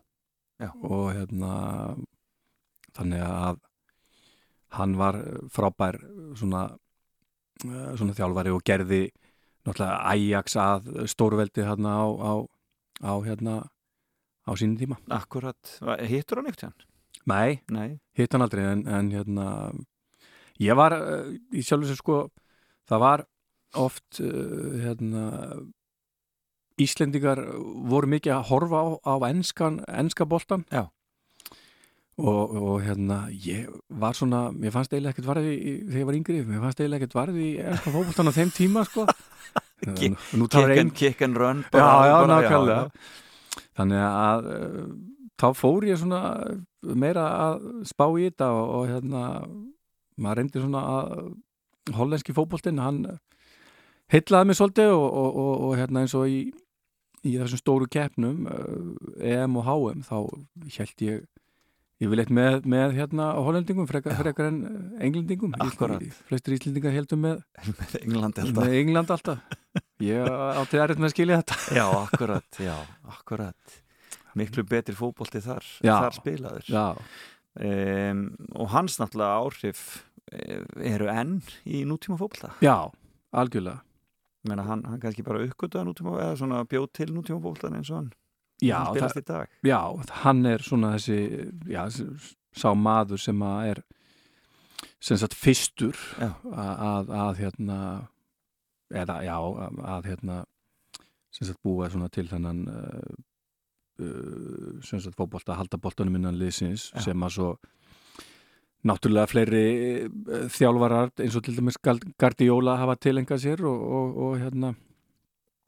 Já. 0.61 0.69
og 0.85 1.11
hérna 1.13 1.51
þannig 2.93 3.25
að 3.25 3.61
hann 4.73 4.95
var 4.97 5.19
frábær 5.53 5.99
svona 6.37 6.65
Eh, 6.73 6.82
svona 7.63 8.15
þjálfari 8.17 8.53
og 8.53 8.63
gerði 8.67 9.03
náttúrulega 9.63 9.99
Ajax 10.11 10.57
að 10.59 10.89
stórveldi 11.11 11.65
hérna 11.65 11.95
á, 11.95 12.05
á, 12.11 12.33
á 13.07 13.13
hérna 13.23 13.59
á 14.43 14.51
sínum 14.59 14.79
tíma. 14.79 14.97
Akkurat, 15.13 15.77
hittur 16.03 16.41
hann 16.41 16.49
ekkert 16.51 16.67
hann? 16.67 16.89
Nei, 17.29 17.61
Nei. 17.71 17.99
hitt 18.17 18.33
hann 18.35 18.43
aldrei 18.43 18.65
en, 18.67 18.83
en 18.87 19.11
hérna 19.13 19.45
ég 20.59 20.75
var 20.75 20.95
uh, 20.97 21.29
í 21.55 21.63
sjálf 21.63 21.87
þess 21.87 21.95
að 21.95 22.01
sko 22.01 22.17
það 22.89 23.03
var 23.05 23.23
oft 23.79 24.19
uh, 24.23 24.75
hérna 24.83 25.23
Íslendingar 26.81 27.37
voru 27.85 28.09
mikið 28.09 28.33
að 28.33 28.47
horfa 28.49 28.81
á, 28.81 28.87
á 29.05 29.13
enskan, 29.29 29.79
enska 29.87 30.25
boltan 30.25 30.65
Já 30.73 30.89
Og, 32.13 32.51
og 32.53 32.75
hérna, 32.85 33.23
ég 33.33 33.71
var 33.89 34.13
svona 34.13 34.51
mér 34.53 34.73
fannst 34.75 34.91
eiginlega 34.93 35.15
ekkert 35.15 35.29
varði 35.31 35.53
þegar 35.87 35.97
ég 35.97 36.05
var 36.05 36.17
yngri 36.19 36.35
mér 36.45 36.59
fannst 36.61 36.81
eiginlega 36.83 37.01
ekkert 37.01 37.15
varði 37.17 37.45
í 37.47 37.53
ennska 37.57 37.93
fókbóltan 37.95 38.29
á 38.29 38.33
þeim 38.35 38.51
tíma 38.53 38.83
sko. 38.85 39.07
Kick 39.83 40.53
and, 40.55 40.93
kick 40.95 41.21
and 41.25 41.35
run 41.35 41.65
bara, 41.73 41.83
já, 41.83 42.13
já, 42.13 42.19
bara, 42.23 42.67
já, 42.71 43.57
þannig 43.75 44.03
að 44.07 44.45
uh, 44.47 44.85
þá 45.41 45.47
fór 45.59 45.87
ég 45.89 45.99
svona 45.99 46.21
meira 46.95 47.25
að 47.49 47.65
spá 47.89 48.05
í 48.13 48.29
þetta 48.29 48.47
og, 48.55 48.69
og 48.77 48.85
hérna 48.87 49.23
maður 50.15 50.39
reyndi 50.39 50.63
svona 50.63 50.85
að 50.93 51.97
hollenski 51.97 52.35
fókbóltinn, 52.37 52.79
hann 52.79 53.01
heitlaði 54.13 54.49
mig 54.49 54.59
svolítið 54.61 54.93
og, 54.95 55.07
og, 55.09 55.51
og 55.67 55.75
hérna 55.81 56.05
eins 56.05 56.15
og 56.15 56.31
í, 56.31 56.39
í 57.27 57.35
þessum 57.41 57.59
stóru 57.59 57.89
keppnum 57.91 58.47
uh, 58.47 58.93
EM 59.19 59.59
og 59.59 59.67
HM 59.67 60.07
þá 60.07 60.17
held 60.77 61.07
ég 61.09 61.23
Ég 62.01 62.09
vil 62.09 62.19
eitt 62.23 62.31
með, 62.33 62.63
með 62.67 62.95
hérna 62.97 63.29
á 63.37 63.39
hollendingum 63.39 63.85
frekar, 63.87 64.15
frekar 64.17 64.49
en 64.49 64.57
eh, 64.65 65.05
englendingum. 65.05 65.53
Akkurat. 65.61 66.01
Flestir 66.27 66.55
íslendingar 66.57 66.95
heldum 66.95 67.21
með 67.23 67.43
Með 67.69 67.93
England 68.01 68.39
alltaf. 68.41 68.57
Með 68.57 68.75
England 68.79 69.13
alltaf. 69.13 69.53
Ég 70.03 70.33
átti 70.33 70.81
aðrið 70.81 71.03
með 71.03 71.09
að 71.09 71.13
skilja 71.13 71.37
þetta. 71.43 71.59
Já, 71.79 71.85
akkurat, 72.01 72.59
já, 72.61 72.75
akkurat. 73.13 73.77
Miklu 74.37 74.65
betri 74.65 74.95
fókbólti 74.97 75.41
þar 75.45 75.65
já, 75.85 75.93
Þar 75.93 76.15
spilaður 76.17 76.69
um, 76.73 78.23
Og 78.57 78.71
hans 78.73 78.95
náttúrulega 78.97 79.43
áhrif 79.43 79.83
eh, 80.33 80.63
eru 80.89 81.09
enn 81.13 81.35
í 81.69 81.83
nútíma 81.85 82.17
fókbólta 82.17 82.55
Já, 82.65 82.89
algjörlega. 83.29 83.83
Menna, 84.49 84.65
hann, 84.67 84.81
hann 84.89 84.99
kannski 84.99 85.23
bara 85.23 85.43
uppgötuða 85.45 85.85
nútíma 85.87 86.17
eða 86.17 86.39
svona 86.41 86.63
bjóð 86.65 86.89
til 86.97 87.11
nútíma 87.13 87.37
fókbólta 87.37 87.69
eins 87.69 87.93
og 87.93 88.01
hann 88.01 88.11
Já, 88.61 88.79
það, 88.95 89.47
já, 89.65 89.79
hann 90.23 90.45
er 90.47 90.63
svona 90.63 90.93
þessi 90.95 91.49
já, 91.67 91.83
sá 92.53 92.69
maður 92.77 93.19
sem 93.19 93.41
að 93.43 93.69
er 93.73 93.81
sem 95.03 95.19
sagt 95.19 95.35
fyrstur 95.35 95.99
að, 96.21 97.11
að 97.11 97.41
hérna 97.41 97.77
eða 98.93 99.19
já, 99.25 99.35
að 99.97 100.09
hérna 100.11 100.39
sem 101.33 101.49
sagt 101.49 101.61
búa 101.65 101.89
svona 101.91 102.09
til 102.13 102.27
þennan 102.29 102.63
uh, 102.69 103.13
uh, 104.03 104.81
sem 104.85 105.01
sagt 105.01 105.17
fókbólta 105.17 105.57
halda 105.57 105.79
bóltanum 105.81 106.19
innan 106.19 106.37
liðsins 106.39 106.91
já. 106.91 107.01
sem 107.07 107.25
að 107.25 107.35
svo 107.37 107.49
náttúrulega 108.87 109.31
fleiri 109.31 109.65
uh, 110.05 110.45
þjálfarar 110.53 111.13
eins 111.17 111.39
og 111.39 111.45
til 111.47 111.57
dæmis 111.57 111.79
Gardiola 112.21 112.77
hafa 112.83 112.99
tilengað 113.01 113.45
sér 113.47 113.65
og, 113.67 113.87
og, 113.99 114.19
og 114.27 114.41
hérna 114.43 114.75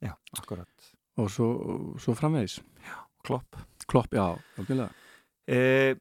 Já, 0.04 0.14
akkurat 0.38 0.95
og 1.22 1.32
svo, 1.32 1.50
svo 2.02 2.16
framvegis. 2.18 2.60
Já, 2.84 2.98
klopp. 3.26 3.64
Klopp, 3.86 4.14
já, 4.14 4.34
okkurlega 4.58 4.90
e, 5.46 5.96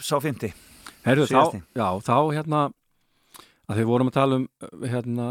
Sá 0.00 0.18
fymti 0.22 0.50
Herru, 1.04 1.26
þá, 1.28 1.60
já, 1.76 1.86
þá 2.02 2.16
hérna 2.34 2.62
að 3.70 3.78
þið 3.78 3.86
vorum 3.88 4.10
að 4.10 4.16
tala 4.16 4.40
um 4.40 4.48
hérna 4.82 5.26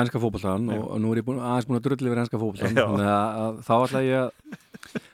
ennska 0.00 0.20
fókballan 0.22 0.70
og, 0.72 0.86
nú 1.02 1.12
er 1.12 1.20
ég 1.20 1.26
búin, 1.26 1.42
aðeins 1.44 1.68
búin 1.68 1.78
að 1.78 1.84
drulli 1.86 2.08
verið 2.08 2.24
ennska 2.24 2.40
að 3.12 3.60
þá 3.66 3.74
ætla 3.76 4.02
ég 4.06 4.22
að 4.22 4.32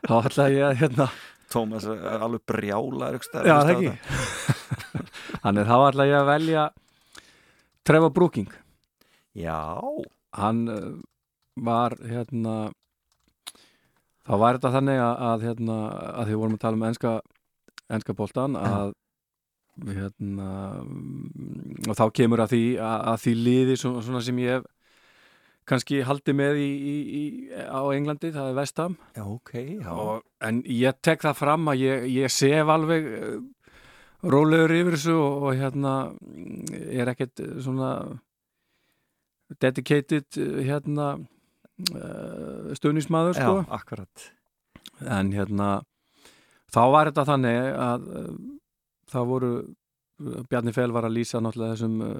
þá 0.06 0.14
ætla 0.20 0.48
ég 0.54 0.68
að 0.68 0.78
hérna 0.84 1.08
Tómas 1.48 1.86
er 1.88 2.20
alveg 2.20 2.42
brjála 2.44 3.06
Já, 3.48 3.54
það 3.64 3.70
ekki. 3.72 3.92
Þannig 5.42 5.70
þá 5.70 5.76
ætla 5.78 6.04
ég 6.04 6.18
að 6.18 6.26
velja 6.28 6.64
Trevor 7.88 8.12
Brooking. 8.12 8.50
Já. 9.32 9.64
Hann 10.36 10.60
var 11.56 11.96
hérna 12.04 12.56
þá 14.28 14.34
var 14.42 14.58
þetta 14.58 14.72
þannig 14.76 15.02
að, 15.02 15.26
að, 15.32 15.44
hérna, 15.48 15.76
að 16.12 16.30
því 16.30 16.40
vorum 16.42 16.56
að 16.58 16.64
tala 16.64 16.78
um 16.78 16.88
enska, 16.88 17.12
enska 17.98 18.16
bóltan 18.16 18.58
að 18.60 18.96
hérna, 19.86 20.48
og 21.86 21.94
þá 21.94 22.04
kemur 22.18 22.42
að 22.42 22.56
því 22.56 22.64
að, 22.82 22.98
að 23.12 23.22
því 23.24 23.34
liði 23.46 23.78
svona, 23.78 24.02
svona 24.04 24.22
sem 24.26 24.42
ég 24.42 24.58
hef 24.58 24.66
kannski 25.68 26.00
haldi 26.06 26.32
með 26.36 26.58
í, 26.62 26.68
í, 26.68 26.96
í, 27.20 27.22
á 27.52 27.80
Englandi, 27.92 28.32
það 28.32 28.50
er 28.50 28.56
Vestham 28.56 28.96
Já, 29.16 29.24
ok, 29.24 29.52
já. 29.82 29.90
Og, 29.92 30.22
en 30.48 30.62
ég 30.72 31.00
tek 31.04 31.24
það 31.24 31.40
fram 31.42 31.72
að 31.72 31.84
ég, 31.84 32.06
ég 32.16 32.32
sef 32.32 32.72
alveg 32.72 33.08
uh, 33.18 33.34
rólegur 34.24 34.74
yfir 34.78 34.96
þessu 34.96 35.16
og, 35.18 35.48
og 35.48 35.60
hérna 35.60 35.94
er 36.88 37.12
ekkert 37.12 37.44
svona 37.64 37.92
dedicated 39.60 40.40
uh, 40.40 40.62
hérna 40.64 41.10
uh, 41.94 42.72
stuðnismæður 42.78 43.38
sko. 43.38 43.58
Já, 43.62 43.68
akkurat. 43.78 44.24
En 45.04 45.32
hérna 45.34 45.68
þá 46.74 46.82
var 46.94 47.10
þetta 47.10 47.26
þannig 47.32 47.60
að 47.74 48.08
uh, 48.08 48.32
það 49.12 49.30
voru 49.34 49.52
Bjarni 50.50 50.74
Fel 50.74 50.90
var 50.90 51.06
að 51.06 51.14
lýsa 51.20 51.38
náttúrulega 51.42 51.76
þessum 51.76 52.00
uh, 52.02 52.18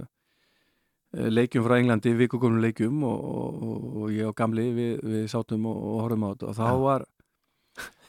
leikjum 1.32 1.64
frá 1.66 1.78
Englandi, 1.78 2.12
vikugunum 2.14 2.62
leikjum 2.62 3.02
og, 3.08 3.24
og, 3.24 3.88
og 4.04 4.12
ég 4.14 4.28
og 4.28 4.36
gamli 4.38 4.68
við, 4.76 4.92
við 5.02 5.26
sátum 5.32 5.66
og, 5.66 5.78
og 5.78 6.02
horfum 6.04 6.26
á 6.26 6.30
þetta. 6.30 6.52
Og 6.52 6.58
þá 6.58 6.68
Já. 6.68 6.78
var 6.84 7.06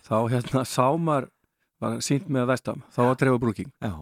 þá 0.09 0.15
hérna 0.33 0.63
sámar 0.67 1.29
var 1.79 1.99
sínt 2.03 2.29
með 2.31 2.49
vestam, 2.51 2.83
þá 2.91 3.01
var 3.07 3.19
Trevor 3.19 3.41
Brooking. 3.41 3.71
Já, 3.81 3.93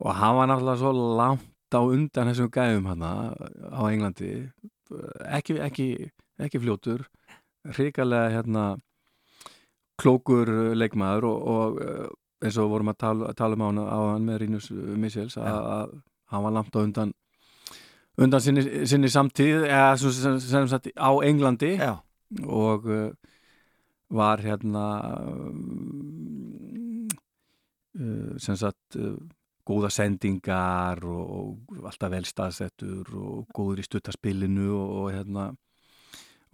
og 0.00 0.14
hann 0.16 0.36
var 0.38 0.48
náttúrulega 0.48 0.80
svo 0.80 0.92
langt 1.18 1.76
á 1.76 1.80
undan 1.84 2.30
þessum 2.32 2.50
gæðum 2.54 2.88
hann 2.90 3.04
á 3.04 3.80
Englandi. 3.90 4.30
Ekki, 5.28 5.58
ekki, 5.62 5.88
ekki 6.46 6.62
fljótur 6.62 7.06
hrikalega 7.76 8.32
hérna 8.36 8.64
klókur 10.00 10.48
leikmaður 10.78 11.28
og, 11.28 11.48
og 11.54 11.80
eh, 11.84 12.06
eins 12.46 12.56
og 12.60 12.70
vorum 12.72 12.92
að 12.92 13.00
tala, 13.02 13.32
tala 13.36 13.56
um 13.58 13.64
á 13.84 13.98
hann, 14.14 14.24
með 14.24 14.38
Rínus 14.44 14.70
Michels 14.72 15.36
að, 15.40 15.58
að 15.76 15.96
hann 16.32 16.46
var 16.46 16.56
langt 16.56 16.76
á 16.76 16.80
undan 16.80 17.12
undan 18.20 18.44
sinni, 18.44 18.62
sinni 18.88 19.10
samtíð 19.12 19.66
eða 19.68 19.96
sem, 20.00 20.38
sem, 20.40 20.68
sagt 20.70 20.90
á 20.96 21.10
Englandi 21.24 21.74
já, 21.76 21.94
og 22.46 22.88
uh, 22.88 23.10
var 24.10 24.42
hérna 24.44 24.86
uh, 28.00 28.34
sem 28.40 28.56
sagt 28.58 28.96
uh, 28.98 29.16
góða 29.70 29.90
sendingar 29.92 31.04
og, 31.06 31.24
og 31.76 31.86
alltaf 31.86 32.10
vel 32.12 32.26
staðsettur 32.26 33.10
og 33.20 33.50
góður 33.54 33.82
í 33.82 33.86
stuttarspilinu 33.86 34.70
og, 34.74 34.94
og 35.02 35.12
hérna 35.14 35.50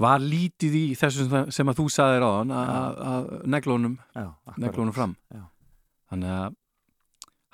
var 0.02 0.20
lítið 0.20 0.76
í 0.76 0.84
þessu 0.98 1.26
sem, 1.30 1.50
sem 1.54 1.72
að 1.72 1.80
þú 1.80 1.86
saðir 1.92 2.26
á 2.26 2.30
hann 2.34 2.52
að, 2.52 3.32
neglónum, 3.48 3.96
já 4.16 4.28
neglónum 4.60 4.94
fram. 4.96 5.16
Já. 5.32 5.44
þannig 6.12 6.34
að 6.36 6.56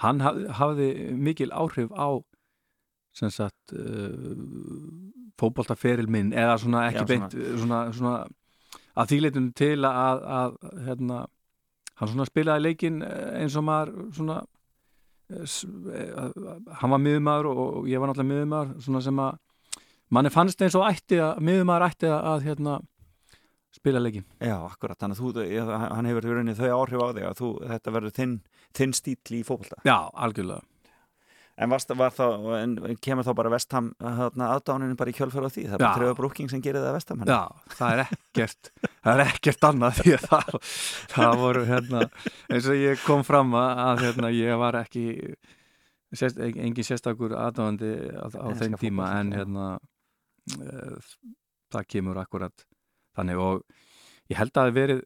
hann 0.03 0.23
haf, 0.25 0.41
hafði 0.59 0.89
mikil 1.15 1.53
áhrif 1.55 1.93
á 1.95 2.19
sem 3.15 3.31
sagt 3.31 3.75
uh, 3.77 4.33
fótboltaferil 5.39 6.09
minn 6.11 6.33
eða 6.33 6.57
svona 6.61 6.87
ekki 6.89 7.05
Já, 7.05 7.11
beint 7.11 7.37
svona, 7.61 7.85
svona 7.95 8.15
að 8.99 9.13
þýleitun 9.13 9.53
til 9.57 9.77
að, 9.89 10.25
að 10.39 10.57
hérna, 10.87 11.21
hann 12.01 12.13
svona 12.13 12.29
spilaði 12.29 12.67
leikin 12.67 13.01
eins 13.05 13.57
og 13.57 13.67
maður 13.69 13.95
svona 14.17 14.39
eh, 15.33 15.47
eh, 15.97 16.27
hann 16.81 16.93
var 16.93 17.03
miðumæður 17.05 17.51
og 17.53 17.89
ég 17.91 18.03
var 18.03 18.13
náttúrulega 18.13 18.65
svona 18.85 19.05
sem 19.05 19.23
að 19.23 19.41
manni 20.13 20.33
fannst 20.33 20.65
eins 20.65 20.77
og 20.79 20.87
ætti 20.89 21.21
að 21.23 21.41
miðumæður 21.45 21.87
ætti 21.89 22.11
að, 22.11 22.19
að 22.33 22.49
hérna, 22.49 22.81
spila 23.73 24.03
leikin 24.03 24.27
Já, 24.39 24.57
akkurat, 24.67 24.99
þannig 25.01 25.21
að 25.21 25.23
þú, 25.23 25.47
ég, 25.49 25.73
hann 25.97 26.11
hefur 26.11 26.29
rauninni 26.29 26.59
þau 26.59 26.69
áhrif 26.81 27.01
á 27.01 27.09
þig 27.17 27.31
að 27.31 27.41
þú, 27.41 27.55
þetta 27.73 27.97
verður 27.97 28.19
þinn, 28.19 28.37
þinn 28.77 28.95
stíl 28.99 29.39
í 29.39 29.43
fótbolta. 29.47 29.81
Já, 29.89 29.97
algjörlega. 30.13 30.67
En 31.63 31.69
þá, 32.17 32.25
en 32.57 32.97
kemur 33.05 33.27
þá 33.27 33.33
bara 33.37 33.51
vestam 33.53 33.91
aðdáninu 34.01 34.97
bara 34.97 35.13
í 35.13 35.17
kjölfæra 35.17 35.51
á 35.51 35.53
því? 35.53 35.65
Það 35.69 35.75
er 35.77 35.83
bara 35.83 35.99
trefða 35.99 36.17
brúking 36.17 36.49
sem 36.49 36.63
gerir 36.65 36.81
það 36.81 36.97
vestam 36.97 37.25
Já, 37.29 37.41
það 37.77 37.93
er 37.93 38.03
ekkert 38.07 38.71
það 38.89 39.13
er 39.13 39.23
ekkert 39.27 39.67
annað 39.69 39.99
því 39.99 40.15
að 40.17 40.25
það, 40.31 40.71
það 41.13 41.35
voru 41.43 41.65
hérna 41.69 42.01
eins 42.49 42.71
og 42.73 42.81
ég 42.81 43.05
kom 43.05 43.25
fram 43.29 43.53
að, 43.61 44.01
hérna, 44.07 44.33
ég 44.33 44.63
var 44.65 44.81
ekki 44.81 45.05
sérst, 46.17 46.41
engin 46.41 46.89
sérstakur 46.89 47.37
aðdáðandi 47.37 47.93
á, 48.17 48.27
á 48.33 48.49
þeim 48.57 48.79
tíma 48.81 49.11
fótbolta, 49.13 49.21
en 49.21 49.37
hérna 49.37 49.69
það 51.73 51.89
kemur 51.95 52.21
akkurat 52.23 52.65
þannig 53.17 53.41
og 53.43 53.63
ég 54.33 54.39
held 54.41 54.53
að 54.57 54.69
það 54.69 54.77
verið 54.79 55.03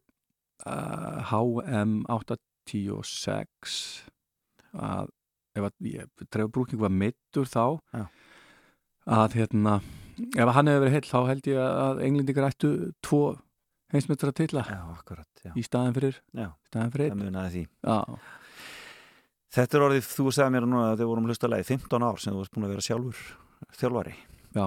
uh, 0.66 1.32
HM 1.32 1.96
86 2.12 3.76
að 4.76 5.12
ef 5.56 5.68
að 5.70 6.26
trefur 6.28 6.52
brúking 6.52 6.80
var 6.82 6.92
mittur 6.92 7.48
þá 7.48 7.78
Já. 7.96 8.04
að 9.16 9.38
hérna 9.40 9.78
ef 10.36 10.52
hann 10.56 10.70
hefur 10.70 10.84
verið 10.84 10.96
heill 10.96 11.10
þá 11.10 11.18
held 11.30 11.50
ég 11.52 11.60
að 11.62 12.02
englendingar 12.06 12.48
ættu 12.50 12.72
tvo 13.04 13.22
Já, 14.66 14.82
akkurat, 14.96 15.28
já. 15.44 15.52
í 15.54 15.62
staðin 15.62 15.94
fyrir, 15.94 16.16
einn 17.06 17.20
Þetta 19.56 19.78
er 19.78 19.84
orðið, 19.86 20.08
þú 20.10 20.24
segði 20.34 20.52
mér 20.52 20.64
núna 20.66 20.88
að 20.90 20.98
þið 21.00 21.10
vorum 21.12 21.28
hlusta 21.30 21.48
leið 21.48 21.68
15 21.70 22.04
ár 22.04 22.18
sem 22.20 22.34
þú 22.34 22.40
varst 22.42 22.52
búin 22.56 22.66
að 22.66 22.72
vera 22.74 22.84
sjálfur 22.84 23.20
þjálfari. 23.78 24.14
já, 24.56 24.66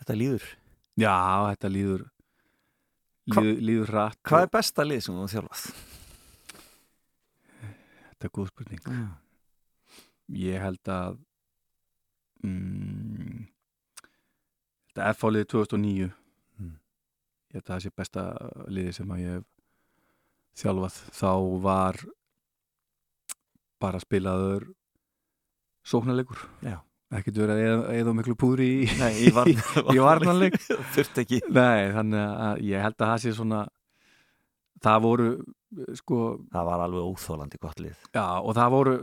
Þetta 0.00 0.16
líður. 0.16 0.44
já, 1.00 1.14
þetta 1.52 1.70
líður 1.70 2.02
líður, 3.30 3.50
líður 3.68 3.90
rætt 3.94 4.20
Hvað 4.26 4.44
er 4.46 4.52
besta 4.56 4.84
lið 4.86 5.02
sem 5.06 5.18
þú 5.20 5.26
þjálfað? 5.34 5.64
Þetta 8.10 8.28
er 8.28 8.32
góð 8.36 8.48
spurning 8.50 8.82
Já. 8.90 9.04
Ég 10.40 10.62
held 10.64 10.90
að 10.92 11.18
mm, 12.44 13.44
Þetta 14.90 15.06
er 15.12 15.20
fáliðið 15.20 15.50
2009 15.56 16.10
Mm. 16.60 16.74
Ég 17.54 17.56
held 17.56 17.64
að 17.64 17.70
það 17.72 17.82
sé 17.86 17.90
besta 17.96 18.22
liði 18.68 18.92
sem 18.92 19.12
að 19.14 19.20
ég 19.22 19.36
hef 19.38 19.46
þjálfað 20.60 20.96
þá 21.16 21.30
var 21.64 22.00
bara 23.80 24.00
spilaður 24.02 24.66
sóknarleikur 25.88 26.42
Já. 26.66 26.76
Ekkert 27.18 27.38
verið 27.42 27.58
að 27.58 27.90
eða, 27.98 28.12
miklu 28.14 28.36
púri 28.38 28.66
í, 28.84 28.88
Nei, 29.00 29.12
í, 29.26 29.30
varn, 29.34 29.56
í 29.96 30.00
varnarleik 30.02 30.58
Þurft 30.94 31.18
ekki. 31.24 31.40
Nei, 31.50 31.90
þannig 31.96 32.20
að 32.46 32.60
ég 32.70 32.84
held 32.86 32.96
að 33.00 33.10
það 33.12 33.22
sé 33.24 33.32
svona 33.38 33.62
það 34.80 35.00
voru 35.04 35.30
sko, 35.98 36.18
Það 36.50 36.68
var 36.70 36.82
alveg 36.86 37.08
óþólandi 37.10 37.58
gott 37.62 37.80
lið. 37.82 37.98
já 38.16 38.24
og 38.40 38.54
það 38.56 38.70
voru 38.74 38.94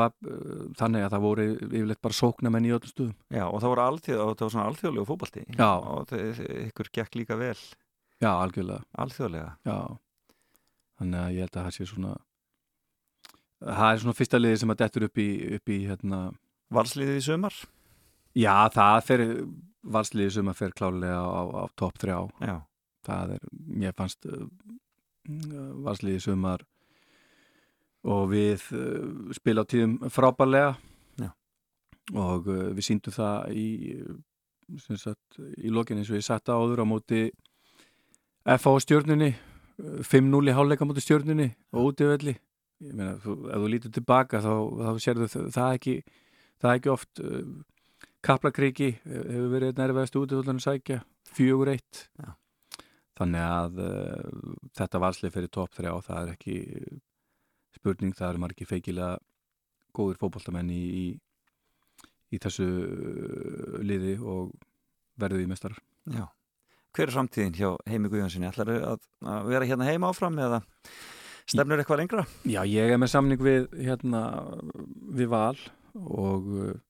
var 0.00 0.14
uh, 0.26 0.62
þannig 0.78 1.04
að 1.04 1.12
það 1.12 1.24
voru 1.26 1.44
yfirleitt 1.58 2.00
bara 2.02 2.18
sóknamenn 2.18 2.66
í 2.66 2.72
öllum 2.74 2.90
stuðum 2.94 3.14
Já, 3.34 3.44
og 3.46 3.60
það 3.62 3.72
voru 3.74 3.84
alþjóð, 3.84 4.22
og 4.24 4.32
það 4.38 4.46
var 4.46 4.54
svona 4.56 4.68
alþjóðlegu 4.72 5.08
fótbalti. 5.10 5.44
Já. 5.58 5.68
Og 5.92 6.08
þið, 6.10 6.40
ykkur 6.68 6.90
gekk 6.98 7.20
líka 7.20 7.38
vel 7.38 7.54
Já, 8.18 8.30
algjörlega, 8.42 8.82
alþjóðlega. 8.98 9.52
já 9.68 9.78
þannig 10.98 11.20
að 11.22 11.34
ég 11.36 11.44
held 11.46 11.56
að 11.60 11.66
það 11.68 11.76
sé 11.76 11.84
svona 11.92 12.16
það 13.58 13.92
er 13.92 14.00
svona 14.02 14.16
fyrsta 14.18 14.40
liði 14.40 14.58
sem 14.62 14.72
að 14.74 14.80
dettur 14.82 15.06
upp 15.06 15.20
í, 15.22 15.28
upp 15.58 15.70
í 15.74 15.78
hérna, 15.86 16.18
Valsliðið 16.74 17.20
í 17.20 17.24
sumar? 17.24 17.56
já 18.38 18.54
það 18.74 18.98
fer 19.06 19.22
valsliði 19.88 20.34
sem 20.36 20.50
að 20.50 20.58
fer 20.60 20.74
klálega 20.76 21.18
á, 21.18 21.26
á, 21.26 21.42
á 21.62 21.64
topp 21.78 22.00
3 22.02 22.16
Já. 22.44 22.56
það 23.06 23.34
er, 23.36 23.46
mér 23.82 23.96
fannst 23.96 24.28
uh, 24.28 24.46
valsliði 25.84 26.20
sumar 26.24 26.64
og 28.08 28.28
við 28.32 28.68
uh, 28.76 29.32
spila 29.36 29.64
á 29.64 29.70
tíðum 29.70 29.98
frábærlega 30.12 30.76
og 32.16 32.48
uh, 32.48 32.70
við 32.72 32.84
síndum 32.86 33.12
það 33.12 33.52
í 33.52 33.68
sagt, 34.78 35.38
í 35.56 35.72
lokin 35.72 36.00
eins 36.00 36.10
og 36.12 36.20
ég 36.20 36.26
satt 36.26 36.52
áður 36.52 36.84
á 36.84 36.86
móti 36.88 37.28
FH 38.48 38.84
stjórnunni 38.84 39.32
5-0 39.78 40.50
í 40.50 40.54
háleika 40.56 40.86
móti 40.88 41.04
stjórnunni 41.04 41.50
og 41.72 41.92
útivelli 41.92 42.34
ég 42.84 42.94
meina, 42.94 43.16
þú, 43.22 43.34
ef 43.48 43.62
þú 43.62 43.70
lítur 43.72 43.94
tilbaka 43.94 44.40
þá, 44.44 44.52
þá 44.84 44.90
sérðu 45.02 45.28
það 45.54 45.76
ekki 45.78 45.94
það 46.62 46.70
er 46.70 46.80
ekki 46.80 46.92
oft 46.92 47.22
uh, 47.24 47.42
Kaplakriki 48.24 48.90
hefur 49.04 49.48
verið 49.52 49.78
nærvæðast 49.78 50.18
útivöldan 50.18 50.58
að 50.58 50.66
sækja 50.66 51.00
fjögur 51.30 51.70
eitt 51.74 52.04
Já. 52.18 52.32
þannig 53.20 53.44
að 53.46 53.82
uh, 53.84 54.56
þetta 54.78 55.02
valslið 55.04 55.36
fyrir 55.36 55.52
topp 55.54 55.76
3 55.78 55.92
og 55.94 56.04
það 56.06 56.22
er 56.24 56.34
ekki 56.34 56.56
spurning, 57.78 58.16
það 58.16 58.32
eru 58.32 58.42
margir 58.42 58.70
feikilega 58.70 59.18
góðir 59.94 60.18
fótboltamenn 60.20 60.72
í, 60.74 60.82
í, 61.02 61.06
í 62.34 62.40
þessu 62.42 62.66
liði 63.86 64.18
og 64.18 64.50
verðu 65.18 65.44
í 65.44 65.50
mestar 65.50 65.78
Já. 66.08 66.26
Hver 66.96 67.10
er 67.10 67.14
framtíðin 67.14 67.54
hjá 67.54 67.68
Heimi 67.86 68.10
Guðjónssoni? 68.10 68.48
Ætlar 68.48 68.70
að, 68.74 69.02
að 69.22 69.48
vera 69.52 69.66
hérna 69.68 69.86
heima 69.86 70.08
áfram 70.10 70.38
eða 70.42 70.62
stefnur 71.48 71.78
eitthvað 71.80 72.00
lengra? 72.02 72.24
Já, 72.48 72.62
ég 72.66 72.92
er 72.92 73.00
með 73.00 73.12
samning 73.12 73.42
við 73.44 73.68
hérna, 73.76 74.22
við 75.14 75.30
val 75.32 75.58
og 75.96 76.48
eh, 76.64 76.80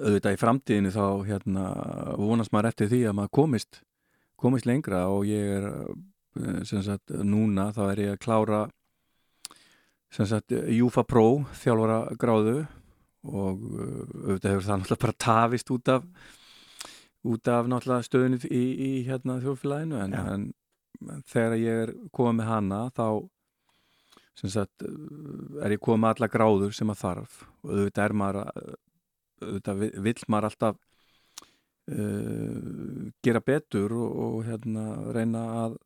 auðvitað 0.00 0.36
í 0.36 0.40
framtíðinu 0.40 0.94
þá 0.94 1.06
hérna, 1.28 1.64
vonast 2.18 2.54
maður 2.54 2.70
eftir 2.72 2.90
því 2.92 3.02
að 3.08 3.18
maður 3.18 3.34
komist, 3.40 3.82
komist 4.40 4.68
lengra 4.68 5.04
og 5.12 5.26
ég 5.28 5.58
er 5.58 5.68
eh, 6.40 6.62
sagt, 6.64 7.12
núna 7.22 7.70
þá 7.76 7.82
er 7.90 8.02
ég 8.06 8.16
að 8.16 8.24
klára 8.24 8.64
Júfa 10.14 11.02
Pro 11.02 11.42
þjálfara 11.58 12.14
gráðu 12.20 12.58
og 13.24 13.62
eh, 13.64 14.02
auðvitað 14.28 14.50
hefur 14.52 14.66
það 14.66 14.80
náttúrulega 14.80 15.04
bara 15.04 15.20
tafist 15.26 15.72
út 15.74 15.90
af, 15.90 16.04
út 17.24 17.50
af 17.50 17.70
náttúrulega 17.70 18.08
stöðunni 18.08 18.40
í, 18.50 18.64
í 18.74 18.90
hérna, 19.08 19.40
þjóðfélaginu. 19.42 20.00
En, 20.04 20.14
en, 20.14 20.46
en 21.08 21.24
þegar 21.30 21.56
ég 21.58 21.80
er 21.86 21.94
komið 22.14 22.38
með 22.40 22.50
hana 22.52 22.82
þá 22.94 23.06
sem 24.38 24.50
sagt 24.50 24.84
er 25.62 25.74
ég 25.76 25.82
koma 25.82 26.10
alla 26.14 26.30
gráður 26.30 26.74
sem 26.74 26.90
að 26.90 27.00
þarf. 27.02 27.38
Og 27.64 27.74
auðvitað 27.76 28.04
er 28.04 28.16
maður 28.20 28.40
auðvitað 29.44 29.84
vill 30.04 30.20
maður 30.30 30.48
alltaf 30.50 30.78
uh, 31.90 33.10
gera 33.24 33.42
betur 33.44 33.94
og, 33.98 34.22
og 34.26 34.38
hérna 34.48 34.86
reyna 35.14 35.44
að 35.64 35.76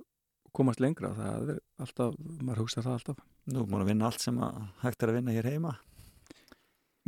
komast 0.58 0.80
lengra, 0.82 1.12
það 1.14 1.52
er 1.54 1.60
alltaf 1.84 2.16
maður 2.40 2.64
hugsa 2.64 2.82
það 2.84 2.96
alltaf. 2.96 3.20
Nú 3.48 3.64
múin 3.68 3.84
að 3.84 3.92
vinna 3.92 4.08
allt 4.08 4.24
sem 4.24 4.40
að 4.44 4.58
hægt 4.82 5.04
er 5.04 5.12
að 5.12 5.20
vinna 5.20 5.36
hér 5.36 5.50
heima. 5.52 5.76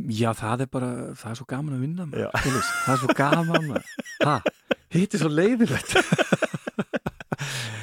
Já, 0.09 0.31
það 0.33 0.63
er 0.63 0.69
bara, 0.73 0.89
það 1.19 1.33
er 1.33 1.37
svo 1.37 1.45
gaman 1.51 1.75
að 1.75 1.83
vinna 1.85 2.07
með, 2.09 2.23
það 2.33 2.93
er 2.95 3.01
svo 3.03 3.15
gaman 3.19 3.67
að, 3.75 3.91
hæ, 4.23 4.77
hitt 4.95 5.17
er 5.17 5.21
svo 5.21 5.29
leiðilegt. 5.29 5.93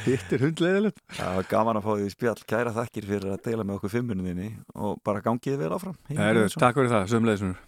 Hitt 0.09 0.33
er 0.33 0.45
hundleðilegt. 0.47 1.01
Það 1.19 1.35
var 1.39 1.49
gaman 1.51 1.79
að 1.81 1.87
fá 1.89 1.91
því 1.99 2.11
spjall. 2.15 2.37
Kæra 2.49 2.75
þakkir 2.77 3.09
fyrir 3.09 3.35
að 3.35 3.43
deila 3.45 3.67
með 3.67 3.79
okkur 3.79 3.93
fimmuninni 3.93 4.51
og 4.75 5.01
bara 5.05 5.25
gangiði 5.25 5.61
vel 5.61 5.73
áfram. 5.77 5.99
Heim, 6.09 6.21
Heru, 6.23 6.47
takk 6.55 6.79
fyrir 6.81 6.95
það, 6.95 7.11
sömleðisunur. 7.13 7.65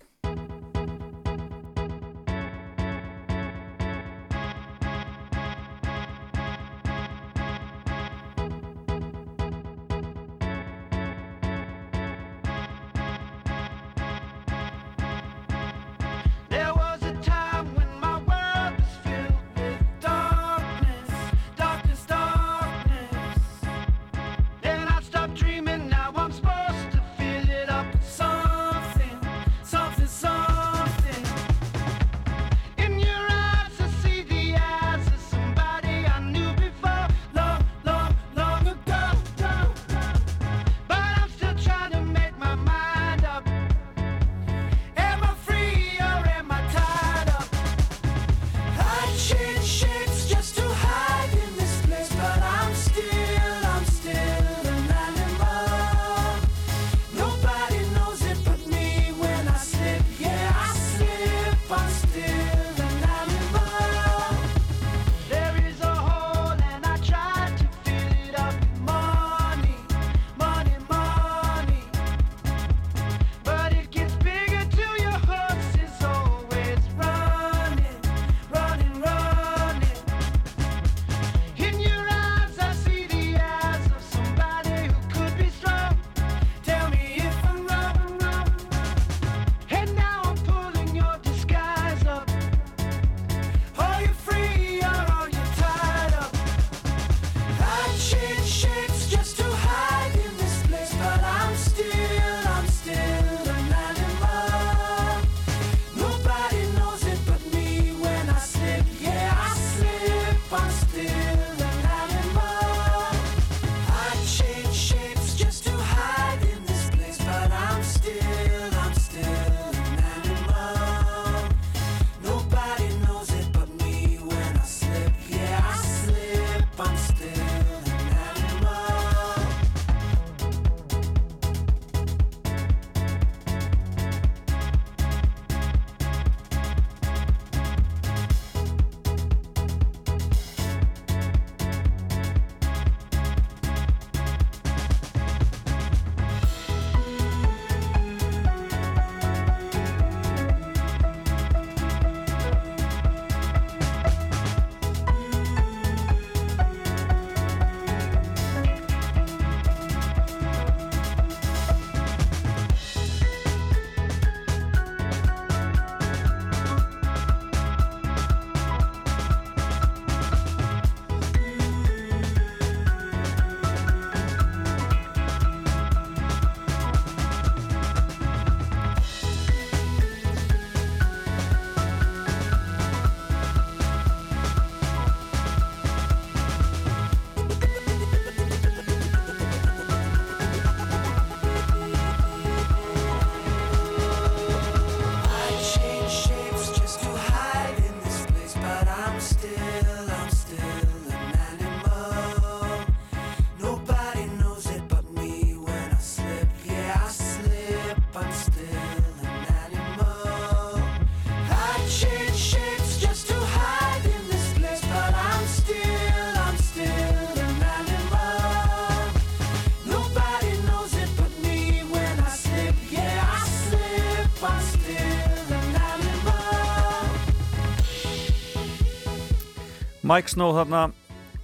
Mike 230.10 230.26
Snow 230.32 230.50
þarna, 230.50 230.88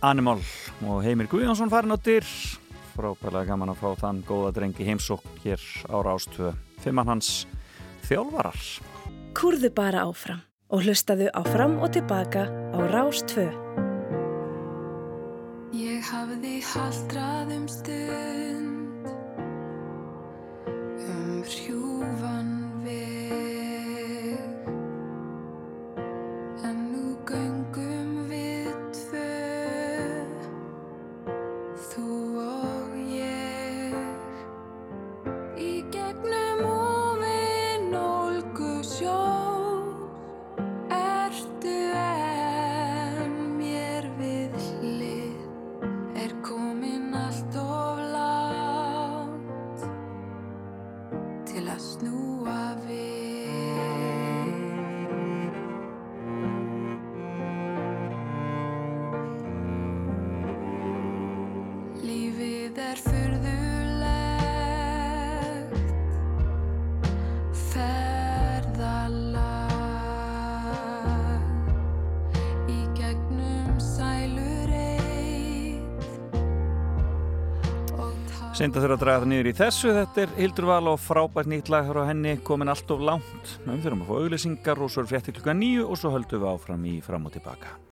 Animal 0.03 0.41
og 0.91 1.05
Heimir 1.05 1.29
Guðjónsson 1.31 1.71
farin 1.71 1.95
á 1.95 1.99
dyr. 2.03 2.27
Frábæðilega 2.97 3.53
gaman 3.53 3.71
að 3.71 3.79
fá 3.79 4.01
þann 4.01 4.19
góða 4.27 4.49
drengi 4.57 4.87
heimsókn 4.89 5.37
hér 5.45 5.63
ára 5.87 6.17
ástöðu 6.17 6.51
fimmann 6.83 7.13
hans 7.13 7.29
þjálfarar. 8.09 8.59
Kurðu 9.39 9.71
bara 9.77 10.03
áfram 10.09 10.43
og 10.75 10.83
hlustaðu 10.83 11.31
áfram 11.39 11.79
og 11.79 11.95
tilbaka 11.95 12.49
á 12.75 12.79
rástöðu 12.91 13.55
Ég 15.77 16.03
hafiði 16.11 16.59
haldraðum 16.67 17.71
stöð 17.71 18.56
að 78.77 78.83
þurfa 78.83 78.97
að 78.97 79.03
draga 79.03 79.21
það 79.23 79.31
niður 79.31 79.49
í 79.49 79.55
þessu, 79.57 79.91
þetta 79.97 80.23
er 80.23 80.37
Hildur 80.37 80.67
Val 80.69 80.91
og 80.93 81.01
frábært 81.01 81.49
nýtt 81.49 81.73
lag 81.73 81.89
á 81.89 82.05
henni, 82.11 82.37
komin 82.45 82.69
allt 82.69 82.93
of 82.93 83.01
langt. 83.01 83.57
Við 83.65 83.85
þurfum 83.87 84.05
að 84.05 84.09
fá 84.11 84.15
auglýsingar 84.21 84.85
og 84.85 84.93
svo 84.93 85.05
er 85.05 85.11
frétti 85.15 85.37
klukka 85.37 85.57
nýju 85.57 85.89
og 85.89 85.97
svo 86.01 86.13
höldum 86.13 86.45
við 86.45 86.53
áfram 86.53 86.89
í 86.93 87.01
fram 87.05 87.25
og 87.25 87.33
tilbaka. 87.39 87.96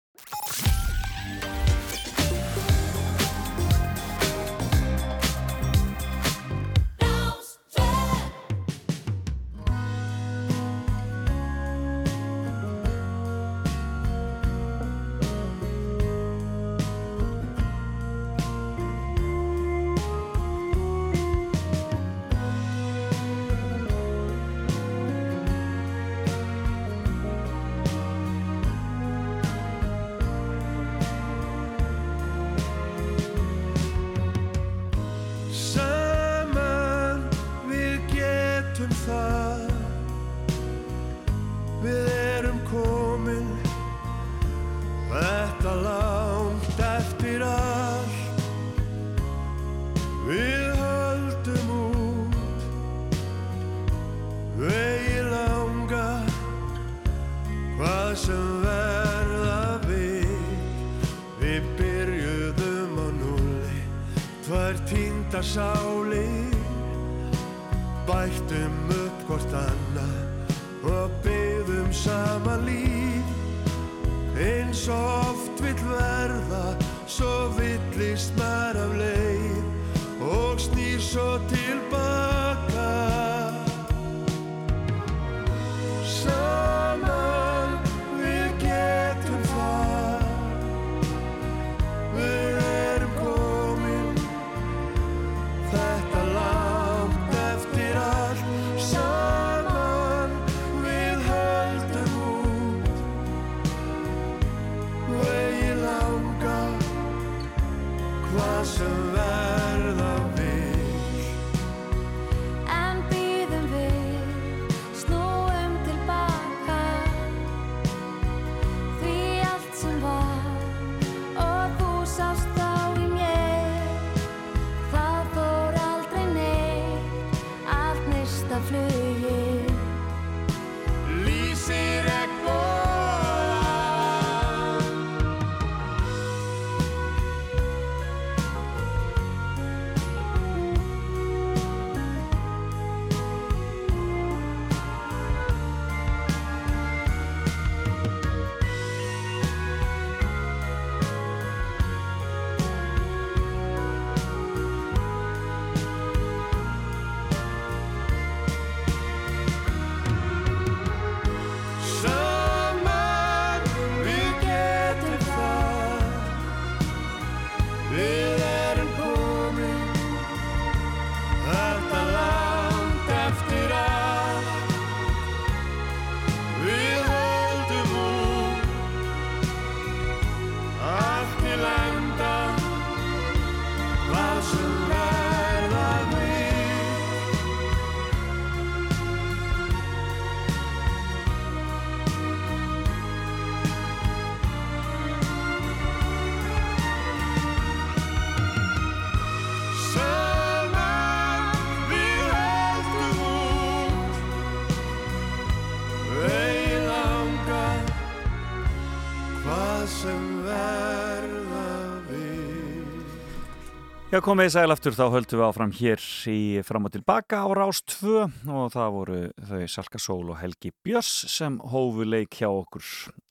Já, 214.18 214.22
komið 214.26 214.48
í 214.48 214.50
sæl 214.50 214.72
aftur, 214.74 214.94
þá 214.98 215.12
höldum 215.14 215.38
við 215.38 215.44
áfram 215.46 215.72
hér 215.78 216.04
í 216.26 216.38
fram 216.66 216.88
og 216.88 216.90
tilbaka 216.90 217.38
á 217.38 217.54
Rás 217.54 217.78
2 217.86 218.24
og 218.50 218.72
það 218.74 218.88
voru 218.96 219.18
þau 219.46 219.60
Salka 219.70 220.00
Sól 220.02 220.32
og 220.32 220.40
Helgi 220.40 220.72
Björns 220.82 221.28
sem 221.30 221.60
hófu 221.62 222.02
leik 222.02 222.34
hjá 222.34 222.48
okkur. 222.48 222.82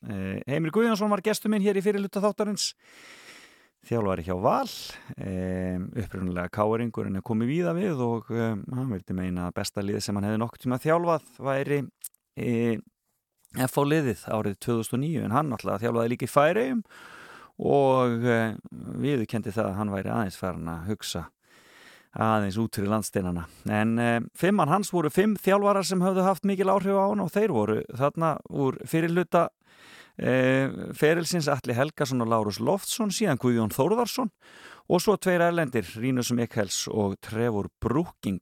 Eh, 0.07 0.38
Heimri 0.47 0.71
Guðjónsson 0.71 1.11
var 1.11 1.19
gestur 1.25 1.51
minn 1.51 1.65
hér 1.65 1.75
í 1.75 1.83
fyrirluta 1.83 2.23
þáttarins, 2.23 2.69
þjálfari 3.89 4.23
hjá 4.29 4.38
Val, 4.39 4.71
eh, 5.17 5.75
upprunnulega 6.05 6.55
káeringurinn 6.55 7.19
er 7.19 7.27
komið 7.33 7.51
víða 7.51 7.75
við 7.75 8.05
og 8.07 8.31
eh, 8.31 8.55
hann 8.55 8.95
vildi 8.95 9.19
meina 9.19 9.49
að 9.49 9.57
besta 9.59 9.83
liði 9.83 10.05
sem 10.07 10.15
hann 10.15 10.29
hefði 10.29 10.43
nokk 10.45 10.55
tíma 10.63 10.79
þjálfað 10.79 11.43
væri 11.51 11.81
F 13.67 13.75
á 13.75 13.83
liðið 13.83 14.23
árið 14.39 14.59
2009 14.63 15.27
en 15.27 15.35
hann 15.35 15.51
alltaf 15.51 15.83
þjálfaði 15.83 16.15
líka 16.15 16.31
í 16.31 16.31
færiðum 16.31 16.88
og 17.58 18.28
eh, 18.28 18.53
við 19.01 19.26
kendi 19.30 19.53
það 19.55 19.72
að 19.72 19.78
hann 19.80 19.93
væri 19.95 20.14
aðeins 20.14 20.39
farin 20.39 20.72
að 20.72 20.88
hugsa 20.91 21.28
aðeins 22.18 22.58
út 22.62 22.78
fyrir 22.78 22.91
landsteinana. 22.91 23.45
En 23.70 23.97
eh, 24.01 24.20
fimmann 24.38 24.72
hans 24.72 24.93
voru 24.93 25.12
fimm 25.14 25.36
þjálfarar 25.41 25.86
sem 25.86 26.01
höfðu 26.01 26.26
haft 26.26 26.47
mikil 26.47 26.72
áhrif 26.74 26.97
á 26.97 27.05
hann 27.10 27.24
og 27.24 27.34
þeir 27.34 27.53
voru 27.55 27.80
þarna 27.97 28.36
úr 28.49 28.80
fyrirluta 28.89 29.47
e, 30.18 30.32
Ferilsins 30.97 31.49
Alli 31.51 31.76
Helgason 31.78 32.24
og 32.26 32.32
Lárus 32.32 32.60
Loftsson 32.64 33.14
síðan 33.14 33.39
Guðjón 33.41 33.74
Þórðarsson 33.74 34.32
og 34.88 35.03
svo 35.03 35.18
tveir 35.20 35.43
erlendir, 35.49 35.88
Rínus 35.99 36.32
Mikkels 36.36 36.86
og 36.88 37.18
Trevor 37.24 37.70
Brooking 37.84 38.39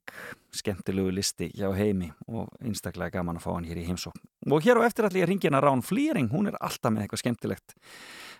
skemmtilegu 0.55 1.11
listi 1.11 1.49
hjá 1.57 1.71
heimi 1.75 2.11
og 2.29 2.51
einstaklega 2.61 3.17
gaman 3.17 3.39
að 3.39 3.47
fá 3.47 3.51
hann 3.55 3.67
hér 3.67 3.81
í 3.81 3.87
heimsókn. 3.89 4.21
Og 4.51 4.63
hér 4.63 4.79
á 4.79 4.87
eftir 4.87 5.07
allir 5.07 5.27
ringina 5.27 5.59
Rán 5.63 5.81
Flýring. 5.83 6.29
Hún 6.31 6.51
er 6.51 6.59
alltaf 6.61 6.93
með 6.93 7.05
eitthvað 7.05 7.23
skemmtilegt 7.23 7.75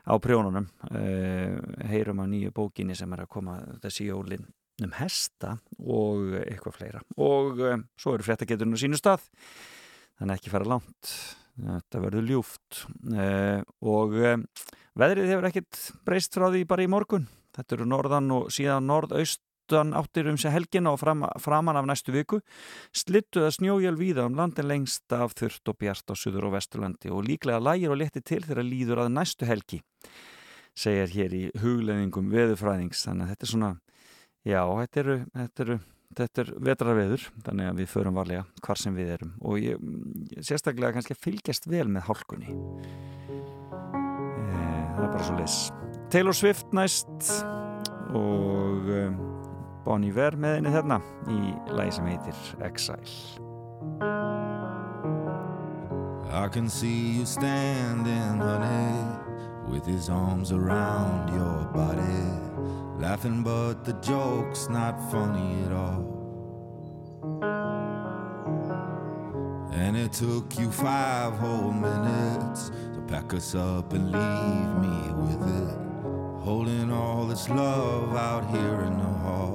á 0.06 0.14
prjónunum. 0.22 0.68
Uh, 0.90 1.58
heyrum 1.90 2.22
á 2.22 2.26
nýju 2.30 2.54
bókinni 2.56 2.96
sem 2.98 3.12
er 3.16 3.26
að 3.26 3.32
koma 3.38 3.58
þessi 3.84 4.10
jólinn 4.10 4.46
um 4.84 4.94
hesta 4.98 5.56
og 5.80 6.36
eitthvað 6.44 6.78
fleira. 6.78 7.02
Og 7.18 7.64
uh, 7.64 7.80
svo 8.00 8.16
eru 8.16 8.28
fréttageturinn 8.28 8.78
á 8.78 8.80
sínu 8.80 9.00
stað. 9.00 9.26
Þannig 10.20 10.40
ekki 10.40 10.54
fara 10.54 10.70
langt. 10.76 11.14
Þetta 11.56 12.04
verður 12.04 12.30
ljúft. 12.30 12.86
Uh, 13.12 13.62
og 13.84 14.16
veðrið 14.96 15.34
hefur 15.34 15.50
ekkert 15.50 15.82
breyst 16.08 16.38
frá 16.38 16.50
því 16.50 16.66
bara 16.70 16.86
í 16.86 16.92
morgun. 16.92 17.28
Þetta 17.56 17.78
eru 17.78 17.88
norðan 17.88 18.34
og 18.36 18.50
síðan 18.52 18.90
norðaustan 19.66 19.94
áttir 19.94 20.28
um 20.30 20.38
sig 20.38 20.52
helgin 20.52 20.88
og 20.88 21.00
fram, 21.00 21.26
framan 21.40 21.78
af 21.78 21.86
næstu 21.86 22.12
viku 22.12 22.42
slittuða 22.94 23.52
snjójál 23.52 23.98
víða 23.98 24.26
um 24.26 24.36
landin 24.36 24.68
lengst 24.68 25.12
af 25.12 25.34
þurft 25.34 25.68
og 25.68 25.78
bjart 25.78 26.12
á 26.12 26.16
suður 26.16 26.46
og 26.50 26.54
vesturlandi 26.56 27.10
og 27.10 27.26
líklega 27.26 27.60
lægir 27.60 27.92
og 27.92 27.98
leti 27.98 28.22
til 28.22 28.44
þegar 28.44 28.64
líður 28.64 29.00
að 29.06 29.14
næstu 29.14 29.46
helgi 29.46 29.82
segir 30.76 31.10
hér 31.10 31.34
í 31.34 31.52
hugleðingum 31.62 32.30
veðufræðings 32.30 33.06
þannig 33.06 33.24
að 33.26 33.30
þetta 33.30 33.46
er 33.46 33.52
svona 33.52 33.80
já, 34.46 34.62
þetta 34.82 35.00
eru, 35.00 35.26
þetta 35.34 35.64
eru 35.64 35.80
Þetta 36.16 36.42
er 36.46 36.50
vetrarveður, 36.64 37.24
þannig 37.44 37.68
að 37.68 37.80
við 37.82 37.88
förum 37.92 38.16
varlega 38.16 38.44
hvar 38.64 38.80
sem 38.80 38.94
við 38.96 39.10
erum 39.18 39.32
og 39.42 39.60
ég, 39.60 39.76
sérstaklega 40.40 40.94
kannski 40.96 41.16
fylgjast 41.18 41.68
vel 41.68 41.90
með 41.92 42.06
hálkunni. 42.08 42.50
E, 42.54 42.56
það 44.96 45.02
er 45.02 45.10
bara 45.10 45.26
svo 45.26 45.36
leys. 45.42 45.58
Taylor 46.14 46.36
Swift 46.38 46.70
næst 46.78 47.20
og 48.16 49.35
um, 49.86 49.92
Bon 49.92 50.04
Iver 50.04 50.36
með 50.36 50.58
henni 50.58 50.72
þarna 50.74 51.00
í 51.30 51.54
lagi 51.78 51.92
sem 51.98 52.08
heitir 52.10 52.40
Exile 52.66 53.06
I 56.36 56.48
can 56.50 56.70
see 56.70 57.20
you 57.20 57.26
standing 57.26 58.42
honey 58.42 58.98
with 59.70 59.86
his 59.86 60.10
arms 60.10 60.52
around 60.52 61.30
your 61.34 61.70
body 61.74 62.26
laughing 63.00 63.44
but 63.44 63.86
the 63.86 63.94
joke's 64.02 64.68
not 64.70 65.00
funny 65.12 65.64
at 65.66 65.72
all 65.72 66.12
And 69.76 69.98
it 69.98 70.14
took 70.14 70.58
you 70.58 70.72
five 70.72 71.34
whole 71.34 71.72
minutes 71.72 72.70
to 72.70 73.04
pack 73.08 73.34
us 73.34 73.54
up 73.56 73.94
and 73.94 74.12
leave 74.12 74.72
me 74.82 75.14
with 75.22 75.42
it 75.48 75.86
holding 76.46 76.92
all 76.92 77.26
this 77.26 77.50
love 77.50 78.16
out 78.16 78.48
here 78.52 78.82
in 78.82 78.98
the 79.00 79.04
hall. 79.04 79.55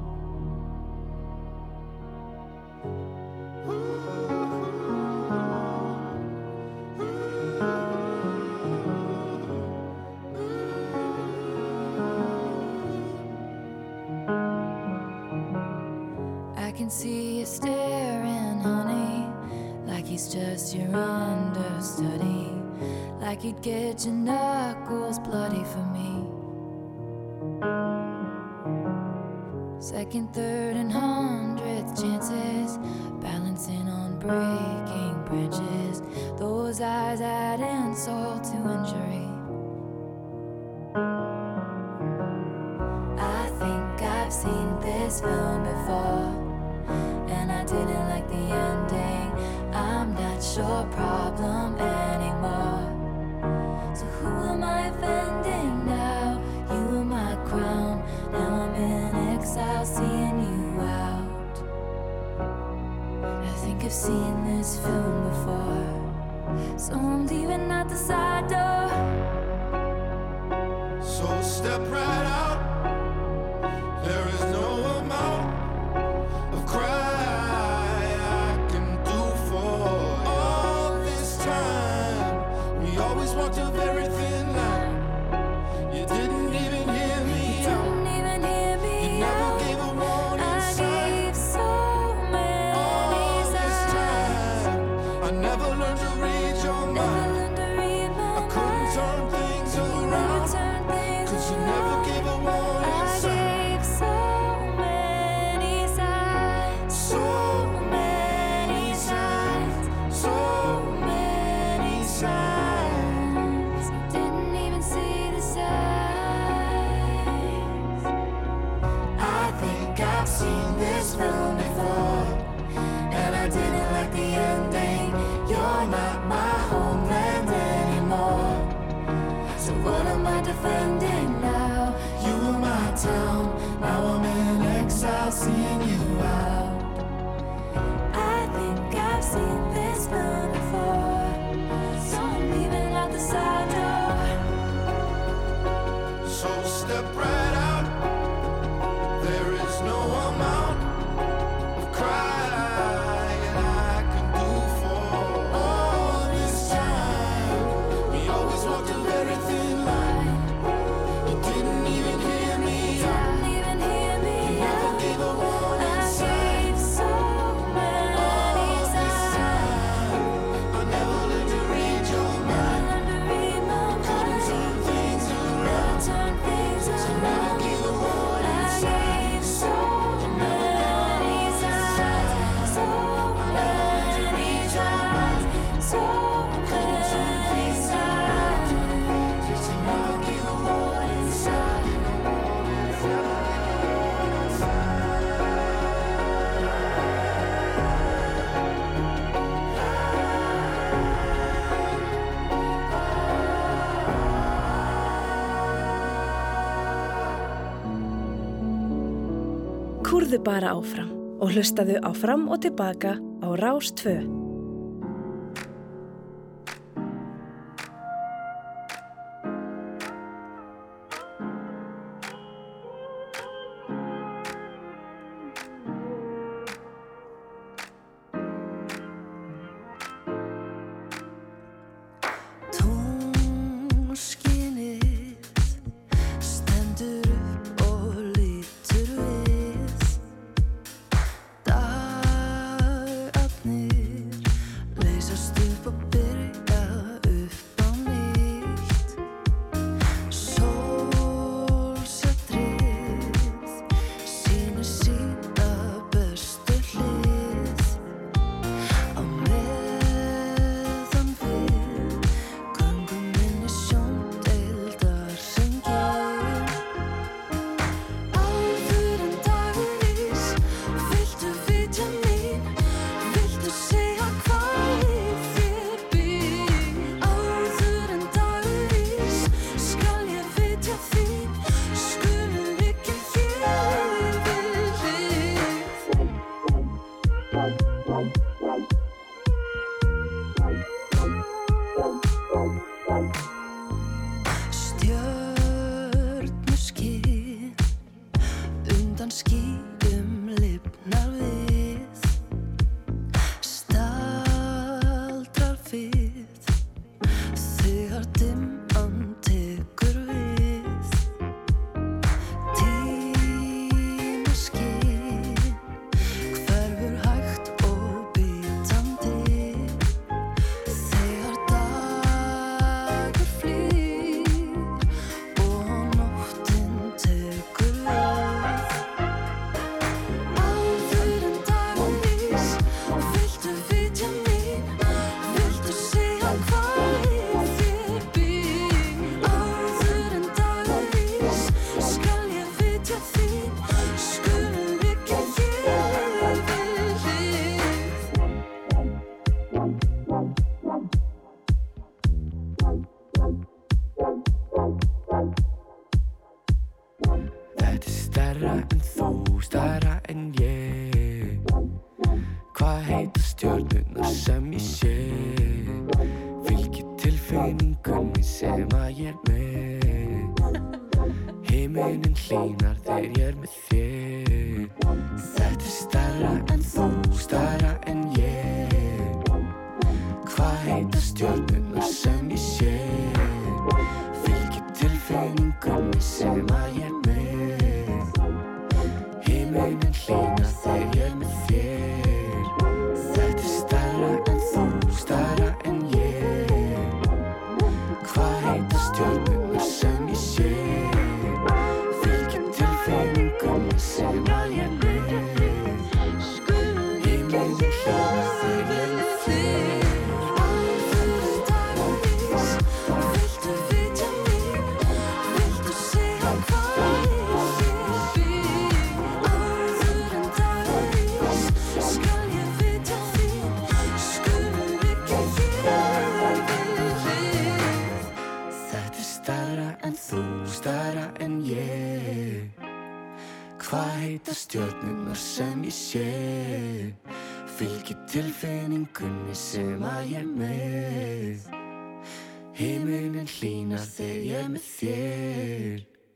Lifðu 210.31 210.45
bara 210.47 210.69
áfram 210.71 211.09
og 211.43 211.49
hlustaðu 211.51 211.97
á 212.07 212.15
fram 212.15 212.45
og 212.47 212.61
tilbaka 212.63 213.17
á 213.19 213.47
Rás 213.59 213.91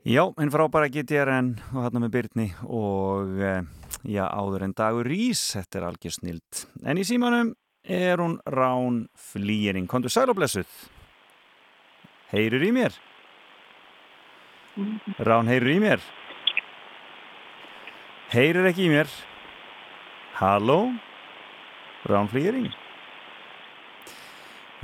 Já, 0.06 0.22
einn 0.38 0.52
frábæra 0.54 0.86
GTRN 0.86 1.48
og 1.74 1.80
hann 1.82 1.96
með 1.98 2.12
Byrni 2.14 2.44
og 2.62 3.40
eh, 3.42 3.64
já, 4.06 4.22
áður 4.30 4.68
en 4.68 4.74
dagur 4.78 5.08
rís, 5.10 5.40
þetta 5.56 5.80
er 5.80 5.86
algjör 5.88 6.14
snild. 6.14 6.60
En 6.86 7.00
í 7.00 7.02
símanum 7.02 7.48
er 7.82 8.22
hún 8.22 8.36
Rán 8.46 9.00
Flýring. 9.18 9.88
Kondur 9.90 10.14
sæl 10.14 10.30
og 10.30 10.38
blessuð. 10.38 10.70
Heyrur 12.30 12.62
í 12.62 12.70
mér? 12.76 12.94
Rán, 15.26 15.50
heyrur 15.50 15.72
í 15.74 15.80
mér? 15.82 16.06
Heyrur 18.30 18.70
ekki 18.70 18.86
í 18.86 18.92
mér? 18.94 19.10
Halló? 20.38 20.92
Ránflýring 22.06 22.70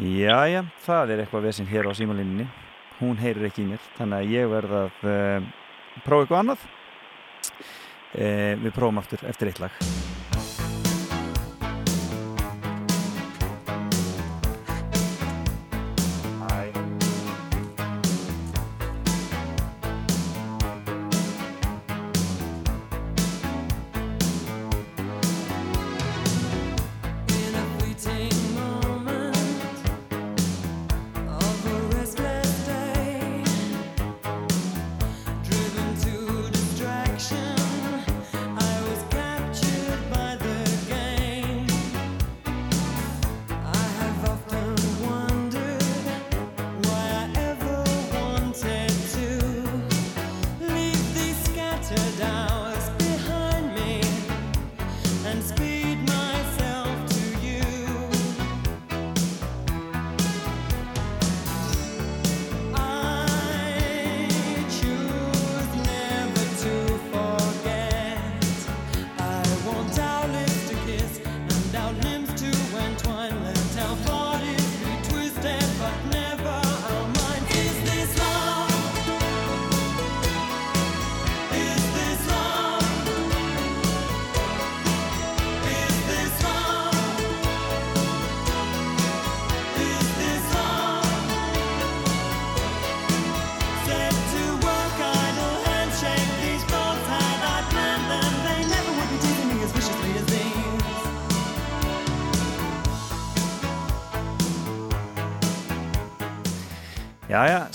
Jæja, 0.02 0.64
það 0.82 1.14
er 1.14 1.22
eitthvað 1.22 1.46
vesinn 1.46 1.70
hér 1.70 1.86
á 1.86 1.92
símalinninni 1.94 2.48
hún 3.02 3.18
heyrir 3.20 3.48
ekki 3.50 3.66
í 3.66 3.72
mér 3.72 3.90
þannig 3.98 4.20
að 4.20 4.36
ég 4.36 4.52
verða 4.52 4.84
að 4.86 5.02
uh, 5.10 5.50
prófa 6.06 6.22
eitthvað 6.24 6.40
annað. 6.44 6.70
Uh, 8.12 8.54
við 8.60 8.72
prófum 8.76 9.02
aftur 9.02 9.28
eftir 9.30 9.52
eitt 9.52 9.62
lag 9.62 10.01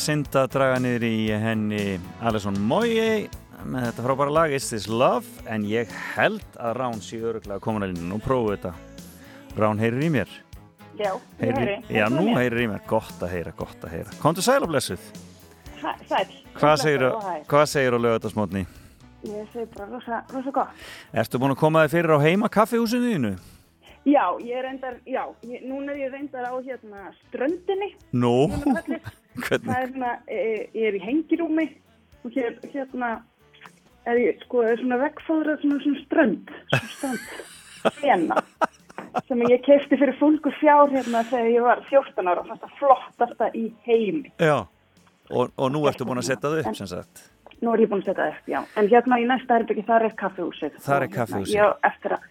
synd 0.07 0.35
að 0.39 0.51
draga 0.53 0.75
niður 0.79 1.03
í 1.03 1.15
henni 1.35 1.79
Alesson 2.23 2.55
Moye 2.63 3.25
með 3.67 3.87
þetta 3.89 4.03
frábæra 4.05 4.31
lag 4.31 4.53
Is 4.55 4.69
This 4.69 4.85
Love? 4.87 5.27
En 5.51 5.65
ég 5.67 5.91
held 6.13 6.45
að 6.63 6.77
Rán 6.77 7.01
sé 7.03 7.19
öruglega 7.19 7.59
komin 7.63 7.83
að 7.83 7.97
lína 7.97 8.15
og 8.15 8.23
prófu 8.23 8.53
þetta. 8.53 8.71
Rán 9.59 9.81
heyrir 9.81 10.05
í 10.07 10.11
mér. 10.13 10.31
Já, 10.95 11.11
ég 11.41 11.59
heyri. 11.59 11.75
Já, 11.91 12.05
nú 12.13 12.23
heyrir 12.37 12.63
í 12.63 12.69
mér, 12.71 12.85
gott 12.87 13.19
að 13.19 13.35
heyra, 13.35 13.53
gott 13.57 13.83
að 13.83 13.97
heyra. 13.97 14.15
Kontu 14.21 14.45
sæl 14.45 14.61
og 14.61 14.71
blessuð. 14.71 15.11
Sæl. 15.81 16.23
Hvað 16.55 16.77
segir, 16.85 17.05
hvað 17.51 17.67
segir 17.73 17.99
á 17.99 17.99
lögatarsmotni? 18.05 18.63
Ég 19.27 19.51
segir 19.51 19.69
bara 19.75 19.91
rosa, 19.91 20.23
rosa 20.31 20.55
gott. 20.55 20.87
Erstu 21.11 21.43
búin 21.43 21.57
að 21.57 21.63
koma 21.65 21.83
þig 21.83 21.97
fyrir 21.97 22.15
á 22.15 22.19
heima 22.23 22.53
kaffihúsinu 22.53 23.11
þínu? 23.11 23.35
Já, 24.07 24.23
ég 24.39 24.55
er 24.55 24.63
reyndar, 24.63 24.99
já, 25.03 25.25
ég, 25.43 25.63
núna 25.67 25.91
er 25.91 26.05
ég 26.05 26.13
reyndar 26.15 26.47
á 26.47 26.55
hérna 26.63 27.09
ströndinni. 27.25 27.89
Nú, 28.15 28.47
Hvernig? 28.63 29.09
Hvernig? 29.43 29.67
Það 29.67 29.83
er 29.83 29.91
svona, 29.93 30.13
e, 30.27 30.39
ég 30.73 30.87
er 30.89 30.97
í 30.97 31.03
hengirúmi 31.03 31.67
og 32.23 32.33
hér, 32.35 32.57
hérna 32.73 33.11
er 34.07 34.21
ég, 34.21 34.41
sko, 34.45 34.63
er 34.63 34.79
svona 34.81 34.99
vekkfóðrað 35.03 35.61
svona, 35.63 35.79
svona 35.83 36.01
strönd, 36.05 36.51
svona 36.71 36.91
strönd 36.95 38.01
hérna, 38.03 38.41
sem 39.27 39.43
ég 39.47 39.63
kefti 39.65 39.99
fyrir 39.99 40.17
fólkur 40.19 40.55
fjár 40.61 40.91
hérna 40.93 41.23
þegar 41.29 41.51
ég 41.53 41.65
var 41.65 41.83
14 41.89 42.31
ára 42.33 42.45
það 42.51 42.69
flottasta 42.79 43.49
í 43.57 43.65
heimi. 43.87 44.31
Já, 44.39 44.59
og, 45.29 45.51
og 45.57 45.73
nú 45.73 45.83
ertu 45.89 46.07
búin 46.07 46.21
að 46.23 46.29
setja 46.31 46.49
það 46.49 46.63
upp 46.65 46.79
sem 46.81 46.93
sagt 46.93 47.25
Nú 47.57 47.71
er 47.73 47.81
ég 47.81 47.89
búin 47.89 48.03
að 48.03 48.11
setja 48.11 48.21
það 48.21 48.33
upp, 48.35 48.49
já. 48.53 48.59
En 48.77 48.87
hérna 48.91 49.17
í 49.17 49.23
næsta 49.25 49.55
herbyggi, 49.57 49.83
þar 49.87 50.03
er 50.05 50.11
kaffehúsið. 50.19 50.75
Þar 50.77 51.01
er 51.01 51.07
Og, 51.07 51.13
kaffihúsið. 51.15 51.55
Hérna, 51.55 51.57
ég 51.57 51.65
á 51.65 51.89
eftir 51.89 52.13
að- 52.13 52.27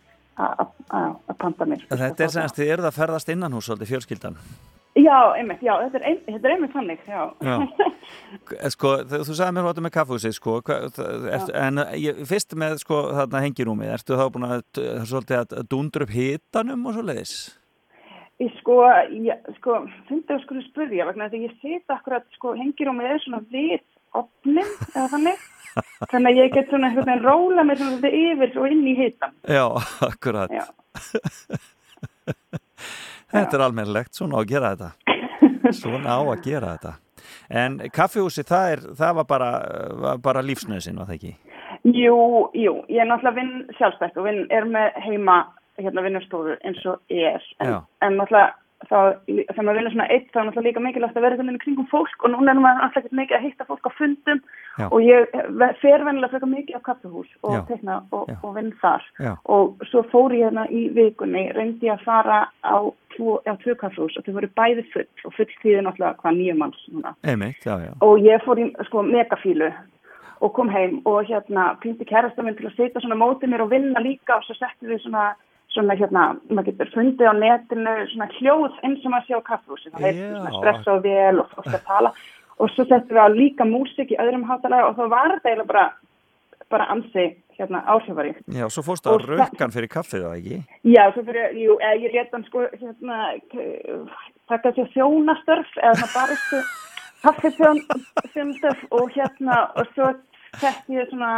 panta 1.41 1.67
mér. 1.67 1.83
Þetta 1.91 2.25
er 2.25 2.33
semst, 2.33 2.59
þið 2.61 2.73
eruð 2.77 2.89
að 2.91 2.97
ferðast 3.01 3.33
innan 3.33 3.57
hús 3.57 3.67
svolítið 3.67 3.91
fjölskyldan 3.91 4.37
Já, 4.97 5.17
einmitt, 5.37 5.61
já, 5.61 5.75
þetta 5.83 5.99
er, 5.99 6.05
ein, 6.09 6.21
þetta 6.25 6.49
er 6.49 6.53
einmitt 6.55 6.73
þannig, 6.73 7.01
já. 7.05 7.25
Já. 7.45 7.57
Sko, 8.73 8.93
þú 9.11 9.35
sagði 9.35 9.53
mér 9.53 9.67
hvað 9.67 9.81
með 9.85 9.93
kaffehúsið 9.97 10.35
sko, 10.39 10.55
er, 10.73 11.51
en 11.59 11.83
ég, 12.01 12.23
fyrst 12.31 12.55
með 12.57 12.79
sko 12.81 13.03
þarna 13.11 13.43
hengirúmið, 13.45 13.93
ertu 13.97 14.17
þá 14.17 14.25
búin 14.33 14.47
að 14.49 14.63
uh, 14.81 15.03
svolítið 15.09 15.43
að 15.43 15.69
dundra 15.73 16.07
upp 16.07 16.15
hitanum 16.15 16.89
og 16.89 16.97
svo 16.97 17.05
leiðis? 17.05 17.35
Ég 18.41 18.57
sko, 18.63 18.79
ég, 19.27 19.53
sko, 19.59 19.83
finnst 20.09 20.33
að 20.33 20.43
sko 20.47 20.65
spyrja 20.71 21.09
vegna 21.11 21.29
því 21.33 21.43
ég 21.45 21.55
set 21.61 21.93
akkurat, 21.93 22.25
sko, 22.39 22.55
hengir 22.57 22.93
og 22.93 22.97
með 22.97 23.19
svona 23.27 23.43
við 23.53 23.85
opnin 24.17 24.73
eða 24.95 25.07
þannig. 25.13 25.47
Þannig 26.11 26.31
að 26.31 26.41
ég 26.41 26.55
get 26.55 26.71
svona 26.73 26.89
einhvern 26.89 27.11
veginn 27.11 27.27
róla 27.27 27.65
mér 27.69 27.81
svona 27.83 28.13
yfir 28.23 28.61
og 28.63 28.73
inn 28.73 28.85
í 28.89 28.97
hitan. 28.97 29.37
Já, 29.45 29.67
akkurat. 30.11 30.57
Já. 30.57 30.65
Þetta 33.33 33.59
er 33.59 33.65
almennilegt, 33.67 34.15
svona 34.15 34.39
á 34.39 34.41
að 34.43 34.53
gera 34.55 34.73
þetta. 34.75 34.93
Svona 35.81 36.15
á 36.15 36.21
að 36.23 36.45
gera 36.47 36.77
þetta. 36.77 36.93
En 37.51 37.79
kaffehúsið, 37.91 38.47
það, 38.47 38.73
er, 38.73 38.83
það 39.01 39.17
var 39.19 39.27
bara, 39.31 39.49
bara 40.23 40.45
lífsnöðsinn, 40.47 40.99
var 41.01 41.09
það 41.09 41.17
ekki? 41.17 41.33
Jú, 41.87 42.19
jú, 42.55 42.77
ég 42.91 43.03
er 43.03 43.09
náttúrulega 43.11 43.39
vinn 43.41 43.75
sjálfstætt 43.79 44.19
og 44.19 44.29
vinn, 44.29 44.45
er 44.55 44.67
með 44.71 45.01
heima 45.03 45.41
hérna 45.81 46.05
vinnastofu 46.07 46.55
eins 46.67 46.87
og 46.87 47.03
er. 47.11 47.43
En, 47.63 47.75
en 48.07 48.17
náttúrulega 48.21 48.55
þá, 48.85 49.17
þegar 49.27 49.65
maður 49.65 49.79
vinnur 49.79 49.95
svona 49.95 50.09
eitt 50.13 50.29
þá 50.33 50.39
er 50.41 50.47
náttúrulega 50.47 50.67
líka 50.69 50.83
mikilvægt 50.85 51.17
að 51.17 51.25
vera 51.25 51.37
einhvern 51.37 51.49
veginn 51.49 51.63
kringum 51.63 51.89
fólk 51.91 52.25
og 52.27 52.33
núna 52.33 52.53
er 52.53 52.61
maður 52.61 52.85
alltaf 52.87 53.07
ekki 53.07 53.19
mikið 53.21 53.39
að 53.39 53.47
hitta 53.47 53.67
fólk 53.71 53.89
á 53.89 53.91
fundum 53.97 54.43
Já. 54.77 54.87
og 54.91 54.99
ég 55.07 55.33
fer 55.81 56.05
vennilega 56.05 56.33
frekar 56.35 56.53
mikið 56.53 56.77
á 56.77 56.87
kaffehús 56.89 57.33
og 57.43 57.57
Já. 57.57 57.63
tekna 57.71 57.97
og, 58.13 58.31
og 58.37 58.55
vinn 58.59 58.71
þar 58.83 59.09
Já. 59.17 59.33
og 59.57 59.89
svo 59.91 60.05
fór 60.13 60.37
ég 60.37 60.47
hérna 60.47 60.67
í 60.69 60.85
vikunni 60.97 61.47
reyndi 61.57 61.89
ég 61.89 61.97
að 61.97 62.05
fara 62.05 62.39
á 62.61 62.77
tvo, 63.17 63.41
já, 63.49 63.57
tvö 63.65 63.77
kaffehús 63.81 64.21
og 64.21 64.29
þau 64.29 64.37
voru 64.37 64.53
bæði 64.61 64.87
full 64.93 65.09
og 65.25 65.37
full 65.39 65.51
tíði 65.63 65.83
náttúrulega 65.87 66.21
hvað 66.21 66.41
nýjum 66.41 66.63
manns 66.63 66.87
núna 66.93 67.17
Einmitt, 67.25 67.65
já, 67.65 67.81
já. 67.81 67.93
og 68.05 68.21
ég 68.21 68.45
fór 68.45 68.61
í 68.61 68.71
sko 68.91 69.07
megafílu 69.09 69.73
og 70.45 70.53
kom 70.53 70.69
heim 70.69 71.01
og 71.09 71.25
hérna 71.25 71.73
pýndi 71.81 72.05
kærasta 72.05 72.45
minn 72.45 72.57
til 72.59 72.69
að 72.69 72.77
setja 72.77 73.01
svona 73.01 73.17
mótið 73.17 73.55
mér 73.55 73.65
og 73.65 73.73
vinna 73.73 74.03
líka 74.05 74.37
og 74.37 74.45
svo 74.45 74.57
settum 74.59 74.93
við 74.93 75.01
svona 75.07 75.31
svona 75.77 75.99
hérna, 76.01 76.25
maður 76.51 76.71
getur 76.73 76.93
fundið 76.95 77.31
á 77.31 77.35
netinu 77.37 77.95
svona 78.13 78.31
hljóð 78.39 78.81
eins 78.83 79.05
og 79.05 79.13
maður 79.13 79.29
sé 79.29 79.39
á 79.39 79.49
kaffhúsi 79.51 79.93
það 79.93 80.09
Já. 80.09 80.27
svona 80.33 80.57
stress 80.57 80.91
og 80.93 81.05
vel 81.05 81.43
og 81.43 81.55
fólk 81.55 81.71
að 81.71 81.87
tala 81.93 82.13
og 82.57 82.73
svo 82.73 82.87
settum 82.89 83.17
við 83.17 83.23
á 83.23 83.29
líka 83.37 83.69
músik 83.69 84.13
í 84.15 84.21
öðrum 84.21 84.47
hátalega 84.49 84.89
og 84.91 84.97
þá 84.99 85.05
var 85.13 85.35
þetta 85.37 85.53
eiginlega 85.53 85.73
bara 85.73 85.87
bara 86.73 86.89
ansi 86.91 87.27
hérna 87.59 87.83
áhrifari 87.87 88.35
Já, 88.53 88.67
svo 88.73 88.85
fórstu 88.87 89.13
að 89.13 89.29
rökkan 89.31 89.75
fyrir 89.75 89.91
kaffið, 89.93 90.25
það 90.27 90.39
ekki? 90.41 90.59
Já, 90.93 91.03
svo 91.15 91.25
fyrir, 91.29 91.55
jú, 91.61 91.77
eða 91.81 92.01
ég 92.03 92.17
leta 92.17 92.37
hann 92.37 92.47
sko, 92.49 92.65
hérna, 92.81 93.21
taka 94.51 94.73
sér 94.77 94.91
þjónastörf 94.95 95.79
eða 95.83 95.95
svona 96.01 96.17
baristu 96.17 96.63
kaffithjónastörf 97.25 98.85
og 98.99 99.15
hérna, 99.15 99.63
og 99.79 99.95
svo 99.95 100.11
sett 100.61 100.93
ég 100.93 101.09
svona, 101.13 101.33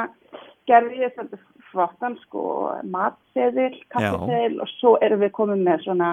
gerði 0.70 1.04
ég 1.04 1.14
svona 1.14 1.42
flottan 1.78 2.18
sko, 2.26 2.42
matseðil, 2.90 3.72
kaffiseðil 3.94 4.60
og 4.66 4.68
svo 4.76 4.96
erum 5.06 5.22
við 5.22 5.32
komið 5.38 5.64
með 5.70 5.86
svona 5.86 6.10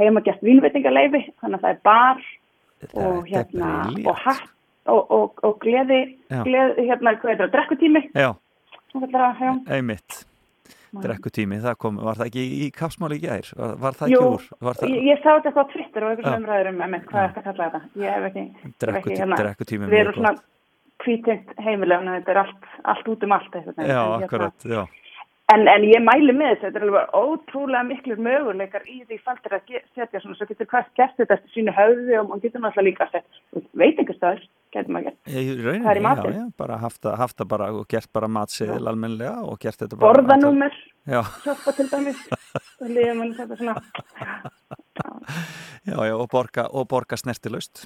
heimagert 0.00 0.40
vínveitingaleifi, 0.42 1.22
þannig 1.42 1.60
að 1.60 1.64
það 1.68 1.76
er 1.76 1.80
bar 1.84 2.26
og 2.96 3.18
er 3.20 3.30
hérna, 3.30 3.70
og 4.08 4.16
hatt 4.24 4.48
og, 4.90 5.02
og, 5.14 5.38
og 5.46 5.58
gleði, 5.62 6.00
gleði, 6.42 6.88
hérna, 6.88 7.12
hvað 7.20 7.34
er 7.36 7.40
það, 7.44 7.52
drekkutími, 7.54 8.00
einmitt. 9.70 10.22
Drekkutími, 10.92 11.56
það 11.62 11.76
kom, 11.80 11.96
var 12.04 12.18
það 12.18 12.26
ekki 12.28 12.42
í 12.66 12.66
kaffsmáli 12.76 13.16
í 13.16 13.22
gær? 13.22 13.46
Var, 13.56 13.70
var 13.80 13.94
það 13.96 14.10
ekki 14.10 14.16
Jú, 14.18 14.24
úr? 14.34 14.42
Það, 14.60 14.82
ég, 14.92 15.04
ég 15.08 15.20
sá 15.22 15.28
þetta 15.30 15.48
eitthvað 15.48 15.62
á 15.64 15.72
Twitter 15.72 16.04
og 16.04 16.10
Já. 16.10 16.12
einhvern 16.16 16.42
umræður 16.42 16.68
um, 16.72 16.82
emmi, 16.86 16.98
hvað 17.06 17.22
er 17.22 17.30
þetta 17.32 17.40
að 17.40 17.46
kalla 17.46 17.68
þetta? 17.68 17.80
Ég 18.02 18.16
hef 18.16 18.26
ekki, 18.28 18.42
hef 18.42 18.74
Drekkutími- 18.82 18.98
ekki 19.00 19.20
hérna, 19.22 19.38
drekkutími 19.40 19.88
við 19.88 20.00
erum 20.02 20.18
svona 20.18 20.32
kvítind 21.02 21.54
heimilega, 21.64 22.02
en 22.04 22.12
þetta 22.18 22.34
er 22.34 22.40
allt, 22.42 22.66
allt 22.92 23.08
út 23.14 23.24
um 23.24 23.32
allt. 23.38 23.54
veginn. 23.56 23.72
já, 23.78 23.82
En 23.82 23.88
hérna- 23.88 24.26
akkurat, 24.26 24.66
já. 24.68 24.82
En, 25.52 25.66
en 25.68 25.84
ég 25.84 26.00
mæli 26.04 26.32
með 26.36 26.52
þetta, 26.54 26.68
þetta 26.70 26.80
er 26.80 26.84
alveg 26.86 27.14
ótrúlega 27.18 27.82
miklur 27.88 28.20
möguleikar 28.24 28.84
í 28.88 29.00
því 29.08 29.18
faldir 29.26 29.56
að 29.58 29.72
setja 29.96 30.20
svona, 30.22 30.36
svo 30.38 30.46
getur 30.48 30.68
hvert 30.70 30.90
gert 30.98 31.16
þetta 31.18 31.36
eftir 31.38 31.54
sínu 31.56 31.74
höfði 31.76 32.18
og 32.20 32.28
mann 32.30 32.42
getur 32.44 32.62
náttúrulega 32.62 32.86
líka 32.88 33.06
að 33.08 33.16
setja 33.16 33.62
veitingastöður, 33.82 34.44
getur 34.76 34.94
maður 34.96 35.08
gert. 35.10 35.18
Í 35.32 35.44
rauninni, 35.58 35.84
Það 35.86 36.00
í 36.00 36.02
já, 36.02 36.06
matinn. 36.08 36.38
já, 36.38 36.44
bara 36.62 36.78
haft 36.84 37.00
það, 37.04 37.16
haft 37.22 37.36
það 37.42 37.50
bara 37.52 37.68
og 37.76 37.84
gert 37.92 38.12
bara 38.16 38.30
matseðil 38.38 38.86
almennilega 38.92 39.34
og 39.44 39.58
gert 39.66 39.82
þetta 39.84 39.98
bara. 39.98 40.06
Borðanúmer, 40.22 40.78
Já, 41.02 41.18
hjálpa 41.42 41.72
til 41.74 41.88
dæmis, 41.90 42.20
og 42.78 42.88
liðum 42.94 43.18
mann 43.24 43.34
þetta 43.34 43.58
svona, 43.58 43.74
já, 45.90 45.96
já, 46.06 46.14
og 46.14 46.28
borga, 46.32 46.68
og 46.70 46.86
borga 46.92 47.18
snertilaust. 47.18 47.84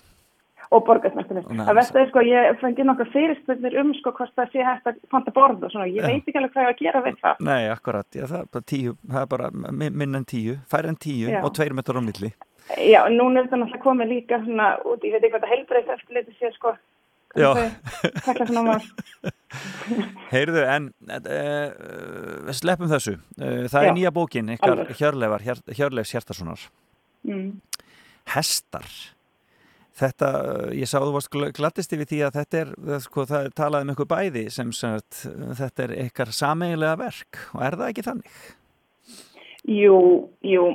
Og 0.74 0.80
borgarsmertunum. 0.86 1.44
Nei, 1.50 1.66
Það 1.68 1.76
verður 1.78 2.00
er 2.02 2.08
sko, 2.10 2.20
ég 2.26 2.58
fengi 2.60 2.82
nokkar 2.88 3.08
fyrirspurnir 3.12 3.74
um 3.82 3.90
sko 4.00 4.10
hvort 4.16 4.34
það 4.34 4.50
sé 4.52 4.60
hægt 4.66 4.86
að 4.90 4.94
panta 5.12 5.30
borð 5.36 5.62
og 5.68 5.70
svona, 5.70 5.86
ég 5.86 6.02
Já. 6.02 6.06
veit 6.10 6.26
ekki 6.26 6.38
alveg 6.40 6.52
hvað 6.56 6.66
ég 6.66 6.72
að 6.74 6.82
gera 6.82 7.00
við 7.06 7.16
það. 7.22 7.34
Nei, 7.46 7.62
akkurat, 7.70 8.08
já, 8.18 8.24
það 8.26 8.64
tíu, 8.72 8.90
það 9.06 9.22
er 9.22 9.26
bara 9.36 9.46
mi- 9.52 9.90
minna 9.90 10.18
en 10.18 10.24
tíu, 10.26 10.52
færri 10.70 10.88
en 10.90 10.96
tíu 10.98 11.28
Já. 11.30 11.40
og 11.44 11.54
tveir 11.54 11.72
metrar 11.76 11.98
á 11.98 12.02
milli. 12.02 12.30
Já, 12.82 13.00
en 13.06 13.14
núna 13.14 13.38
er 13.40 13.44
þetta 13.46 13.58
náttúrulega 13.62 13.84
komið 13.86 14.06
líka 14.10 14.42
svona 14.42 14.66
út, 14.82 15.00
ég 15.06 15.12
veit 15.14 15.22
ekki 15.22 15.32
hvað 15.36 15.44
það 15.46 15.54
heilbreyðs 15.54 15.94
eftir 15.94 16.14
litið 16.18 16.34
sé 16.40 16.50
sko. 16.56 16.70
Já. 17.36 17.50
Heyrðu, 20.32 20.62
en 20.66 20.88
uh, 21.06 22.50
sleppum 22.56 22.90
þessu. 22.90 23.16
Uh, 23.38 23.66
það 23.70 23.86
er 23.86 23.92
nýja 23.96 24.12
bókin, 24.14 24.50
ykkar 24.56 24.82
Hjörleifs 24.96 26.12
Hjartarssonar. 26.14 26.60
Mm. 27.26 27.50
Hestar. 28.34 28.86
Þetta, 29.96 30.28
uh, 30.44 30.68
ég 30.76 30.90
sá 30.90 30.98
þú 31.00 31.14
varst 31.14 31.32
gl- 31.32 31.52
gladdist 31.56 31.94
yfir 31.96 32.08
því 32.10 32.20
að 32.26 32.36
þetta 32.36 32.60
er, 32.60 32.74
það, 32.90 33.00
sko, 33.06 33.24
það 33.30 33.46
er 33.46 33.56
talað 33.56 33.86
um 33.86 33.92
ykkur 33.94 34.10
bæði 34.10 34.44
sem 34.52 34.72
sagt, 34.76 35.22
uh, 35.30 35.48
þetta 35.56 35.86
er 35.86 35.96
ykkar 36.04 36.32
sameiginlega 36.36 37.00
verk 37.00 37.40
og 37.56 37.64
er 37.64 37.78
það 37.80 37.92
ekki 37.92 38.06
þannig? 38.10 38.38
Jú, 39.66 39.96
jú, 40.46 40.66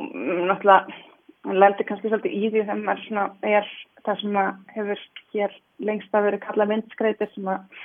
náttúrulega, 0.49 0.99
hann 1.45 1.61
lendir 1.61 1.87
kannski 1.87 2.09
svolítið 2.09 2.33
í 2.35 2.49
því 2.49 2.65
þegar 2.65 2.81
maður 2.81 3.05
svona 3.05 3.27
er 3.53 3.69
það 4.05 4.21
sem 4.23 4.37
að 4.41 4.51
hefur 4.75 5.05
hér 5.35 5.57
lengst 5.91 6.17
að 6.17 6.27
vera 6.27 6.41
kallað 6.41 6.71
myndskreitir 6.73 7.31
sem 7.35 7.49
að 7.53 7.81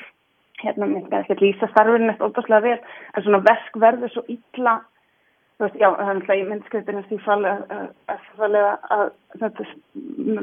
hérna, 0.63 0.89
mér 0.89 1.05
skal 1.07 1.21
ekki 1.21 1.37
lýsa 1.43 1.69
starfinu 1.71 2.11
eftir 2.13 2.31
óbúslega 2.31 2.65
vel, 2.65 2.79
en 3.13 3.25
svona 3.27 3.43
verk 3.45 3.81
verður 3.85 4.13
svo 4.15 4.25
illa 4.33 4.79
veist, 5.63 5.77
já, 5.81 5.89
það 5.89 6.11
er 6.11 6.19
náttúrulega 6.19 6.43
í 6.43 6.49
myndskreitinu 6.51 7.03
því 7.09 7.19
fallega 8.37 8.73
að 8.97 9.07
þetta 9.41 9.67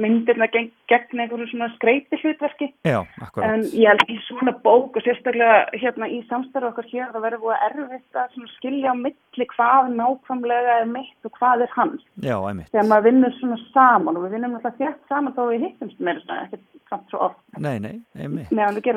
myndirna 0.03 0.47
gegn, 0.53 0.69
gegn 0.91 1.21
einhverju 1.23 1.47
svona 1.51 1.69
skreiti 1.75 2.19
hlutverki 2.21 2.69
Já, 2.87 2.99
akkurat. 3.21 3.45
En 3.47 3.65
ég 3.77 3.89
held 3.89 4.13
í 4.13 4.17
svona 4.27 4.53
bók 4.65 4.97
og 4.97 5.05
sérstaklega 5.05 5.59
hérna 5.81 6.09
í 6.09 6.19
samstarfu 6.29 6.71
okkar 6.71 6.89
hér 6.91 7.13
það 7.13 7.25
verður 7.27 7.43
búið 7.45 7.55
að 7.57 7.65
erfitt 7.69 8.21
að 8.23 8.37
skilja 8.57 8.93
á 8.93 8.95
milli 8.99 9.47
hvað 9.55 9.91
nákvæmlega 9.97 10.77
er 10.81 10.89
mitt 10.93 11.29
og 11.29 11.35
hvað 11.39 11.65
er 11.67 11.73
hans. 11.77 12.05
Já, 12.21 12.35
einmitt. 12.37 12.71
Þegar 12.73 12.89
maður 12.91 13.07
vinnur 13.09 13.37
svona 13.39 13.59
saman 13.73 14.17
og 14.19 14.27
við 14.27 14.37
vinnum 14.37 14.57
alltaf 14.59 14.79
þétt 14.81 15.13
saman 15.13 15.37
þá 15.37 15.43
við 15.49 15.67
hittumst 15.67 16.03
meira 16.03 16.25
svona, 16.25 16.47
ekkert 16.47 16.69
samt 16.89 17.13
svo 17.13 17.21
oft 17.29 17.39
Nei, 17.57 17.77
nei, 17.81 17.95
einmitt. 18.17 18.49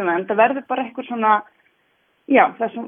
það. 0.09 0.21
En 0.21 0.29
það 0.31 0.43
verður 0.43 0.67
bara 0.69 0.85
eitthvað 0.87 1.09
svona, 1.11 1.33
já, 2.27 2.45
það 2.59 2.65
er 2.67 2.73
svo, 2.75 2.85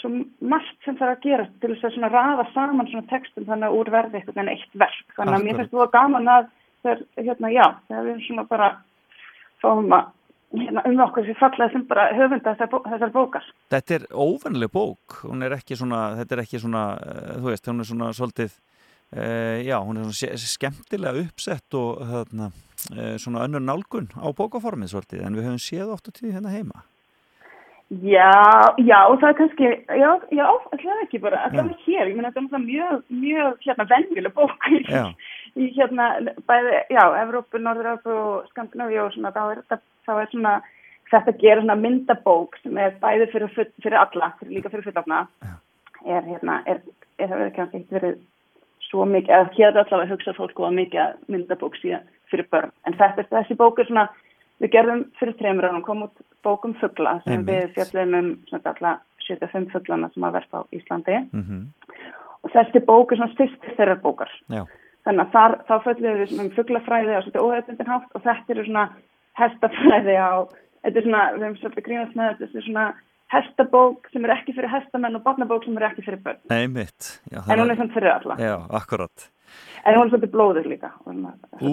svo 0.00 0.12
margt 0.52 0.86
sem 0.86 0.96
þarf 0.98 1.16
að 1.16 1.26
gera 1.26 1.48
til 1.62 1.72
þess 1.72 1.88
að 1.88 1.96
svona 1.96 2.12
raða 2.12 2.46
saman 2.54 2.88
svona 2.90 3.10
textum 3.10 3.48
þannig 3.48 3.68
að 3.68 3.80
úr 3.80 3.92
verði 3.94 4.20
eitthvað 4.20 4.40
en 4.44 4.54
eitt 4.54 4.78
verk. 4.84 5.04
Þannig 5.16 5.36
að 5.36 5.44
mér 5.46 5.60
finnst 5.60 5.74
þú 5.74 5.84
að 5.84 5.92
gaman 5.96 6.32
að 6.36 6.48
þegar, 6.84 7.04
hérna, 7.18 7.52
já, 7.54 7.66
þegar 7.88 8.06
við 8.06 8.14
erum 8.14 8.24
svona 8.26 8.46
bara 8.50 8.70
fáum 9.60 9.94
að 9.96 10.08
hérna, 10.56 10.84
um 10.88 11.04
okkur 11.06 11.28
sem 11.28 11.38
fallaði 11.38 11.76
sem 11.76 11.86
bara 11.90 12.08
höfunda 12.16 12.54
þessar, 12.54 12.82
þessar 12.88 13.14
bókar. 13.14 13.46
Þetta 13.74 13.96
er 13.96 14.08
óvennileg 14.10 14.72
bók, 14.74 15.20
hún 15.26 15.46
er 15.46 15.54
ekki 15.58 15.78
svona, 15.78 16.02
þetta 16.20 16.36
er 16.36 16.44
ekki 16.44 16.62
svona, 16.62 16.84
uh, 16.98 17.32
þú 17.38 17.52
veist, 17.52 17.70
hún 17.70 17.84
er 17.84 17.90
svona 17.90 18.10
svolítið, 18.16 18.56
uh, 19.14 19.56
já, 19.66 19.76
hún 19.78 20.00
er 20.00 20.10
svona 20.10 20.44
skemmtilega 20.46 21.26
uppsett 21.26 21.78
og 21.78 22.04
þarna, 22.14 22.50
uh, 22.90 23.14
svona 23.22 23.44
önnur 23.46 23.64
nálgun 23.66 24.10
á 24.18 24.26
bókaformið 24.34 24.94
svolítið, 24.94 25.26
en 25.26 25.38
við 25.38 25.50
höfum 25.50 25.62
séð 25.62 25.94
oft 25.94 26.10
á 26.10 26.14
tíu 26.16 26.32
hérna 26.34 26.54
heima. 26.54 26.84
Já, 27.90 28.30
já, 28.78 28.98
það 29.18 29.24
er 29.28 29.34
kannski, 29.34 29.68
já, 29.98 30.10
já, 30.30 30.44
alltaf 30.46 31.00
ekki 31.02 31.18
bara, 31.18 31.40
alltaf 31.48 31.72
ekki 31.72 31.96
hér, 31.96 32.10
ég 32.12 32.14
menna 32.14 32.30
þetta 32.30 32.54
er 32.54 32.62
mjög, 32.62 33.00
mjög, 33.10 33.56
hérna, 33.64 33.86
vennileg 33.90 34.36
bók 34.36 34.68
í, 34.70 34.78
í 35.58 35.66
hérna, 35.74 36.06
bæði, 36.46 36.76
já, 36.94 37.02
Evrópu, 37.24 37.58
Norður-Európu 37.58 38.14
og 38.14 38.46
Skandinavíu 38.52 39.02
og 39.02 39.10
svona, 39.16 39.34
þá 39.34 39.40
er 39.42 39.62
þetta, 39.64 39.80
þá 40.06 40.12
er 40.14 40.30
svona, 40.30 40.54
þetta 41.10 41.36
gerir 41.42 41.64
svona 41.64 41.78
myndabók 41.82 42.54
sem 42.62 42.78
er 42.78 42.94
bæði 43.02 43.26
fyrir, 43.34 43.58
fyrir 43.82 43.98
alla, 44.04 44.30
fyrir 44.38 44.60
líka 44.60 44.70
fyrir 44.70 44.86
fullafna, 44.86 45.24
er, 46.06 46.22
hérna, 46.30 46.62
er, 46.70 46.84
er 47.18 47.26
það 47.26 47.42
verið 47.42 47.54
kannski 47.58 47.82
ekkert 47.82 47.98
verið 47.98 48.24
svo 48.86 49.10
mikið, 49.16 49.34
eða 49.34 49.54
hér 49.58 49.72
er 49.72 49.82
allavega 49.82 50.14
hugsað 50.14 50.38
fólk 50.38 50.62
og 50.62 50.78
mikið 50.78 51.18
myndabók 51.26 51.82
síðan 51.82 52.06
fyrir 52.30 52.46
börn, 52.54 52.70
en 52.86 52.94
þetta, 53.02 53.26
þessi 53.34 53.58
bók 53.58 53.82
er 53.82 53.90
svona, 53.90 54.06
við 54.60 54.72
gerðum 54.74 55.04
fyrir 55.18 55.36
trefnur 55.38 55.70
og 55.70 55.84
kom 55.86 56.04
út 56.06 56.24
bókum 56.44 56.74
fuggla 56.80 57.18
sem 57.24 57.38
Einmitt. 57.38 57.50
við 57.50 57.74
fjallum 57.76 58.14
um 58.18 58.30
svona 58.48 58.72
alltaf 58.72 59.06
75 59.26 59.72
fugglana 59.74 60.10
sem 60.14 60.24
að 60.26 60.38
verða 60.38 60.62
á 60.62 60.68
Íslandi. 60.76 61.18
Mm 61.32 61.44
-hmm. 61.44 61.62
og 62.42 62.50
þessi 62.54 62.84
bók 62.86 63.12
er 63.12 63.16
svona 63.16 63.34
styrst 63.34 63.62
þeirra 63.76 63.96
bókar. 64.02 64.32
Já. 64.48 64.64
þannig 65.04 65.24
að 65.24 65.32
þar, 65.32 65.52
þá 65.68 65.76
föllum 65.84 66.16
við 66.20 66.40
um 66.40 66.50
fugglafræði 66.56 67.12
á 67.16 67.20
svona 67.24 67.44
óhefðbundin 67.44 67.92
hátt 67.92 68.10
og 68.14 68.22
þetta 68.22 68.52
eru 68.52 68.64
svona 68.64 68.88
hestafræði 69.40 70.16
á 70.16 70.32
þetta 70.82 70.98
er 70.98 71.04
svona, 71.06 71.22
við 71.32 71.44
hefum 71.44 71.56
svolítið 71.56 71.86
grínast 71.86 72.14
með 72.16 72.38
þetta 72.38 72.58
er 72.58 72.66
svona 72.66 72.86
hestabók 73.30 74.08
sem 74.12 74.24
er 74.24 74.30
ekki 74.30 74.52
fyrir 74.52 74.68
hestamenn 74.68 75.16
og 75.16 75.22
barnabók 75.22 75.64
sem 75.64 75.76
er 75.76 75.88
ekki 75.88 76.04
fyrir 76.04 76.22
börn. 76.24 76.40
Nei 76.50 76.66
mitt 76.68 77.20
Já, 77.32 77.40
En 77.48 77.60
hún 77.60 77.70
er 77.70 77.76
svona 77.76 77.94
fyrir 77.94 78.12
alla. 78.12 78.36
Já, 78.36 78.56
akkurat. 78.70 79.30
En 79.84 79.94
hún 79.94 80.06
er 80.06 80.10
svolítið 80.10 80.32
blóður 80.34 80.66
líka. 80.66 80.90
Ú, 81.06 81.70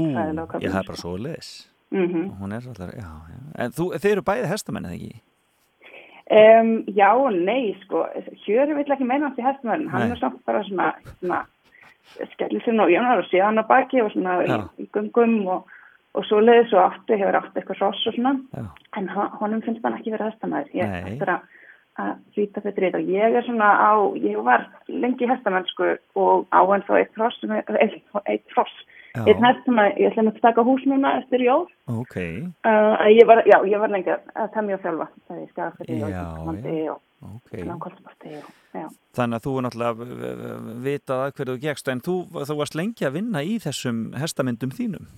ég 0.61 0.71
hef 0.71 0.87
bara 0.87 0.97
svo 0.97 1.17
leis 1.17 1.67
Mm 1.91 2.07
-hmm. 2.07 2.25
hún 2.39 2.51
er 2.51 2.67
alltaf, 2.67 2.93
já, 2.93 3.09
já. 3.31 3.63
En 3.63 3.71
þú, 3.71 3.85
þeir 4.01 4.11
eru 4.11 4.21
bæði 4.21 4.47
hestamenn, 4.47 4.85
eða 4.85 4.93
ekki? 4.93 5.21
Um, 6.27 6.83
já 6.87 7.09
og 7.15 7.31
nei, 7.33 7.77
sko. 7.81 8.07
Hjöru 8.45 8.75
vill 8.75 8.91
ekki 8.91 9.05
meina 9.05 9.27
hans 9.27 9.39
í 9.39 9.43
hestamenn. 9.43 9.87
Hann 9.89 10.11
er 10.11 10.17
samt 10.17 10.45
bara 10.45 10.63
svona, 10.63 10.93
svona 11.19 11.45
skellir 12.33 12.61
sér 12.63 12.81
og 12.83 12.89
jönar 12.91 13.17
og 13.17 13.25
sé 13.25 13.41
hann 13.43 13.59
á 13.59 13.63
baki 13.67 14.01
og 14.01 14.11
svona 14.11 14.43
í, 14.43 14.83
í 14.83 14.89
gungum 14.91 15.47
og, 15.47 15.67
og 16.13 16.25
svo 16.25 16.39
leiðis 16.39 16.73
og 16.73 16.83
aftur 16.83 17.17
hefur 17.17 17.35
aftur 17.35 17.61
eitthvað 17.61 17.81
ross 17.81 18.07
og 18.07 18.13
svona. 18.13 18.33
Já. 18.53 18.65
en 18.97 19.09
honum 19.39 19.61
finnst 19.61 19.83
hann 19.83 19.97
ekki 19.97 20.11
verið 20.11 20.31
hestamæður 20.31 20.69
ég 20.73 20.93
ættir 21.05 21.29
að 21.29 21.41
að 21.97 22.13
hvita 22.35 22.61
þetta 22.61 22.81
reyta 22.81 22.99
og 23.01 23.09
ég 23.09 23.35
er 23.37 23.45
svona 23.45 23.69
á, 23.73 23.91
ég 24.21 24.37
var 24.45 24.67
lengi 24.87 25.29
hestamennsku 25.29 25.95
og 26.21 26.45
á 26.53 26.61
enn 26.61 26.85
þá 26.85 26.93
eitt 26.99 27.17
ross 27.17 27.39
eitt 28.29 28.57
ross 28.57 28.75
Hægt 29.15 29.63
sem 29.65 29.79
að 29.81 29.99
ég 30.01 30.11
ætla 30.11 30.31
að 30.31 30.39
taka 30.43 30.65
hús 30.67 30.83
núna 30.89 31.13
eftir 31.21 31.43
jól. 31.45 31.65
Ok. 31.89 32.15
Uh, 32.67 33.07
ég 33.13 33.27
var, 33.29 33.43
já, 33.47 33.57
ég 33.65 33.81
var 33.81 33.93
lengi 33.93 34.13
að 34.13 34.49
temja 34.53 34.79
sjálfa. 34.83 35.07
Það 35.27 35.41
er 35.41 35.51
skafið 35.53 35.93
og 35.95 36.17
Íslandi 36.17 36.75
og 36.91 37.31
okay. 37.31 37.63
langkvöldsparti. 37.65 38.35
Þannig 39.17 39.39
að 39.39 39.47
þú 39.47 39.55
er 39.55 39.65
náttúrulega 39.65 40.59
vitað 40.85 41.23
að 41.23 41.33
hverju 41.37 41.55
þú 41.55 41.63
gegst, 41.63 41.89
en 41.93 42.03
þú, 42.05 42.19
þú 42.37 42.59
varst 42.59 42.77
lengi 42.77 43.07
að 43.07 43.17
vinna 43.17 43.41
í 43.41 43.57
þessum 43.63 44.03
hestamindum 44.21 44.75
þínum. 44.77 45.09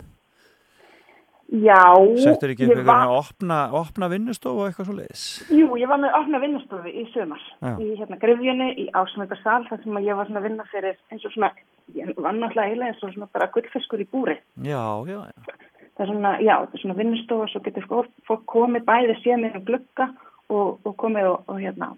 Já. 1.49 1.81
Settur 2.21 2.53
ekki 2.53 2.67
eitthvað 2.67 2.85
var... 2.85 3.07
að 3.07 3.15
opna, 3.17 3.57
opna 3.79 4.09
vinnustofu 4.11 4.61
og 4.61 4.69
eitthvað 4.69 4.89
svo 4.89 4.95
leiðis? 4.99 5.23
Jú, 5.49 5.67
ég 5.81 5.89
var 5.89 6.01
með 6.01 6.13
að 6.13 6.19
opna 6.19 6.41
vinnustofu 6.43 6.93
í 6.93 7.05
sömar. 7.13 7.41
Já. 7.57 7.71
Í 7.81 7.89
hérna 7.97 8.19
grifjunni, 8.21 8.69
í 8.83 8.85
ásmöndarsal, 8.99 9.63
þar 9.69 9.81
sem 9.83 9.99
ég 10.05 10.19
var 10.19 10.29
svona 10.29 10.43
að 10.43 10.49
vinna 10.49 10.67
fyrir 10.69 10.99
eins 11.09 11.25
og 11.25 11.33
svona 11.33 11.51
ég 11.97 12.11
var 12.17 12.37
náttúrulega 12.37 12.69
eiginlega 12.69 12.93
eins 12.93 13.03
og 13.03 13.13
svona 13.15 13.29
bara 13.33 13.49
gullfiskur 13.55 14.03
í 14.03 14.07
búri. 14.11 14.37
Já, 14.61 14.83
já, 15.09 15.19
já. 15.25 15.57
Það 15.97 16.05
er 16.05 16.11
svona, 16.11 16.33
já, 16.39 16.53
það 16.59 16.75
er 16.77 16.83
svona 16.83 16.99
vinnustof 16.99 17.41
og 17.43 17.49
svo 17.51 17.63
getur 17.65 17.87
fólk 18.29 18.45
komið 18.53 18.85
bæði 18.87 19.17
séð 19.23 19.41
með 19.41 19.57
um 19.59 19.65
glukka 19.67 20.09
og, 20.53 20.77
og 20.85 20.93
komið 21.01 21.31
og, 21.31 21.49
og 21.49 21.63
hérna 21.63 21.89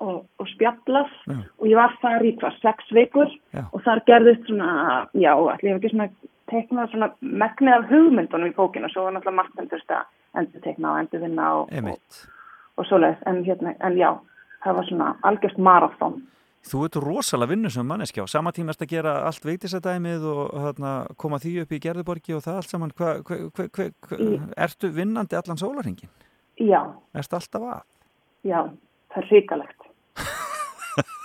og, 0.00 0.24
og 0.40 0.48
spjallast 0.54 1.28
já. 1.28 1.38
og 1.58 1.68
ég 1.68 1.78
var 1.78 1.96
þar 2.02 2.26
í 2.26 2.32
hvað, 2.40 2.58
sex 2.64 2.94
vikur 2.96 3.30
já. 3.54 3.64
og 3.68 3.84
þar 3.86 4.02
gerðist 4.08 4.48
svona, 4.48 4.70
já, 5.12 5.32
allir 5.36 5.74
hef 5.74 5.78
ekki 5.80 5.92
svona 5.94 6.08
teiknað 6.50 6.94
svona 6.94 7.10
megnið 7.20 7.76
af 7.76 7.86
hugmyndunum 7.92 8.50
í 8.50 8.56
bókinu 8.56 8.88
og 8.88 8.94
svo 8.94 9.06
var 9.06 9.16
náttúrulega 9.16 9.38
margt 9.42 9.60
enn 9.60 9.70
þurfti 9.70 9.98
að 9.98 10.40
endur 10.40 10.64
teikna 10.66 10.94
og 10.94 11.04
endur 11.04 11.24
vinna 11.24 11.52
og 11.60 12.88
svoleiðis, 12.88 13.22
en 13.28 13.42
hérna, 13.44 13.76
en 13.84 13.96
já, 13.98 14.10
það 14.64 14.76
var 14.80 14.90
svona 14.90 15.14
algjörst 15.28 15.60
marathón 15.60 16.20
Þú 16.60 16.82
ert 16.84 16.96
rosalega 17.00 17.54
vinnu 17.54 17.70
sem 17.72 17.86
manneskja 17.88 18.26
og 18.26 18.28
sama 18.28 18.50
tíma 18.52 18.74
erst 18.74 18.82
að 18.84 18.90
gera 18.92 19.14
allt 19.24 19.46
veitisætæmið 19.48 20.26
og 20.28 20.40
hana, 20.60 20.90
koma 21.16 21.38
því 21.40 21.54
upp 21.62 21.72
í 21.72 21.78
Gerðuborgi 21.80 22.36
og 22.36 22.42
það 22.44 22.58
allt 22.60 22.74
saman. 22.74 22.92
Hva, 22.98 23.14
hva, 23.24 23.38
hva, 23.56 23.86
ertu 24.66 24.90
vinnandi 24.92 25.38
allan 25.38 25.60
sólarhingin? 25.60 26.12
Já. 26.60 26.82
Erstu 27.16 27.38
alltaf 27.38 27.64
að? 27.64 27.86
Já, 28.44 28.60
það 29.14 29.22
er 29.22 29.30
hrikalegt. 29.30 29.79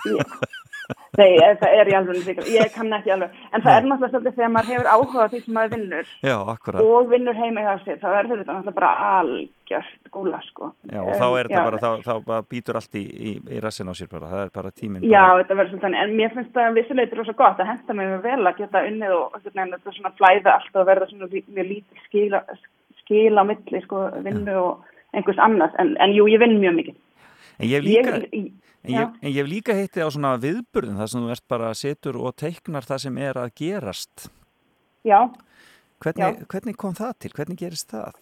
Já. 0.04 0.20
Nei, 1.16 1.38
það 1.58 1.74
er 1.80 1.88
í 1.90 1.94
alveg 1.96 2.18
líka, 2.20 2.44
ég 2.52 2.72
kann 2.74 2.92
ekki 2.94 3.12
alveg, 3.14 3.36
en 3.50 3.62
það 3.64 3.70
Nei. 3.70 3.76
er 3.76 3.86
náttúrulega 3.88 4.10
svolítið 4.12 4.34
þegar 4.36 4.50
maður 4.54 4.72
hefur 4.72 4.88
áhuga 4.92 5.28
því 5.32 5.38
sem 5.42 5.56
maður 5.56 5.72
vinnur 5.72 6.10
Já, 6.28 6.36
og 6.82 7.08
vinnur 7.10 7.38
heima 7.38 7.62
í 7.62 7.70
sér, 7.82 7.98
þá 8.02 8.06
er 8.10 8.28
þetta 8.30 8.36
náttúrulega 8.36 8.74
bara 8.76 8.90
algjört 9.16 10.10
gúla, 10.14 10.40
sko. 10.46 10.68
Já, 10.92 11.00
og 11.02 11.12
þá 11.16 11.26
er 11.26 11.48
þetta 11.48 11.62
bara, 11.68 11.80
þá, 11.82 12.12
þá 12.28 12.50
býtur 12.52 12.80
allt 12.80 12.98
í, 13.00 13.04
í, 13.06 13.32
í 13.56 13.62
rassin 13.64 13.90
á 13.90 13.94
sér 13.96 14.10
bara, 14.12 14.30
það 14.34 14.42
er 14.44 14.52
bara 14.60 14.74
tíminn. 14.82 15.06
Já, 15.06 15.22
bara... 15.22 15.40
þetta 15.40 15.58
verður 15.60 15.72
svolítið, 15.74 15.98
en 16.02 16.14
mér 16.20 16.36
finnst 16.36 16.52
það 16.58 16.78
vissuleitur 16.80 17.22
rosa 17.22 17.36
gott 17.40 17.64
að 17.64 17.72
henda 17.72 17.98
mig 17.98 18.12
vel 18.28 18.42
að 18.42 18.60
geta 18.60 18.84
unnið 18.90 19.16
og 19.16 19.40
þetta 19.46 19.96
svona 19.96 20.14
flæða 20.20 20.58
allt 20.58 20.76
og 20.76 20.86
verða 20.90 21.10
svona 21.10 21.30
mjög 21.32 21.72
lítið 21.72 22.04
skila 23.06 23.42
á 23.42 23.48
milli, 23.48 23.82
sko, 23.86 24.04
vinnu 24.20 24.54
Já. 24.54 24.62
og 24.62 25.16
einhvers 25.16 25.40
annars, 25.40 25.74
en, 25.80 25.96
en 26.02 26.12
jú, 26.12 26.28
ég 26.28 26.42
vinn 26.42 26.58
mjög 26.60 26.80
mikið. 26.82 27.02
En 27.56 27.68
ég 27.68 27.78
hef 27.78 27.86
líka, 27.86 28.16
ég, 28.32 28.48
ég, 28.92 28.96
en 29.00 29.30
ég 29.30 29.38
hef 29.40 29.50
líka 29.50 29.76
heitti 29.76 30.04
á 30.04 30.08
svona 30.12 30.34
viðburðin 30.40 30.98
þar 31.00 31.12
sem 31.12 31.22
þú 31.24 31.34
ert 31.34 31.46
bara 31.48 31.74
setur 31.76 32.18
og 32.20 32.36
teiknar 32.36 32.86
það 32.86 33.04
sem 33.06 33.20
er 33.24 33.40
að 33.40 33.54
gerast. 33.60 34.26
Já. 35.06 35.20
Hvernig, 36.02 36.42
Já. 36.42 36.48
hvernig 36.52 36.76
kom 36.76 36.96
það 36.96 37.14
til? 37.24 37.32
Hvernig 37.36 37.60
gerist 37.62 37.94
það? 37.94 38.20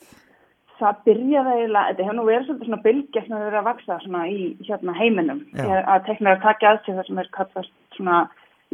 Það 0.79 1.03
byrjaði 1.07 1.53
eiginlega, 1.55 1.91
þetta 1.91 2.05
hefur 2.05 2.17
nú 2.19 2.25
verið 2.29 2.47
svolítið 2.47 2.69
svona 2.69 2.85
bylgja 2.85 3.21
sem 3.25 3.35
hefur 3.35 3.49
verið 3.49 3.61
að 3.61 3.69
vaksa 3.69 3.99
svona 4.05 4.23
í 4.31 4.39
hérna, 4.69 4.95
heiminum. 4.99 5.43
Já. 5.55 5.69
Að 5.83 6.09
teiknar 6.09 6.37
að 6.37 6.47
taka 6.47 6.71
að 6.71 6.81
sig 6.85 6.97
það 6.99 7.09
sem 7.09 7.21
er 7.23 7.31
kallast 7.37 7.75
svona, 7.99 8.17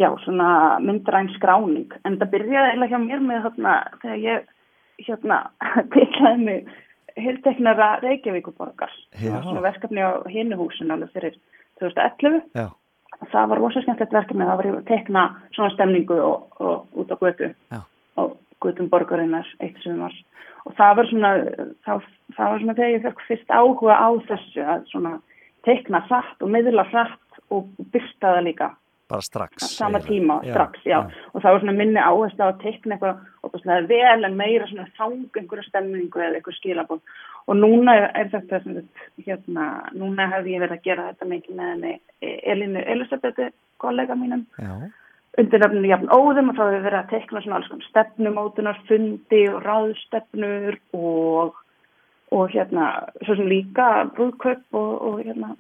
já, 0.01 0.09
svona 0.25 0.51
myndræn 0.85 1.33
skráning. 1.37 1.99
En 2.09 2.17
það 2.21 2.33
byrjaði 2.37 2.73
eiginlega 2.73 2.93
hjá 2.93 3.05
mér 3.05 3.27
með 3.29 3.45
þarna 3.49 3.75
þegar 4.05 4.23
ég 4.25 4.49
hérna 5.07 5.43
teiknaði 5.95 6.47
mig 6.49 6.73
hilteknara 7.25 7.91
Reykjavíkuborgar 8.03 8.93
verkefni 9.63 10.05
á 10.05 10.21
hinnuhúsin 10.31 10.91
alveg 10.91 11.13
fyrir 11.15 11.39
2011 11.81 12.43
Já. 12.55 12.67
það 13.33 13.49
var 13.53 13.63
rosa 13.63 13.83
skemmtilegt 13.85 14.13
verkefni. 14.13 14.47
Það 14.49 14.61
var 14.61 14.71
að 14.71 14.85
tekna 14.89 15.27
svona 15.55 15.75
stemningu 15.75 16.19
og, 16.25 16.61
og 16.61 17.03
út 17.03 17.13
á 17.13 17.17
götu. 17.21 17.53
Og 18.21 18.37
götum 18.61 18.91
borgarinnar 18.93 19.49
eitt 19.61 19.79
sem 19.83 20.01
var 20.01 20.15
og 20.69 20.77
það 20.77 20.97
var 20.97 21.09
svona 21.11 21.31
það, 21.87 22.07
það 22.37 22.53
var 22.53 22.63
svona 22.63 22.77
þegar 22.79 22.95
ég 22.95 23.05
fekk 23.07 23.25
fyrst 23.29 23.55
áhuga 23.55 23.97
á 23.97 24.09
þessu 24.29 24.67
að 24.75 24.87
svona 24.93 25.13
tekna 25.67 26.03
satt 26.09 26.45
og 26.45 26.53
miðla 26.53 26.87
satt 26.91 27.41
og 27.55 27.71
byrsta 27.95 28.35
það 28.37 28.47
líka 28.49 28.71
bara 29.11 29.27
strax 29.27 29.67
sama 29.77 30.01
tíma, 30.05 30.41
já, 30.45 30.55
strax, 30.55 30.85
já. 30.85 30.91
já. 30.91 31.27
Og 31.35 31.43
það 31.43 31.57
var 31.57 31.65
svona 31.65 31.77
minni 31.79 32.01
áherslu 32.01 32.47
á 32.47 32.49
að 32.49 32.63
teikna 32.63 32.97
eitthvað 32.97 33.49
opaslega 33.49 33.89
vel 33.91 34.29
en 34.29 34.39
meira 34.39 34.69
svona 34.71 34.87
þang 34.99 35.41
einhverju 35.41 35.67
stemmingu 35.69 36.23
eða 36.23 36.41
einhverju 36.41 36.59
skilabóð 36.61 37.01
og 37.47 37.59
núna 37.59 37.97
er 38.15 38.31
þetta 38.31 38.61
hérna, 39.27 39.67
núna 39.97 40.29
hefði 40.35 40.55
ég 40.55 40.65
verið 40.65 40.79
að 40.79 40.87
gera 40.87 41.07
þetta 41.11 41.31
mikið 41.35 41.61
með 41.61 41.71
henni 41.75 41.95
Elinu 42.53 42.83
Elisabethu, 42.95 43.49
kollega 43.81 44.17
mínum. 44.19 44.45
Undir 45.39 45.63
nefninu 45.63 45.89
Jafn 45.91 46.11
Óðum 46.11 46.51
og 46.51 46.57
þá 46.59 46.63
hefur 46.63 46.77
við 46.77 46.87
verið 46.89 47.01
að 47.01 47.11
teikna 47.15 47.43
svona 47.43 47.59
alls 47.61 47.71
konar 47.71 47.89
stefnumótunar, 47.89 48.81
fundi 48.89 49.43
og 49.51 49.61
ráðstefnur 49.67 50.79
og 50.99 51.59
og 52.31 52.53
hérna, 52.53 52.85
svo 53.25 53.35
sem 53.35 53.49
líka 53.51 53.87
brúðkaup 54.15 54.79
og, 54.79 54.91
og 55.03 55.23
hérna 55.25 55.57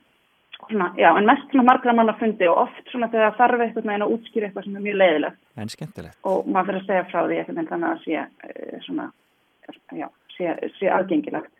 Svona, 0.69 0.91
já, 0.97 1.09
en 1.19 1.27
mest 1.27 1.51
svona 1.51 1.67
margra 1.67 1.93
manna 1.97 2.13
fundi 2.21 2.47
og 2.47 2.65
oft 2.67 2.91
svona 2.93 3.09
þegar 3.11 3.37
þarf 3.39 3.63
eitthvað 3.65 3.87
með 3.89 3.97
einn 3.97 4.05
að 4.07 4.13
útskýra 4.15 4.47
eitthvað 4.47 4.67
sem 4.67 4.77
er 4.77 4.85
mjög 4.85 4.99
leiðilegt. 5.01 5.39
En 5.57 5.73
skemmtilegt. 5.73 6.19
Og 6.31 6.47
maður 6.47 6.69
fyrir 6.69 6.81
að 6.81 6.91
segja 6.91 7.07
frá 7.11 7.21
því 7.21 7.39
eitthvað 7.41 7.61
en 7.63 7.71
þannig 7.71 7.91
að 7.91 8.03
sé 8.05 8.19
eh, 8.21 8.83
svona, 8.85 9.07
já, 9.99 10.07
sé, 10.37 10.57
sé 10.79 10.91
aðgengilegt. 10.95 11.53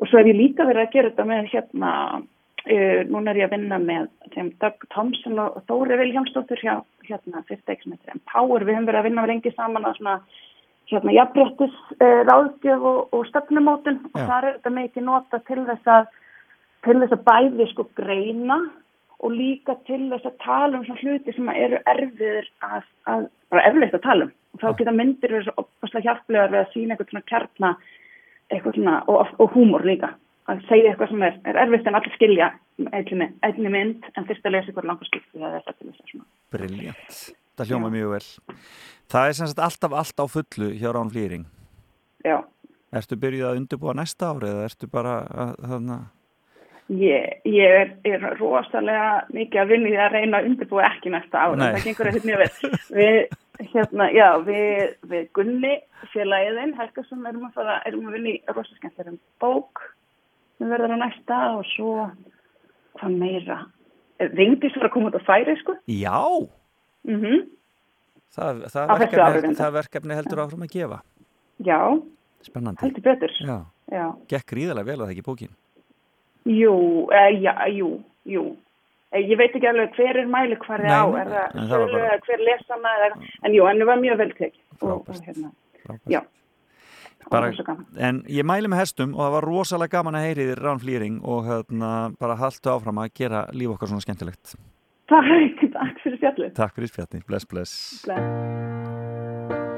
Og 0.00 0.08
svo 0.08 0.20
hef 0.20 0.30
ég 0.30 0.38
líka 0.38 0.68
verið 0.68 0.86
að 0.86 0.94
gera 0.94 1.10
þetta 1.10 1.26
með 1.28 1.50
hérna, 1.52 1.90
uh, 2.20 3.00
núna 3.10 3.32
er 3.32 3.42
ég 3.42 3.50
að 3.50 3.56
vinna 3.56 3.80
með 3.82 4.06
þeim 4.34 4.52
Doug 4.62 4.86
Thompson 4.94 5.42
og 5.44 5.58
Þóri 5.68 5.98
Viljámsdóttur 6.00 6.62
hjá 6.64 6.78
hérna 7.08 7.42
fyrirtæksmyndir 7.48 8.14
en 8.14 8.22
Power, 8.30 8.64
við 8.64 8.78
höfum 8.78 8.88
verið 8.88 9.02
að 9.02 9.10
vinna 9.10 9.26
með 9.26 9.34
lengi 9.34 9.52
saman 9.56 9.88
að 9.88 9.98
svona 9.98 10.16
hérna 10.90 11.14
jafnbrettis 11.14 11.76
uh, 11.98 12.22
ráðgjöf 12.30 12.88
og, 12.92 13.00
og 13.14 13.28
stefnumótun 13.28 14.00
og 14.14 14.18
þar 14.18 14.46
er 14.48 14.56
þetta 14.56 14.74
mikið 14.78 15.06
nota 15.06 15.42
til 15.46 15.60
þess 15.68 15.92
að 15.98 16.08
til 16.86 16.96
þess 17.02 17.16
að 17.16 17.24
bæði 17.28 17.66
sko 17.70 17.86
greina 17.98 18.58
og 19.20 19.34
líka 19.36 19.76
til 19.88 20.06
þess 20.08 20.28
að 20.28 20.38
tala 20.44 20.78
um 20.78 20.84
svona 20.86 21.02
hluti 21.04 21.34
sem 21.36 21.48
eru 21.52 21.80
erfiður 21.92 22.48
að, 22.64 22.86
að 23.12 23.26
bara 23.52 23.64
erfiðt 23.68 23.98
að 23.98 24.06
tala 24.06 24.28
um. 24.28 24.34
Og 24.50 24.62
þá 24.62 24.68
geta 24.78 24.94
myndir 24.96 25.34
verið 25.34 25.46
svo 25.46 25.64
opastlega 25.64 26.06
hjálplegar 26.08 26.52
við 26.54 26.60
að 26.60 26.72
sína 26.72 26.94
eitthvað 26.94 27.12
svona 27.12 27.28
kjarna 27.30 27.70
eitthvað 28.50 28.78
svona 28.78 28.96
og, 29.12 29.34
og 29.38 29.54
húmor 29.54 29.84
líka. 29.86 30.14
Að 30.50 30.64
segja 30.70 30.90
eitthvað 30.90 31.12
sem 31.12 31.24
er, 31.26 31.36
er 31.46 31.58
erfitt 31.62 31.86
en 31.86 31.98
allir 31.98 32.16
skilja 32.16 32.48
einni 32.90 33.70
mynd 33.70 34.08
en 34.16 34.26
fyrst 34.28 34.46
að 34.46 34.56
lesa 34.56 34.70
eitthvað 34.70 34.88
langar 34.88 35.10
skipti 35.10 35.36
það 35.36 35.50
er 35.50 35.66
þetta 35.66 35.76
til 35.76 35.90
þess 35.90 36.00
að 36.00 36.14
svona 36.14 36.26
Briljant, 36.50 37.18
það 37.58 37.70
hljóma 37.70 37.90
mjög 37.92 38.14
vel. 38.14 38.22
Það 39.12 39.28
er 39.28 39.36
sem 39.36 39.50
sagt 39.50 39.62
alltaf 39.66 39.98
allt 40.00 40.22
á 40.22 40.26
fullu 40.32 40.70
hjá 40.80 40.88
Rán 40.96 41.12
Flýring. 41.12 41.44
Já. 42.24 42.40
Ertu 42.96 43.18
byrjuð 43.20 43.50
að 43.50 43.60
undirbúa 43.60 43.94
næsta 43.94 44.32
ári 44.32 44.48
eða 44.50 44.64
ertu 44.66 44.88
bara 44.90 45.20
að 45.28 45.52
þannig 45.74 46.08
Ég, 46.90 47.36
ég 47.46 47.70
er, 47.70 47.92
er 48.02 48.24
rosalega 48.40 49.20
mikið 49.30 49.60
að 49.62 49.68
vinni 49.70 49.92
að 49.94 50.16
reyna 50.16 50.40
að 50.40 50.48
undirbúa 50.48 50.88
ekki 50.88 51.12
næsta 51.12 51.44
ára, 51.44 51.68
það 51.76 51.84
gengur 51.84 52.08
ekkert 52.10 52.26
mjög 52.26 52.40
vel. 52.42 52.70
Við, 52.96 53.18
hérna, 53.74 54.08
já, 54.10 54.26
við, 54.42 54.96
við 55.12 55.28
Gunni, 55.38 55.76
félagin, 56.10 56.74
Helgarsson, 56.80 57.22
erum 57.30 57.46
að 57.46 57.60
fara, 57.60 57.76
erum 57.86 58.08
að 58.10 58.16
vinni 58.18 58.34
rosalega 58.48 58.80
skemmtilegum 58.80 59.20
bók 59.44 59.84
sem 60.58 60.72
verður 60.72 60.96
á 60.98 61.02
næsta 61.04 61.38
og 61.60 61.62
svo, 61.76 61.94
hvað 62.98 63.16
meira, 63.22 63.60
Vingdís 64.34 64.74
var 64.76 64.90
að 64.90 64.94
koma 64.96 65.08
út 65.08 65.16
á 65.16 65.22
færi, 65.24 65.54
sko. 65.62 65.78
Já, 65.88 66.20
mm 67.06 67.20
-hmm. 67.22 67.46
það, 68.34 68.66
það, 68.74 68.98
verkefni, 68.98 69.54
það 69.62 69.72
verkefni 69.78 70.18
heldur 70.18 70.42
áfram 70.42 70.66
að 70.66 70.74
gefa. 70.74 71.02
Já, 71.64 71.80
Spennandi. 72.42 72.82
heldur 72.82 73.02
betur. 73.02 73.32
Já, 73.40 73.58
já. 73.88 74.06
gekk 74.28 74.52
ríðarlega 74.52 74.90
vel 74.90 75.00
að 75.00 75.06
það 75.06 75.14
ekki 75.14 75.28
bókin. 75.30 75.54
Jú, 76.48 76.74
eh, 77.12 77.30
já, 77.42 77.54
jú, 77.68 78.00
jú. 78.24 78.56
Eh, 79.12 79.24
ég 79.26 79.36
veit 79.38 79.54
ekki 79.54 79.68
alveg 79.68 79.96
hver 79.98 80.20
er 80.22 80.28
mæli 80.30 80.56
hvar 80.62 80.80
er 80.80 80.92
á, 80.92 81.04
er 81.20 81.30
það, 81.30 81.56
það 81.70 81.86
bara... 81.92 82.18
hver 82.26 82.44
lesana, 82.46 82.92
eða, 82.98 83.30
en 83.44 83.56
jú, 83.56 83.64
en 83.66 83.82
það 83.82 83.90
var 83.90 84.04
mjög 84.04 84.20
vel 84.22 84.30
tekið. 84.38 84.60
Frábært. 84.80 85.24
Hérna, 85.26 85.50
Frábært. 85.84 86.12
já. 86.14 86.22
Bara, 87.30 87.50
en 88.00 88.22
ég 88.32 88.46
mæli 88.48 88.70
með 88.70 88.80
hestum 88.80 89.12
og 89.14 89.20
það 89.20 89.34
var 89.36 89.46
rosalega 89.46 89.92
gaman 89.98 90.16
að 90.18 90.24
heyri 90.24 90.46
þér 90.48 90.62
Rán 90.64 90.80
Flýring 90.82 91.18
og 91.22 91.44
hérna, 91.46 91.90
bara 92.18 92.38
haldu 92.40 92.72
áfram 92.72 93.02
að 93.02 93.12
gera 93.20 93.44
líf 93.52 93.74
okkar 93.74 93.92
svona 93.92 94.06
skemmtilegt. 94.06 94.56
Takk, 95.10 95.66
takk 95.74 96.00
fyrir 96.04 96.18
spjallið. 96.22 96.54
Takk 96.56 96.74
fyrir 96.78 96.90
spjallið, 96.94 97.26
bless, 97.28 97.46
bless. 97.50 97.76
bless. 98.06 99.70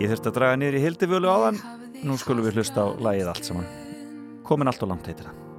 Ég 0.00 0.08
þurfti 0.08 0.30
að 0.30 0.36
draga 0.38 0.56
niður 0.56 0.78
í 0.78 0.84
hildivölu 0.86 1.28
áðan, 1.28 1.62
nú 2.08 2.16
skulum 2.16 2.46
við 2.48 2.62
hlusta 2.62 2.86
á 2.86 2.96
lagið 2.96 3.34
allt 3.34 3.50
saman. 3.50 3.68
Komin 4.50 4.66
allt 4.66 4.82
og 4.82 4.90
langt 4.90 5.06
heitir 5.06 5.28
það. 5.28 5.49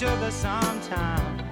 sugar 0.00 0.30
sometime. 0.30 1.49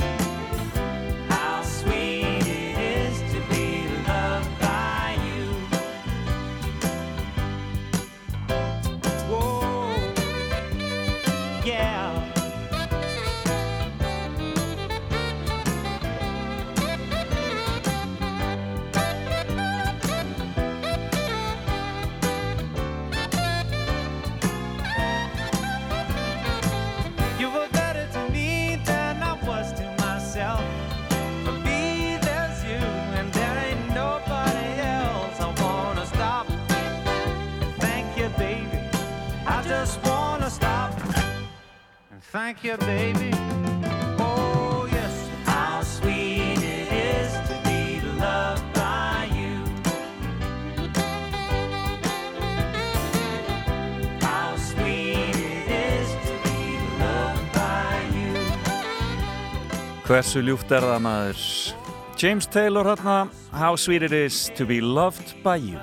Hversu 60.09 60.41
ljúft 60.41 60.71
er 60.73 60.81
það 60.81 61.03
maður? 61.05 61.41
James 62.17 62.47
Taylor 62.49 62.87
hérna, 62.89 63.29
How 63.53 63.77
sweet 63.77 64.03
it 64.03 64.13
is 64.13 64.49
to 64.57 64.65
be 64.65 64.81
loved 64.81 65.35
by 65.45 65.61
you. 65.61 65.77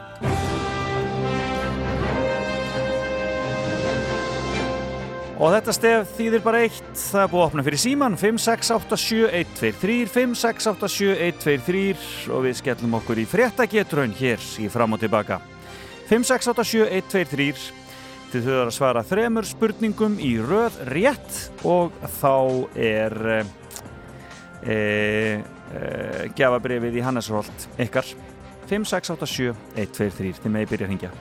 Og 5.38 5.54
þetta 5.54 5.76
stef 5.78 6.16
þýðir 6.18 6.42
bara 6.42 6.64
eitt, 6.66 6.85
það 7.16 7.24
er 7.24 7.30
búið 7.32 7.42
að 7.42 7.48
opna 7.48 7.64
fyrir 7.64 7.80
síman 7.80 8.18
5687123, 8.20 10.10
5687123 10.12 12.28
og 12.36 12.42
við 12.44 12.58
skellum 12.60 12.98
okkur 13.00 13.18
í 13.22 13.24
fréttagetraun 13.30 14.12
hér 14.18 14.42
í 14.60 14.68
fram 14.74 14.96
og 14.98 15.00
tilbaka. 15.00 15.38
5687123, 16.10 17.64
þið 18.34 18.42
þurfum 18.42 18.66
að 18.66 18.74
svara 18.76 19.04
þremur 19.08 19.46
spurningum 19.48 20.18
í 20.20 20.34
röð 20.44 20.76
rétt 20.92 21.34
og 21.64 21.96
þá 22.18 22.36
er 22.76 23.16
e, 23.32 23.40
e, 24.66 24.76
e, 24.76 24.78
gjafabrifið 26.36 27.00
í 27.00 27.06
Hannesholt 27.06 27.58
ykkar 27.88 28.08
5687123, 28.68 30.36
þið 30.44 30.52
megi 30.52 30.70
byrja 30.74 30.86
að 30.86 30.90
hringja. 30.92 31.12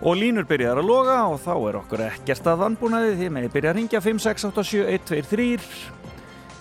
Og 0.00 0.16
línur 0.16 0.46
byrjar 0.48 0.78
að 0.80 0.86
loga 0.88 1.16
og 1.28 1.40
þá 1.42 1.50
er 1.68 1.76
okkur 1.82 2.02
ekkert 2.06 2.46
að 2.48 2.60
vannbúnaði 2.62 3.16
því 3.18 3.26
með 3.34 3.48
byrja 3.52 3.72
að 3.74 3.76
ringja 3.76 4.00
5687123 4.00 5.66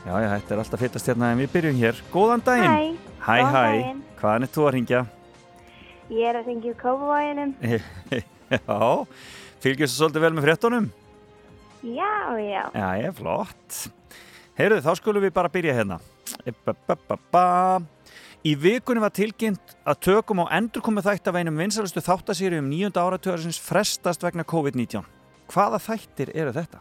Já, 0.10 0.14
já, 0.24 0.28
þetta 0.34 0.54
er 0.56 0.62
alltaf 0.64 0.82
fittast 0.82 1.08
hérna 1.12 1.30
en 1.34 1.40
við 1.44 1.50
byrjum 1.54 1.80
hér. 1.80 1.98
Góðan 2.12 2.44
daginn! 2.44 2.96
Hæ, 3.20 3.28
Hæ, 3.28 3.36
hæ! 3.44 3.52
daginn. 3.54 4.02
Hvaðan 4.20 4.46
er 4.48 4.52
þú 4.56 4.64
að 4.66 4.74
ringja? 4.76 5.02
Ég 6.10 6.26
er 6.32 6.40
að 6.40 6.48
syngja 6.50 6.72
úr 6.72 6.78
kópavóginum. 6.80 7.52
já, 8.56 8.60
fylgjast 9.64 9.94
þú 9.94 10.00
svolítið 10.00 10.24
vel 10.26 10.32
með 10.38 10.48
fréttunum? 10.48 10.88
Já, 11.84 12.14
já. 12.42 12.64
Já, 12.74 12.88
ég 13.00 13.08
er 13.12 13.16
flott. 13.20 13.80
Heyrðu, 14.60 14.82
þá 14.88 14.92
skulum 15.00 15.24
við 15.28 15.36
bara 15.36 15.52
byrja 15.54 15.76
hérna. 15.78 16.00
Ba, 16.66 16.74
ba, 16.88 16.98
ba, 17.08 17.20
ba. 17.32 17.46
Í 18.48 18.54
vikunni 18.56 19.02
var 19.04 19.12
tilkynnt 19.12 19.74
að 19.84 19.98
tökum 20.06 20.40
á 20.48 20.56
endurkomið 20.56 21.10
þætt 21.10 21.28
af 21.28 21.38
einum 21.42 21.58
vinsalistu 21.60 22.00
þáttasýri 22.04 22.60
um 22.62 22.70
nýjunda 22.72 23.02
áratöðarsins 23.04 23.58
frestast 23.60 24.22
vegna 24.24 24.46
COVID-19. 24.48 25.04
Hvaða 25.52 25.80
þættir 25.84 26.32
eru 26.38 26.54
þetta? 26.56 26.80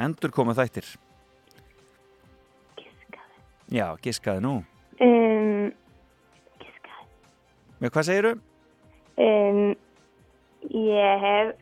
Endurkomið 0.00 0.60
þættir. 0.62 0.88
Giskaði. 2.78 3.36
Já, 3.76 3.86
giskaði 4.06 4.44
nú. 4.46 4.54
Um, 5.04 5.68
Með 7.78 7.92
hvað 7.94 8.06
segiru? 8.08 8.30
um, 9.22 9.58
ég 10.72 11.20
hef 11.26 11.52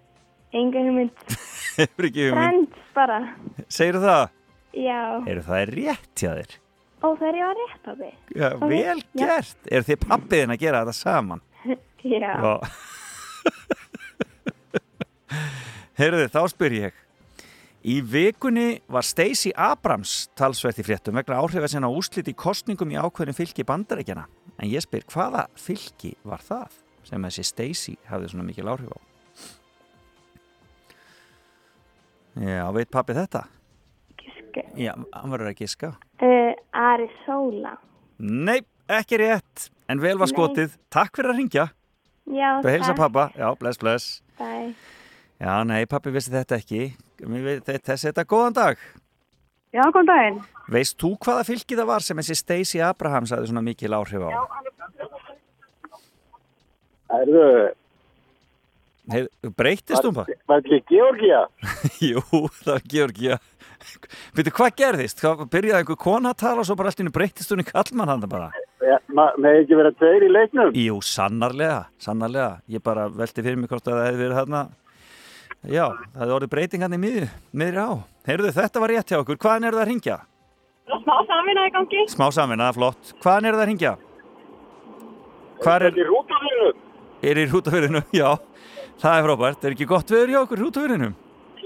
enga 0.56 0.84
hugmynd. 0.86 1.26
Hefur 1.80 2.08
ekki 2.08 2.28
hugmynd. 2.30 2.38
Friends 2.38 2.94
bara. 2.96 3.18
Segiru 3.68 4.04
það? 4.06 4.22
Já. 4.76 5.00
Eru 5.34 5.42
það 5.50 5.66
rétt 5.74 6.22
hjá 6.22 6.30
þér? 6.38 6.54
Það 7.16 7.28
er 7.28 7.38
ég 7.38 7.46
að 7.46 7.56
rétt 7.60 7.80
pabbi. 7.86 8.10
Já, 8.34 8.48
vel 8.60 9.00
já. 9.00 9.06
gert. 9.20 9.58
Er 9.70 9.86
þið 9.86 9.98
pappiðin 10.06 10.54
að 10.54 10.62
gera 10.62 10.84
þetta 10.84 10.96
saman? 10.98 11.42
Já. 12.06 12.60
Heyrðu, 15.96 16.28
þá 16.30 16.40
spyr 16.52 16.74
ég. 16.76 17.02
Í 17.86 18.00
vikunni 18.02 18.80
var 18.90 19.06
Stacey 19.06 19.52
Abrams 19.54 20.26
talsvert 20.38 20.78
í 20.82 20.84
fréttum 20.86 21.16
vegna 21.18 21.38
áhrifa 21.38 21.68
sinna 21.70 21.90
úslit 21.90 22.26
í 22.30 22.34
kostningum 22.34 22.90
í 22.90 22.98
ákveðin 22.98 23.36
fylki 23.36 23.66
bandarækjana. 23.66 24.26
En 24.58 24.70
ég 24.70 24.82
spyr, 24.82 25.04
hvaða 25.10 25.46
fylki 25.60 26.16
var 26.26 26.42
það 26.42 26.74
sem 27.06 27.28
þessi 27.28 27.44
Stacey 27.46 27.98
hafði 28.10 28.32
svona 28.32 28.46
mikil 28.48 28.66
áhrif 28.72 28.90
á? 28.90 28.98
Já, 32.36 32.64
veit 32.74 32.90
pappi 32.92 33.14
þetta? 33.16 33.46
Giska. 34.20 34.66
Já, 34.76 34.92
hann 34.92 35.32
verður 35.32 35.52
að 35.52 35.62
giska. 35.62 35.92
Uh, 36.20 36.52
Arizona. 36.90 37.76
Nei, 38.18 38.60
ekki 38.88 39.18
rétt, 39.20 39.68
en 39.90 40.00
vel 40.02 40.16
var 40.20 40.28
Nei. 40.30 40.34
skotið. 40.34 40.76
Takk 40.92 41.16
fyrir 41.18 41.32
að 41.34 41.40
ringja. 41.42 41.66
Já, 42.26 42.50
Þú 42.62 42.70
heilsa 42.72 42.92
takk. 42.92 43.00
pappa. 43.04 43.24
Já, 43.38 43.48
bless, 43.60 43.78
bless. 43.82 44.06
Bye. 44.38 44.74
Já, 45.40 45.54
nei, 45.68 45.84
pappi 45.86 46.10
vissi 46.14 46.32
þetta 46.32 46.56
ekki. 46.60 46.82
Þessi 47.20 48.08
þetta 48.10 48.24
góðan 48.28 48.54
dag. 48.56 48.78
Já, 49.74 49.82
góðan 49.92 50.08
daginn. 50.08 50.38
Veist 50.72 50.96
þú 50.98 51.12
hvaða 51.22 51.44
fylki 51.46 51.76
það 51.78 51.86
var 51.90 52.02
sem 52.06 52.16
þessi 52.22 52.36
Stacey 52.40 52.80
Abrahams 52.82 53.30
hafði 53.34 53.50
svona 53.52 53.62
mikil 53.66 53.92
áhrif 53.94 54.24
á? 54.26 54.30
Erðu, 57.16 57.72
Hey, 59.06 59.28
breytist 59.54 60.02
hún 60.02 60.16
bara? 60.16 60.34
Var 60.50 60.64
þetta 60.64 60.74
ekki 60.80 60.96
Georgia? 60.96 61.44
Jú, 62.08 62.22
það 62.64 62.72
var 62.72 62.86
Georgia. 62.90 63.36
Veitu, 64.36 64.52
hvað 64.56 64.72
gerðist? 64.80 65.20
Hvað, 65.22 65.44
byrjaði 65.52 65.82
einhver 65.82 65.98
kona 66.00 66.32
að 66.34 66.40
tala 66.42 66.62
og 66.62 66.68
svo 66.68 66.76
bara 66.78 66.90
alltaf 66.92 67.12
breytist 67.14 67.52
hún 67.52 67.62
í 67.62 67.66
kallmann 67.68 68.10
hann 68.12 68.24
bara? 68.30 68.50
Ja, 68.86 68.98
með 69.10 69.60
ekki 69.62 69.78
verið 69.78 69.96
tveir 70.00 70.26
í 70.26 70.30
leiknum? 70.30 70.72
Jú, 70.76 70.98
sannarlega, 71.04 71.86
sannarlega. 72.02 72.60
Ég 72.70 72.82
bara 72.84 73.06
velti 73.08 73.42
fyrir 73.44 73.58
mig 73.60 73.70
hvort 73.72 73.88
að 73.88 73.96
það 73.98 74.08
hefði 74.10 74.22
verið 74.24 74.38
hérna. 74.40 74.62
Já, 75.66 75.84
það 76.12 76.20
hefði 76.22 76.36
orðið 76.36 76.52
breytingan 76.52 76.96
í 76.96 77.00
miður, 77.02 77.28
miður 77.56 77.78
á. 77.82 77.88
Heyrðu, 78.28 78.52
þetta 78.60 78.82
var 78.82 78.92
rétt 78.94 79.12
hjá 79.12 79.18
okkur. 79.22 79.40
Hvaðan 79.42 79.66
er 79.66 79.76
það 79.78 79.84
að 79.84 79.90
ringja? 79.90 80.18
Smá 80.86 81.16
samvinna 81.26 81.66
í 81.66 81.72
gangi. 81.74 82.02
Smá 82.12 82.26
samvinna, 82.34 82.72
flott. 82.76 83.14
Hvaðan 83.24 83.48
er 83.50 83.56
það 83.56 83.64
að 83.64 83.70
ringja? 83.72 83.94
Hvað 85.64 85.76
er... 85.76 85.86
Er 85.88 85.98
í 85.98 86.08
rútafyrinu? 86.10 86.72
Er 87.26 87.40
í 87.40 87.46
rútafyrinu, 87.50 88.02
já. 88.20 88.28
Það 89.02 89.18
er 89.18 89.26
frábært. 89.30 89.64
Er 89.66 89.74
ekki 89.74 89.88
gott 89.90 90.12
veður 90.12 90.34
hjá 90.34 90.40
okkur 90.44 90.62
rútafyrinu? 90.66 91.10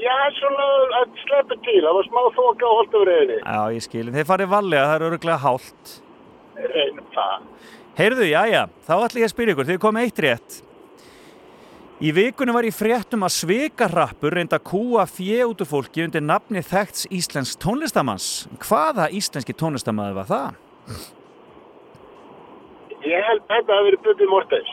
Já, 0.00 0.16
svona 0.38 0.66
að 1.00 1.18
sleppa 1.20 1.58
til. 1.64 1.80
Það 1.84 1.98
var 1.98 2.08
smá 2.08 2.20
þoka 2.36 2.70
á 2.70 2.72
holdafriðinni. 2.78 3.38
Já, 3.42 3.60
ég 3.74 3.84
skilin. 3.84 4.14
Þeir 4.16 4.28
farið 4.30 4.50
vallega, 4.54 4.88
það 4.88 4.96
er 4.96 5.06
öruglega 5.10 5.42
hált. 5.44 5.92
Reynum 6.60 7.12
það. 7.14 7.46
Heyrðu, 8.00 8.26
já, 8.30 8.40
já. 8.48 8.62
Þá 8.86 8.92
ætlum 8.96 9.20
ég 9.20 9.28
að 9.28 9.34
spyrja 9.34 9.56
ykkur. 9.56 9.68
Þið 9.68 9.80
komið 9.84 10.08
eitt 10.08 10.22
rétt. 10.24 10.58
Í 12.00 12.14
vikunum 12.16 12.56
var 12.56 12.64
ég 12.64 12.72
fréttum 12.72 13.26
að 13.26 13.34
svikarrappur 13.34 14.32
reynda 14.32 14.56
að 14.56 14.68
kúa 14.70 15.02
fjö 15.04 15.50
út 15.50 15.60
úr 15.60 15.68
fólki 15.68 16.06
undir 16.06 16.24
nafni 16.24 16.62
þekkts 16.64 17.10
íslensk 17.12 17.60
tónlistamanns. 17.60 18.28
Hvaða 18.62 19.10
íslenski 19.12 19.52
tónlistamæði 19.52 20.16
var 20.16 20.30
það? 20.30 20.62
Ég 23.04 23.28
held 23.28 23.44
að 23.44 23.52
þetta 23.52 23.76
hefði 23.76 23.90
verið 23.90 24.06
Bubi 24.06 24.30
Mortens. 24.32 24.72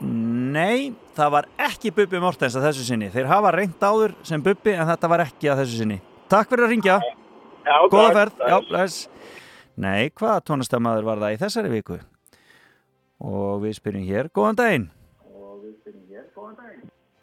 Nei, 0.00 0.92
það 1.16 1.30
var 1.32 1.46
ekki 1.68 1.90
Bubi 1.96 2.18
Mortens 2.20 2.56
að 2.58 2.66
þessu 2.68 2.84
sinni. 2.90 3.08
Þeir 3.14 3.28
hafa 3.30 3.52
reynd 3.54 3.80
áður 3.80 4.14
sem 4.26 4.42
Bubi 4.44 4.74
en 4.76 4.86
þetta 4.90 5.08
var 5.08 5.22
ekki 5.24 5.48
að 5.52 5.62
þessu 5.62 5.78
sinni. 5.80 6.00
Takk 6.28 6.50
fyrir 6.50 6.66
að 6.66 6.72
ringja. 6.74 6.96
Já, 7.66 7.76
Góða 7.90 8.10
ferð. 8.18 8.42
Já, 8.50 8.56
bless. 8.68 8.98
Nei, 9.76 10.10
hvaða 10.16 10.42
tónlistamæður 10.48 11.06
var 11.08 11.22
það 11.24 11.34
í 11.36 11.40
þessari 11.40 11.72
viku? 11.72 11.96
Og 13.24 13.62
við 13.64 13.76
spyrjum 13.78 14.06
hér. 14.08 14.28
Góðan 14.36 14.58
daginn. 14.60 14.86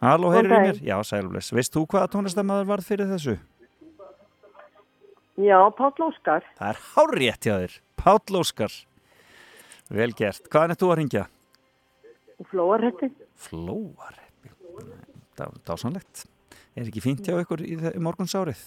Halló, 0.03 0.27
Góðan 0.27 0.35
heyrður 0.35 0.53
í 0.53 0.57
mér? 0.57 0.73
daginn. 0.73 0.87
Já, 0.89 0.97
sælumles. 1.07 1.51
Veist 1.55 1.73
þú 1.77 1.85
hvaða 1.93 2.09
tónlistamæður 2.15 2.69
varð 2.73 2.87
fyrir 2.89 3.11
þessu? 3.13 3.37
Já, 5.43 5.57
Páll 5.77 6.03
Óskar. 6.09 6.43
Það 6.59 6.73
er 6.73 6.81
hárétt 6.93 7.47
hjá 7.47 7.53
þér. 7.63 7.77
Páll 8.03 8.37
Óskar. 8.41 8.73
Vel 9.93 10.11
gert. 10.17 10.43
Hvaðan 10.49 10.73
er 10.75 10.81
þú 10.81 10.91
að 10.93 10.99
ringja? 11.01 11.23
Flóarhætti. 12.51 13.09
Flóarheppi. 13.47 14.51
Það 15.37 15.43
er 15.47 15.59
dásanlegt. 15.67 16.23
Er 16.73 16.87
ekki 16.89 17.03
fínt 17.03 17.27
hjá 17.27 17.37
ykkur 17.41 17.61
í, 17.65 17.75
morgunsárið? 18.01 18.61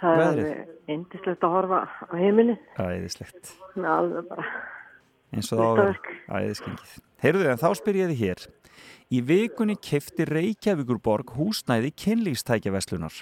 Það 0.00 0.20
Veðrið? 0.22 0.46
er 0.50 0.94
indislegt 0.94 1.42
að 1.44 1.54
horfa 1.56 1.80
á 1.90 2.14
heimili. 2.16 2.54
Æðislegt. 2.80 3.52
Það 3.74 3.84
er 3.84 3.90
alveg 3.96 4.30
bara... 4.30 4.46
Eins 5.30 5.50
og 5.52 5.60
það 5.60 5.66
á 5.66 5.70
að 5.70 5.76
vera. 5.80 5.90
Listaverk. 5.90 6.08
Æðiskengið. 6.40 6.94
Heyrðu, 7.20 7.44
en 7.52 7.60
þá 7.60 7.68
spyr 7.78 7.98
ég 8.00 8.10
þið 8.10 8.22
hér. 8.24 8.46
Í 9.10 9.20
vikunni 9.26 9.76
kefti 9.82 10.26
Reykjavíkurborg 10.30 11.34
húsnæði 11.36 11.90
kynlýstækjaveslunar 12.00 13.20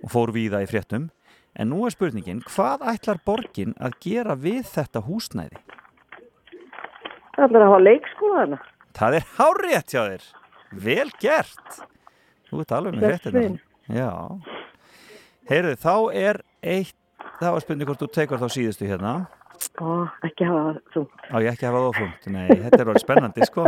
og 0.00 0.12
fór 0.12 0.32
víða 0.34 0.62
í 0.64 0.68
fréttum. 0.68 1.10
En 1.58 1.70
nú 1.72 1.82
er 1.86 1.92
spurningin, 1.94 2.42
hvað 2.46 2.84
ætlar 2.92 3.20
borgin 3.26 3.72
að 3.82 3.96
gera 4.04 4.36
við 4.38 4.62
þetta 4.70 5.02
húsnæði? 5.06 5.58
Það 7.36 7.56
er 7.56 7.62
að 7.62 7.66
hafa 7.68 7.80
leikskóla 7.82 8.36
þarna. 8.40 8.58
Það 9.00 9.16
er 9.16 9.26
hárétt 9.38 9.92
hjá 9.94 10.02
þér. 10.10 10.24
Vel 10.84 11.10
gert. 11.22 11.80
Þú 12.50 12.60
ert 12.64 12.72
alveg 12.76 12.96
með 12.98 13.06
fréttina. 13.14 13.40
minn. 13.40 13.60
Já. 13.88 14.10
Heyrðu, 15.50 15.76
þá 15.80 15.94
er 16.20 16.40
eitt, 16.62 16.96
það 17.40 17.54
var 17.56 17.64
spurning 17.64 17.88
hvort 17.88 18.02
þú 18.04 18.08
tekur 18.14 18.38
þá 18.42 18.48
síðustu 18.54 18.86
hérna. 18.90 19.12
Ó, 19.80 20.06
ekki 20.26 20.46
hafa 20.48 20.60
það 20.66 20.80
þungt. 20.94 21.24
Á 21.32 21.36
ég 21.40 21.48
ekki 21.54 21.66
hafa 21.68 21.80
það 21.86 21.96
þungt. 22.00 22.28
Nei, 22.34 22.48
þetta 22.66 22.80
er 22.84 22.90
orðið 22.92 23.04
spennandi, 23.06 23.48
sko. 23.48 23.64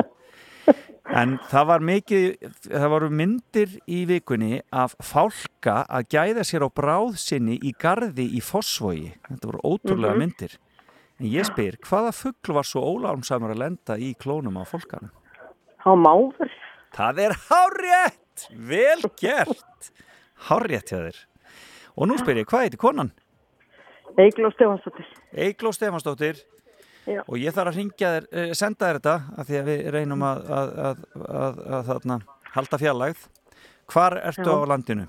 En 1.13 1.33
það 1.51 1.67
var 1.69 1.83
mikið, 1.85 2.27
það 2.71 2.87
voru 2.93 3.09
myndir 3.13 3.73
í 3.91 4.03
vikunni 4.09 4.61
af 4.73 4.95
fálka 5.05 5.81
að 5.91 6.07
gæða 6.15 6.45
sér 6.47 6.65
á 6.65 6.69
bráð 6.73 7.17
sinni 7.21 7.57
í 7.59 7.73
gardi 7.77 8.29
í 8.39 8.41
Fossvogi. 8.45 9.11
Þetta 9.29 9.51
voru 9.51 9.61
ótrúlega 9.73 10.15
Mhm. 10.15 10.23
myndir. 10.23 10.59
En 11.21 11.27
ég 11.27 11.45
spyr, 11.45 11.77
hvaða 11.83 12.13
fuggl 12.15 12.55
var 12.55 12.63
svo 12.65 12.81
ólárumsamur 12.87 13.51
að 13.53 13.59
lenda 13.59 13.97
í 13.99 14.15
klónum 14.17 14.57
á 14.57 14.65
fólkanum? 14.65 15.11
Há 15.83 15.93
máfur. 15.99 16.51
Það 16.95 17.21
er 17.25 17.35
hárétt! 17.49 18.47
Vel 18.69 19.03
gert! 19.19 19.91
Hárétt 20.49 20.93
hjá 20.93 20.99
þér. 21.01 21.19
Og 21.97 22.09
nú 22.09 22.17
spyr 22.21 22.43
ég, 22.43 22.49
hvað 22.49 22.67
heiti 22.67 22.81
konan? 22.81 23.11
Eigló 24.21 24.51
Stefansdóttir. 24.53 25.09
Eigló 25.33 25.73
Stefansdóttir. 25.73 26.43
Já. 27.09 27.23
Og 27.27 27.35
ég 27.41 27.55
þarf 27.55 27.73
að 27.73 27.79
ringja 27.81 28.11
þér, 28.15 28.27
eh, 28.31 28.53
senda 28.55 28.87
þér 28.87 28.99
þetta, 29.01 29.15
af 29.39 29.49
því 29.49 29.59
að 29.59 29.71
við 29.71 29.81
reynum 29.97 30.23
að, 30.23 30.43
að, 30.59 30.73
að, 30.87 31.01
að, 31.43 31.59
að 31.79 31.89
þarna, 31.91 32.19
halda 32.55 32.79
fjarlægð. 32.85 33.25
Hvar 33.93 34.19
ertu 34.23 34.47
Já. 34.47 34.55
á 34.55 34.71
landinu? 34.71 35.07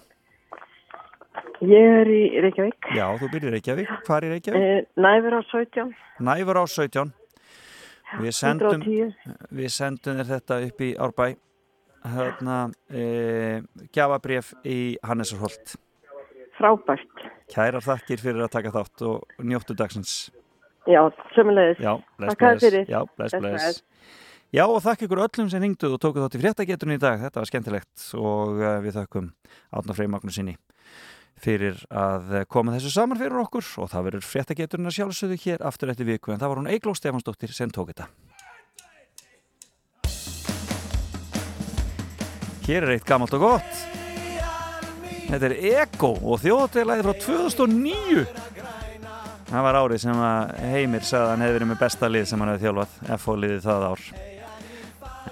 Ég 1.64 1.98
er 2.02 2.10
í 2.12 2.24
Reykjavík. 2.44 2.90
Já, 2.98 3.06
þú 3.22 3.30
byrjir 3.32 3.52
í 3.52 3.54
Reykjavík. 3.58 3.92
Hvar 4.08 4.26
í 4.26 4.32
Reykjavík? 4.34 4.64
Eh, 4.64 4.88
Næfur 5.06 5.38
á 5.38 5.42
17. 5.52 5.94
Næfur 6.20 6.60
á 6.60 6.66
17. 6.68 7.14
Við 8.22 8.36
sendum, 8.38 8.84
110. 8.84 9.48
við 9.54 9.72
sendum 9.74 10.20
þér 10.20 10.30
þetta 10.30 10.60
upp 10.68 10.84
í 10.84 10.92
Árbæ. 11.06 11.26
Hérna, 12.14 12.58
e, 12.92 13.04
gjafabref 13.96 14.52
í 14.68 14.98
Hannesarholt. 15.08 15.78
Frábært. 16.58 17.24
Kærar 17.54 17.84
þakkir 17.86 18.20
fyrir 18.20 18.44
að 18.44 18.52
taka 18.58 18.74
þátt 18.76 19.06
og 19.08 19.38
njóttu 19.40 19.76
dagsins. 19.78 20.18
Já, 20.84 21.00
sömulegis. 21.32 21.80
Takk 21.80 22.46
að 22.50 22.66
fyrir. 22.66 22.92
Já, 22.92 23.00
bless, 23.16 23.38
Bless. 23.40 23.82
Já, 24.54 24.66
og 24.68 24.84
þakk 24.84 25.08
ykkur 25.08 25.24
öllum 25.24 25.48
sem 25.50 25.64
ringduð 25.64 25.96
og 25.96 26.04
tókuð 26.04 26.28
þátt 26.28 26.36
í 26.38 26.44
fréttageturinn 26.44 27.00
í 27.00 27.02
dag. 27.02 27.24
Þetta 27.24 27.42
var 27.42 27.50
skemmtilegt 27.50 28.06
og 28.20 28.60
uh, 28.60 28.76
við 28.84 29.00
þakkum 29.00 29.32
Átna 29.74 29.96
Frey 29.98 30.12
Magnúsinni 30.12 30.58
fyrir 31.42 31.80
að 31.90 32.44
koma 32.52 32.76
þessu 32.76 32.92
saman 32.94 33.20
fyrir 33.20 33.42
okkur 33.44 33.66
og 33.84 33.90
það 33.92 34.06
verður 34.10 34.28
fréttageturinn 34.28 34.90
að 34.90 34.98
sjálfsögðu 35.00 35.40
hér 35.44 35.66
aftur 35.68 35.92
eftir 35.94 36.08
viku 36.08 36.34
en 36.34 36.42
það 36.42 36.54
var 36.54 36.62
hún 36.62 36.72
Eigló 36.72 36.94
Stefansdóttir 36.98 37.56
sem 37.56 37.72
tók 37.74 37.92
þetta. 37.92 38.08
Hér 42.64 42.86
er 42.86 42.94
eitt 42.96 43.08
gammalt 43.08 43.34
og 43.36 43.44
gott. 43.44 43.82
Þetta 45.28 45.48
er 45.50 45.56
Ego 45.58 46.14
og 46.22 46.40
þjóðateglaði 46.44 47.04
frá 47.08 47.16
2009. 47.26 48.26
Það 49.50 49.66
var 49.68 49.80
árið 49.82 50.04
sem 50.06 50.22
að 50.26 50.54
Heimir 50.72 51.08
hann 51.12 51.44
hefði 51.44 51.58
verið 51.60 51.72
með 51.74 51.82
besta 51.84 52.10
lið 52.10 52.28
sem 52.30 52.44
hann 52.44 52.54
hefði 52.54 52.68
þjálfað, 52.68 53.00
FH 53.18 53.40
liðið 53.44 53.66
það 53.68 53.88
ár. 53.90 54.06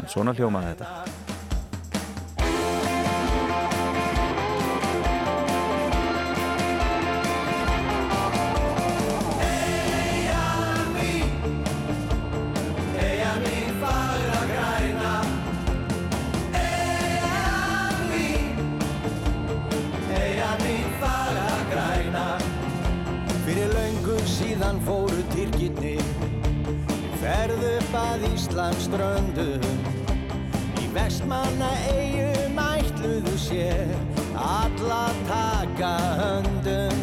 En 0.01 0.11
svona 0.11 0.35
hljómaði 0.35 0.73
þetta. 0.73 1.30
Ströndum 28.91 29.63
Í 30.81 30.87
vestmanna 30.91 31.69
eigum 31.93 32.59
ætluðu 32.59 33.35
sér 33.39 33.93
Alla 34.41 35.11
taka 35.27 35.91
höndum. 36.17 37.01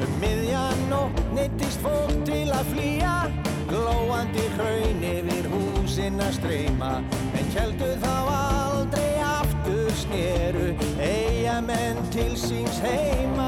Um 0.00 0.14
miðjan 0.22 0.78
nótt 0.88 1.18
neittist 1.36 1.82
fólk 1.84 2.14
til 2.24 2.48
að 2.54 2.70
flýja. 2.72 3.16
Glóandi 3.68 4.46
hraun 4.56 5.04
yfir 5.04 5.50
húsin 5.52 6.22
að 6.22 6.38
streyma. 6.38 6.92
En 7.36 7.52
heldu 7.56 7.90
þá 8.02 8.14
aldrei 8.38 9.12
aftur 9.26 9.92
sneru. 10.04 10.70
Eyjamenn 11.10 12.00
til 12.14 12.32
síns 12.40 12.80
heima 12.86 13.39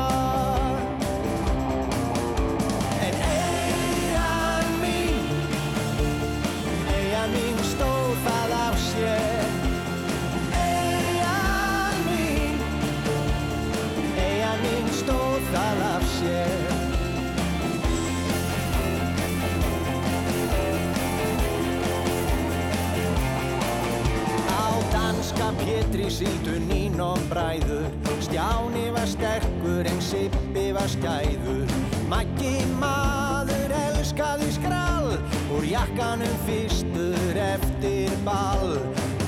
síldu 26.13 26.59
nínum 26.69 27.21
bræður. 27.31 27.89
Stjáni 28.21 28.91
var 28.95 29.09
sterkur 29.09 29.89
en 29.89 30.01
Sippi 30.05 30.67
var 30.77 30.89
skæður. 30.93 31.73
Maggi 32.13 32.59
maður 32.81 33.73
elskaði 33.73 34.51
skrall 34.53 35.17
Úr 35.57 35.65
jakkanum 35.65 36.37
fyrstur 36.47 37.41
eftir 37.41 38.13
ball. 38.27 38.77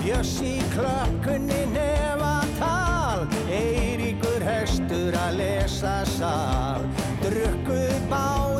Bjössi 0.04 0.58
klökkunni 0.74 1.62
nefa 1.72 2.34
tal 2.58 3.24
Eiríkur 3.48 4.44
hestur 4.44 5.16
að 5.16 5.38
lesa 5.40 6.02
sál 6.18 6.84
Drukku 7.24 7.80
báðir 8.12 8.53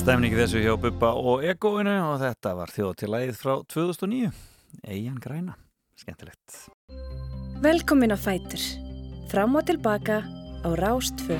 Stemningi 0.00 0.38
þessu 0.38 0.62
hjá 0.64 0.72
Bubba 0.80 1.10
og 1.12 1.42
Egoinu 1.44 1.92
og 2.06 2.22
þetta 2.22 2.54
var 2.56 2.70
þjóðtilægið 2.72 3.36
frá 3.36 3.52
2009 3.68 4.30
Eyjan 4.88 5.18
Græna, 5.20 5.58
skemmtilegt 6.00 6.62
Velkomin 7.60 8.16
á 8.16 8.18
Fætur. 8.18 8.62
Fram 9.28 9.60
og 9.60 9.66
tilbaka 9.68 10.22
á 10.64 10.68
Rástfö. 10.80 11.36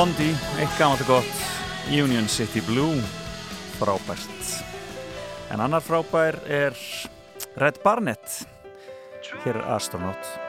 Blondie, 0.00 0.32
eitt 0.56 0.78
gammalt 0.80 1.02
og 1.04 1.10
gott. 1.10 1.40
Union 1.92 2.24
City 2.32 2.62
Blue 2.64 3.02
frábært. 3.76 4.46
En 5.52 5.60
annar 5.60 5.84
frábær 5.84 6.38
er 6.48 6.72
Red 7.60 7.82
Barnett 7.84 8.38
hér 9.44 9.58
er 9.60 9.68
Astronaut 9.76 10.39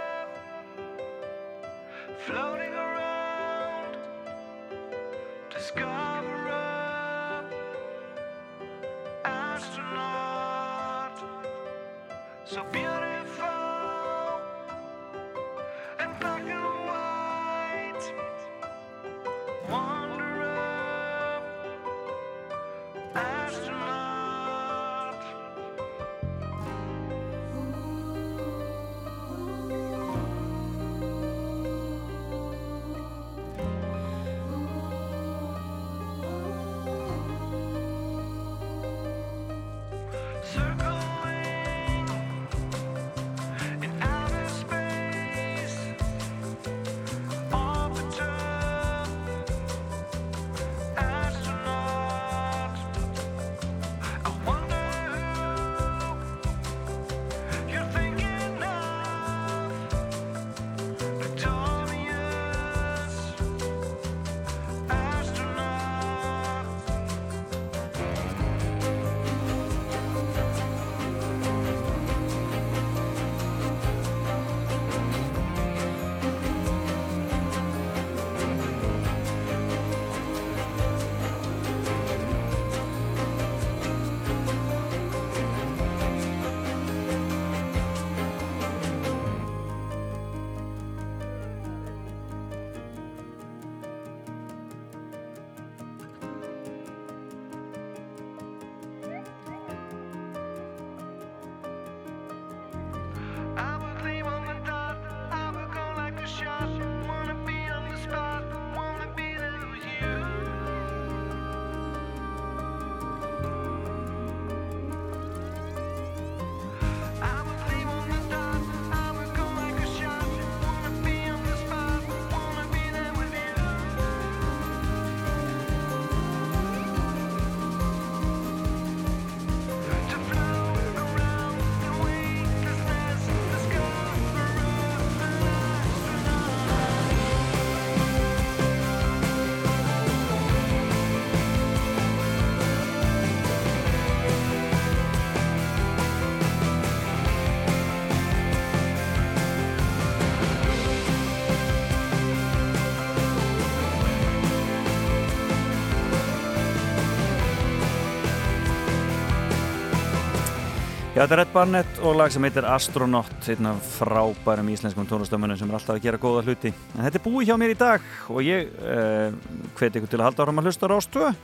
Já, 161.22 161.28
þetta 161.28 161.36
er 161.36 161.40
Red 161.44 161.50
Barnett 161.54 162.00
og 162.02 162.16
lag 162.18 162.32
sem 162.34 162.46
heitir 162.48 162.66
Astronaut, 162.66 163.44
einn 163.54 163.68
af 163.70 163.90
frábærum 164.00 164.72
íslenskum 164.74 165.06
tónlistamönnum 165.06 165.60
sem 165.60 165.70
er 165.70 165.78
alltaf 165.78 166.00
að 166.00 166.08
gera 166.08 166.18
góða 166.18 166.42
hluti. 166.48 166.72
En 166.96 167.04
þetta 167.06 167.20
er 167.20 167.24
búið 167.28 167.52
hjá 167.52 167.58
mér 167.62 167.74
í 167.76 167.78
dag 167.78 168.08
og 168.34 168.40
ég 168.42 168.72
eh, 168.82 169.36
hveti 169.78 170.02
ykkur 170.02 170.10
til 170.10 170.18
að 170.18 170.26
halda 170.32 170.48
áram 170.48 170.64
að 170.64 170.72
hlusta 170.72 170.90
Rástöðu. 170.90 171.36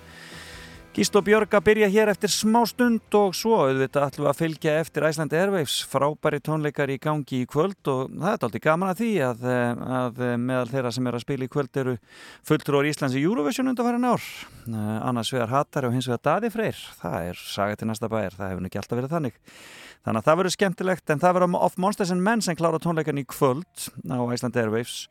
Gísl 0.98 1.20
og 1.20 1.28
Björg 1.28 1.52
að 1.54 1.62
byrja 1.68 1.88
hér 1.94 2.10
eftir 2.10 2.32
smá 2.34 2.64
stund 2.66 3.14
og 3.14 3.36
svo 3.38 3.60
auðvitað 3.68 4.08
ætlum 4.08 4.26
við 4.26 4.30
að 4.32 4.40
fylgja 4.40 4.72
eftir 4.82 5.04
Æslandi 5.06 5.38
Airwaves, 5.38 5.76
frábæri 5.86 6.40
tónleikar 6.42 6.90
í 6.90 6.96
gangi 6.98 7.44
í 7.44 7.46
kvöld 7.46 7.92
og 7.94 8.16
það 8.16 8.32
er 8.32 8.46
aldrei 8.48 8.64
gaman 8.64 8.90
að 8.90 9.04
því 9.04 9.10
að, 9.28 9.44
eh, 9.46 9.84
að 10.00 10.24
meðal 10.42 10.72
þeirra 10.72 10.94
sem 10.96 11.06
er 11.12 11.18
að 11.20 11.22
spila 11.22 11.46
í 11.46 11.52
kvöld 11.54 11.78
eru 11.78 11.94
fulltrúar 12.50 12.90
Íslands 12.90 13.14
í 13.14 13.22
Eurovision 13.22 13.70
undanfærin 13.70 14.10
ár. 14.10 14.26
Eh, 14.66 14.98
Annars 15.06 15.30
vegar 15.30 15.54
Hattari 15.54 15.86
og 15.86 15.94
hins 15.94 16.08
vegar 16.10 16.24
Daði 16.26 16.50
Freyr, 16.50 16.82
það 16.98 17.30
er 17.30 17.36
saga 17.46 17.76
til 17.76 17.88
næsta 17.92 18.10
bæjar, 18.10 18.34
það 18.34 18.50
hefur 18.50 18.66
nú 18.66 18.72
ekki 18.72 18.82
alltaf 18.82 18.98
verið 18.98 19.14
þannig. 19.14 19.38
Þannig 20.02 20.18
að 20.18 20.26
það 20.26 20.38
verður 20.42 20.58
skemmtilegt 20.58 21.10
en 21.12 21.20
það 21.20 21.38
verður 21.38 21.62
off 21.62 21.78
Monsters 21.78 22.10
and 22.10 22.24
Men 22.24 22.42
sem 22.42 22.56
klára 22.56 22.82
tónleikan 22.82 23.22
í 23.22 23.28
kvöld 23.30 23.94
á 24.10 24.18
Æslandi 24.18 24.66
Airwaves 24.66 25.06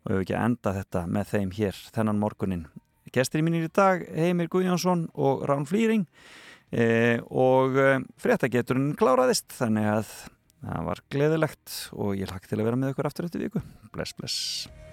og 0.00 0.08
við 0.08 0.16
hefum 0.16 0.24
ekki 0.24 0.40
enda 0.40 0.76
þetta 0.80 1.06
með 1.06 1.24
þeim 1.36 1.50
hér 1.60 1.84
þennan 1.92 2.24
morgunin. 2.24 2.66
Gestir 3.14 3.42
í 3.42 3.46
mínir 3.46 3.68
í 3.68 3.72
dag, 3.72 4.02
Heimir 4.16 4.50
Guðjónsson 4.52 5.06
og 5.14 5.44
Rán 5.48 5.66
Flýring 5.68 6.06
e, 6.72 7.18
og 7.30 7.78
e, 7.78 7.90
fréttageturinn 8.22 8.94
kláraðist 8.98 9.52
þannig 9.56 9.92
að 9.92 10.16
það 10.66 10.88
var 10.90 11.04
gleðilegt 11.14 11.76
og 11.94 12.16
ég 12.18 12.32
lakk 12.32 12.48
til 12.50 12.58
að 12.60 12.66
vera 12.70 12.80
með 12.80 12.96
ykkur 12.96 13.10
aftur 13.10 13.28
eftir 13.28 13.46
viku. 13.46 13.62
Bless, 13.94 14.16
bless. 14.18 14.85